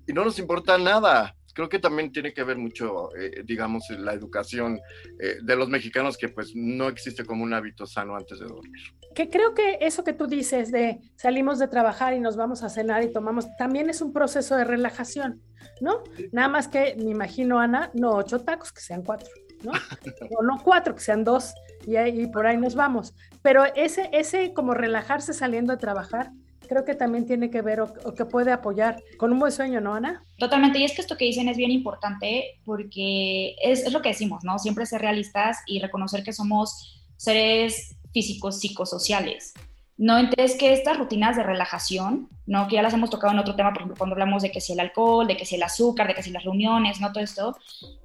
y 0.07 0.13
no 0.13 0.25
nos 0.25 0.39
importa 0.39 0.79
nada, 0.79 1.37
creo 1.59 1.69
que 1.69 1.81
también 1.81 2.13
tiene 2.13 2.33
que 2.33 2.45
ver 2.45 2.57
mucho, 2.57 3.13
eh, 3.17 3.43
digamos, 3.45 3.91
la 3.91 4.13
educación 4.13 4.79
eh, 5.19 5.39
de 5.43 5.57
los 5.57 5.69
mexicanos, 5.69 6.17
que 6.17 6.29
pues 6.29 6.55
no 6.55 6.87
existe 6.87 7.25
como 7.25 7.43
un 7.43 7.53
hábito 7.53 7.85
sano 7.85 8.15
antes 8.15 8.39
de 8.39 8.47
dormir. 8.47 8.81
Que 9.13 9.29
creo 9.29 9.55
que 9.55 9.77
eso 9.81 10.05
que 10.05 10.13
tú 10.13 10.29
dices 10.29 10.71
de 10.71 11.01
salimos 11.17 11.59
de 11.59 11.67
trabajar 11.67 12.15
y 12.15 12.21
nos 12.21 12.37
vamos 12.37 12.63
a 12.63 12.69
cenar 12.69 13.03
y 13.03 13.13
tomamos, 13.13 13.49
también 13.57 13.91
es 13.91 14.01
un 14.01 14.13
proceso 14.13 14.57
de 14.57 14.63
relajación, 14.63 15.43
¿no? 15.81 16.05
Nada 16.31 16.47
más 16.47 16.69
que, 16.69 16.95
me 16.97 17.11
imagino, 17.11 17.59
Ana, 17.59 17.91
no 17.93 18.13
ocho 18.13 18.39
tacos, 18.39 18.71
que 18.71 18.81
sean 18.81 19.03
cuatro. 19.03 19.29
¿no? 19.65 19.73
O 20.39 20.45
no 20.45 20.63
cuatro, 20.63 20.95
que 20.95 21.01
sean 21.01 21.25
dos, 21.25 21.55
y, 21.85 21.97
ahí, 21.97 22.29
por 22.29 22.47
ahí 22.47 22.57
nos 22.57 22.77
vamos. 22.77 23.17
Pero 23.43 23.65
ese, 23.75 24.09
ese 24.13 24.55
como 24.55 24.75
relajarse 24.75 25.35
saliendo 25.35 25.73
de 25.73 25.79
trabajar, 25.79 26.31
creo 26.69 26.85
que 26.85 26.95
también 26.95 27.27
tiene 27.27 27.51
que 27.51 27.63
ver 27.63 27.81
o, 27.81 28.15
que 28.15 28.25
puede 28.25 28.53
apoyar 28.53 29.03
con 29.17 29.33
un 29.33 29.39
buen 29.39 29.53
sueño, 29.53 29.81
¿no, 29.81 29.95
Ana? 29.95 30.25
Totalmente, 30.39 30.79
y 30.79 30.85
es 30.85 30.95
que 30.95 31.01
esto 31.01 31.17
que 31.17 31.25
dicen 31.25 31.49
es 31.49 31.57
bien 31.57 31.71
importante 31.71 32.61
porque 32.65 33.57
es, 33.63 33.85
es 33.85 33.93
lo 33.93 34.03
que 34.03 34.11
decimos, 34.11 34.45
¿no? 34.45 34.59
Siempre 34.59 34.87
ser 34.87 35.01
realistas 35.01 35.59
y 35.67 35.81
reconocer 35.81 36.23
que 36.23 36.33
somos 36.33 37.05
seres 37.17 37.97
físicos 38.13 38.61
psicosociales. 38.61 39.55
No, 39.99 40.17
entonces 40.17 40.57
que 40.57 40.73
estas 40.73 40.97
rutinas 40.97 41.37
de 41.37 41.43
relajación, 41.43 42.29
¿no? 42.47 42.69
Que 42.69 42.77
ya 42.77 42.83
las 42.83 42.95
hemos 42.95 43.11
tocado 43.11 43.33
en 43.33 43.41
otro 43.41 43.57
tema, 43.57 43.73
por 43.73 43.83
ejemplo, 43.83 43.99
cuando 43.99 44.15
hablamos 44.15 44.45
de 44.45 44.53
que 44.53 44.61
si 44.61 44.73
el 44.73 44.79
alcohol, 44.79 45.27
de 45.27 45.37
que 45.37 45.45
si 45.45 45.57
el 45.57 45.63
azúcar, 45.65 46.07
de 46.07 46.15
que 46.15 46.23
si 46.23 46.31
las 46.31 46.45
reuniones, 46.45 47.01
¿no? 47.01 47.13
Todo 47.13 47.25
esto. 47.25 47.57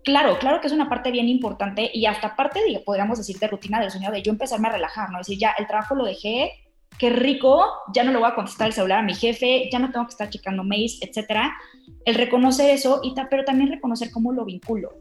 Claro, 0.03 0.39
claro 0.39 0.59
que 0.59 0.65
es 0.65 0.73
una 0.73 0.89
parte 0.89 1.11
bien 1.11 1.29
importante 1.29 1.91
y 1.93 2.07
hasta 2.07 2.35
parte, 2.35 2.61
de, 2.67 2.79
podríamos 2.79 3.19
decir, 3.19 3.37
de 3.37 3.47
rutina 3.47 3.79
del 3.79 3.91
sueño, 3.91 4.09
de 4.09 4.23
yo 4.23 4.31
empezarme 4.31 4.69
a 4.69 4.71
relajar, 4.71 5.11
¿no? 5.11 5.19
Es 5.19 5.27
decir, 5.27 5.39
ya 5.39 5.53
el 5.59 5.67
trabajo 5.67 5.93
lo 5.93 6.05
dejé, 6.05 6.51
qué 6.97 7.09
rico, 7.09 7.65
ya 7.93 8.03
no 8.03 8.11
le 8.11 8.17
voy 8.17 8.27
a 8.27 8.35
contestar 8.35 8.67
el 8.67 8.73
celular 8.73 8.99
a 8.99 9.03
mi 9.03 9.13
jefe, 9.13 9.69
ya 9.71 9.79
no 9.79 9.91
tengo 9.91 10.05
que 10.05 10.11
estar 10.11 10.29
checando 10.29 10.63
mails, 10.63 10.99
etcétera. 11.01 11.53
El 12.05 12.15
reconocer 12.15 12.69
eso, 12.69 13.01
y 13.03 13.13
pero 13.29 13.43
también 13.43 13.71
reconocer 13.71 14.11
cómo 14.11 14.33
lo 14.33 14.45
vinculo. 14.45 14.93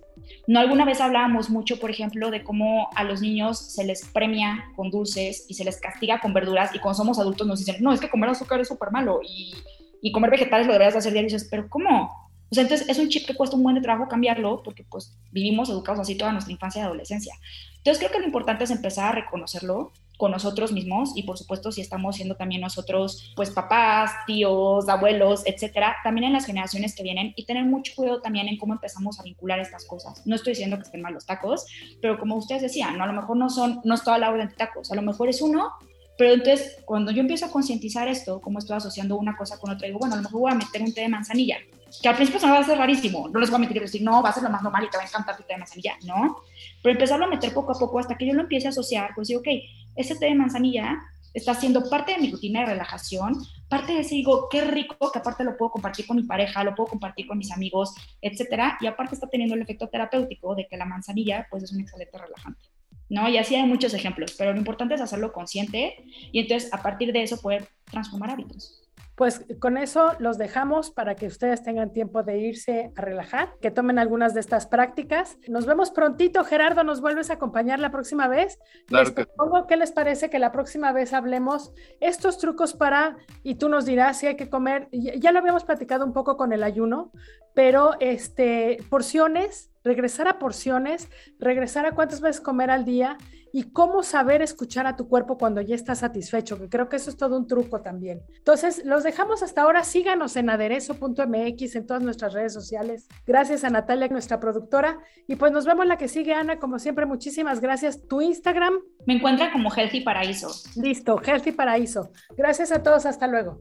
No 0.46 0.60
alguna 0.60 0.84
vez 0.84 1.00
hablábamos 1.00 1.50
mucho, 1.50 1.78
por 1.78 1.90
ejemplo, 1.90 2.30
de 2.30 2.44
cómo 2.44 2.88
a 2.94 3.04
los 3.04 3.20
niños 3.20 3.58
se 3.58 3.84
les 3.84 4.04
premia 4.06 4.64
con 4.76 4.90
dulces 4.90 5.46
y 5.48 5.54
se 5.54 5.64
les 5.64 5.80
castiga 5.80 6.20
con 6.20 6.32
verduras 6.32 6.74
y 6.74 6.78
cuando 6.78 6.98
somos 6.98 7.18
adultos 7.18 7.46
nos 7.46 7.58
dicen, 7.58 7.82
no, 7.82 7.92
es 7.92 8.00
que 8.00 8.10
comer 8.10 8.30
azúcar 8.30 8.60
es 8.60 8.68
súper 8.68 8.90
malo 8.90 9.20
y, 9.22 9.54
y, 10.00 10.12
comer 10.12 10.30
vegetales 10.30 10.66
lo 10.66 10.72
deberías 10.72 10.96
hacer 10.96 11.12
diario. 11.12 11.28
Y 11.28 11.32
dices, 11.32 11.48
pero 11.50 11.68
¿cómo? 11.68 12.30
O 12.50 12.54
sea, 12.54 12.62
entonces 12.62 12.88
es 12.88 12.98
un 12.98 13.08
chip 13.08 13.26
que 13.26 13.34
cuesta 13.34 13.56
un 13.56 13.62
buen 13.62 13.76
de 13.76 13.80
trabajo 13.80 14.08
cambiarlo 14.08 14.62
porque 14.62 14.84
pues 14.84 15.18
vivimos 15.30 15.70
educados 15.70 16.00
así 16.00 16.16
toda 16.16 16.32
nuestra 16.32 16.52
infancia 16.52 16.82
y 16.82 16.84
adolescencia. 16.84 17.34
Entonces 17.78 17.98
creo 17.98 18.12
que 18.12 18.18
lo 18.18 18.26
importante 18.26 18.64
es 18.64 18.70
empezar 18.70 19.08
a 19.08 19.20
reconocerlo, 19.20 19.92
con 20.22 20.30
nosotros 20.30 20.70
mismos 20.70 21.16
y 21.16 21.24
por 21.24 21.36
supuesto 21.36 21.72
si 21.72 21.80
estamos 21.80 22.14
siendo 22.14 22.36
también 22.36 22.60
nosotros 22.60 23.32
pues 23.34 23.50
papás, 23.50 24.12
tíos, 24.24 24.88
abuelos, 24.88 25.42
etcétera, 25.46 25.96
también 26.04 26.26
en 26.26 26.32
las 26.32 26.46
generaciones 26.46 26.94
que 26.94 27.02
vienen 27.02 27.32
y 27.34 27.44
tener 27.44 27.64
mucho 27.64 27.92
cuidado 27.96 28.20
también 28.20 28.46
en 28.46 28.56
cómo 28.56 28.72
empezamos 28.72 29.18
a 29.18 29.24
vincular 29.24 29.58
estas 29.58 29.84
cosas. 29.84 30.24
No 30.24 30.36
estoy 30.36 30.52
diciendo 30.52 30.76
que 30.76 30.84
estén 30.84 31.02
mal 31.02 31.12
los 31.12 31.26
tacos, 31.26 31.66
pero 32.00 32.20
como 32.20 32.36
ustedes 32.36 32.62
decían, 32.62 32.98
¿no? 32.98 33.02
a 33.02 33.08
lo 33.08 33.14
mejor 33.14 33.36
no 33.36 33.50
son 33.50 33.80
no 33.82 33.96
es 33.96 34.04
toda 34.04 34.16
la 34.18 34.30
orden 34.30 34.46
de 34.46 34.54
tacos, 34.54 34.92
a 34.92 34.94
lo 34.94 35.02
mejor 35.02 35.28
es 35.28 35.42
uno, 35.42 35.72
pero 36.16 36.34
entonces 36.34 36.76
cuando 36.84 37.10
yo 37.10 37.20
empiezo 37.20 37.46
a 37.46 37.50
concientizar 37.50 38.06
esto, 38.06 38.40
como 38.40 38.60
estoy 38.60 38.76
asociando 38.76 39.16
una 39.16 39.36
cosa 39.36 39.58
con 39.58 39.72
otra, 39.72 39.88
digo, 39.88 39.98
bueno, 39.98 40.14
a 40.14 40.18
lo 40.18 40.22
mejor 40.22 40.40
voy 40.40 40.52
a 40.52 40.54
meter 40.54 40.82
un 40.82 40.94
té 40.94 41.00
de 41.00 41.08
manzanilla 41.08 41.56
que 42.00 42.08
al 42.08 42.16
principio 42.16 42.40
se 42.40 42.46
me 42.46 42.52
va 42.52 42.58
a 42.58 42.62
hacer 42.62 42.78
rarísimo, 42.78 43.28
no 43.28 43.40
les 43.40 43.50
voy 43.50 43.56
a 43.56 43.58
mentir 43.58 43.76
y 43.76 43.80
decir, 43.80 44.02
no, 44.02 44.22
va 44.22 44.30
a 44.30 44.32
ser 44.32 44.42
lo 44.42 44.50
más 44.50 44.62
normal 44.62 44.84
y 44.84 44.90
te 44.90 44.96
va 44.96 45.02
a 45.02 45.06
encantar 45.06 45.36
tu 45.36 45.42
té 45.42 45.54
de 45.54 45.58
manzanilla, 45.58 45.96
no, 46.04 46.42
pero 46.82 46.94
empezarlo 46.94 47.26
a 47.26 47.28
meter 47.28 47.52
poco 47.52 47.72
a 47.72 47.78
poco 47.78 47.98
hasta 47.98 48.16
que 48.16 48.26
yo 48.26 48.32
lo 48.32 48.42
empiece 48.42 48.68
a 48.68 48.70
asociar, 48.70 49.10
pues 49.14 49.28
digo, 49.28 49.40
ok, 49.40 49.48
ese 49.96 50.16
té 50.16 50.26
de 50.26 50.34
manzanilla 50.34 50.98
está 51.34 51.54
siendo 51.54 51.88
parte 51.88 52.12
de 52.12 52.18
mi 52.18 52.30
rutina 52.30 52.60
de 52.60 52.66
relajación, 52.66 53.34
parte 53.68 53.94
de 53.94 54.00
ese 54.00 54.14
digo, 54.16 54.48
qué 54.50 54.62
rico 54.62 55.10
que 55.10 55.18
aparte 55.18 55.44
lo 55.44 55.56
puedo 55.56 55.72
compartir 55.72 56.06
con 56.06 56.16
mi 56.16 56.24
pareja, 56.24 56.62
lo 56.62 56.74
puedo 56.74 56.90
compartir 56.90 57.26
con 57.26 57.38
mis 57.38 57.52
amigos, 57.52 57.94
etcétera, 58.20 58.76
y 58.80 58.86
aparte 58.86 59.14
está 59.14 59.28
teniendo 59.28 59.54
el 59.54 59.62
efecto 59.62 59.88
terapéutico 59.88 60.54
de 60.54 60.66
que 60.66 60.76
la 60.76 60.84
manzanilla 60.84 61.46
pues 61.50 61.62
es 61.62 61.72
un 61.72 61.80
excelente 61.80 62.18
relajante. 62.18 62.60
¿No? 63.08 63.28
Y 63.28 63.36
así 63.36 63.54
hay 63.54 63.64
muchos 63.64 63.92
ejemplos, 63.92 64.34
pero 64.38 64.52
lo 64.52 64.58
importante 64.58 64.94
es 64.94 65.00
hacerlo 65.02 65.34
consciente 65.34 65.96
y 66.32 66.38
entonces 66.38 66.72
a 66.72 66.82
partir 66.82 67.12
de 67.12 67.22
eso 67.22 67.38
poder 67.42 67.68
transformar 67.90 68.30
hábitos. 68.30 68.81
Pues 69.22 69.46
con 69.60 69.78
eso 69.78 70.14
los 70.18 70.36
dejamos 70.36 70.90
para 70.90 71.14
que 71.14 71.28
ustedes 71.28 71.62
tengan 71.62 71.92
tiempo 71.92 72.24
de 72.24 72.38
irse 72.38 72.90
a 72.96 73.02
relajar, 73.02 73.54
que 73.60 73.70
tomen 73.70 74.00
algunas 74.00 74.34
de 74.34 74.40
estas 74.40 74.66
prácticas. 74.66 75.38
Nos 75.46 75.64
vemos 75.64 75.92
prontito, 75.92 76.42
Gerardo, 76.42 76.82
¿nos 76.82 77.00
vuelves 77.00 77.30
a 77.30 77.34
acompañar 77.34 77.78
la 77.78 77.92
próxima 77.92 78.26
vez? 78.26 78.58
Claro 78.88 79.14
que... 79.14 79.28
¿Qué 79.68 79.76
les 79.76 79.92
parece 79.92 80.28
que 80.28 80.40
la 80.40 80.50
próxima 80.50 80.90
vez 80.90 81.12
hablemos 81.12 81.72
estos 82.00 82.38
trucos 82.38 82.74
para, 82.74 83.16
y 83.44 83.54
tú 83.54 83.68
nos 83.68 83.84
dirás 83.84 84.18
si 84.18 84.26
hay 84.26 84.34
que 84.34 84.50
comer, 84.50 84.88
ya 84.90 85.30
lo 85.30 85.38
habíamos 85.38 85.62
platicado 85.62 86.04
un 86.04 86.12
poco 86.12 86.36
con 86.36 86.52
el 86.52 86.64
ayuno, 86.64 87.12
pero 87.54 87.92
este, 88.00 88.78
porciones, 88.90 89.71
regresar 89.84 90.28
a 90.28 90.38
porciones, 90.38 91.08
regresar 91.38 91.86
a 91.86 91.92
cuántas 91.92 92.20
veces 92.20 92.40
comer 92.40 92.70
al 92.70 92.84
día 92.84 93.18
y 93.52 93.64
cómo 93.64 94.02
saber 94.02 94.40
escuchar 94.40 94.86
a 94.86 94.96
tu 94.96 95.08
cuerpo 95.08 95.36
cuando 95.36 95.60
ya 95.60 95.74
estás 95.74 95.98
satisfecho, 95.98 96.58
que 96.58 96.68
creo 96.68 96.88
que 96.88 96.96
eso 96.96 97.10
es 97.10 97.16
todo 97.16 97.36
un 97.36 97.46
truco 97.46 97.82
también. 97.82 98.22
Entonces, 98.38 98.82
los 98.84 99.02
dejamos 99.02 99.42
hasta 99.42 99.62
ahora. 99.62 99.84
Síganos 99.84 100.36
en 100.36 100.48
aderezo.mx 100.48 101.76
en 101.76 101.86
todas 101.86 102.02
nuestras 102.02 102.32
redes 102.32 102.54
sociales. 102.54 103.08
Gracias 103.26 103.64
a 103.64 103.70
Natalia, 103.70 104.08
nuestra 104.08 104.40
productora. 104.40 104.98
Y 105.28 105.36
pues 105.36 105.52
nos 105.52 105.66
vemos 105.66 105.86
la 105.86 105.98
que 105.98 106.08
sigue, 106.08 106.32
Ana. 106.32 106.58
Como 106.58 106.78
siempre, 106.78 107.04
muchísimas 107.04 107.60
gracias. 107.60 108.06
Tu 108.08 108.22
Instagram. 108.22 108.74
Me 109.06 109.14
encuentra 109.14 109.52
como 109.52 109.70
Healthy 109.70 110.00
Paraíso. 110.00 110.50
Listo, 110.80 111.20
Healthy 111.20 111.52
Paraíso. 111.52 112.10
Gracias 112.36 112.72
a 112.72 112.82
todos. 112.82 113.04
Hasta 113.04 113.26
luego. 113.26 113.60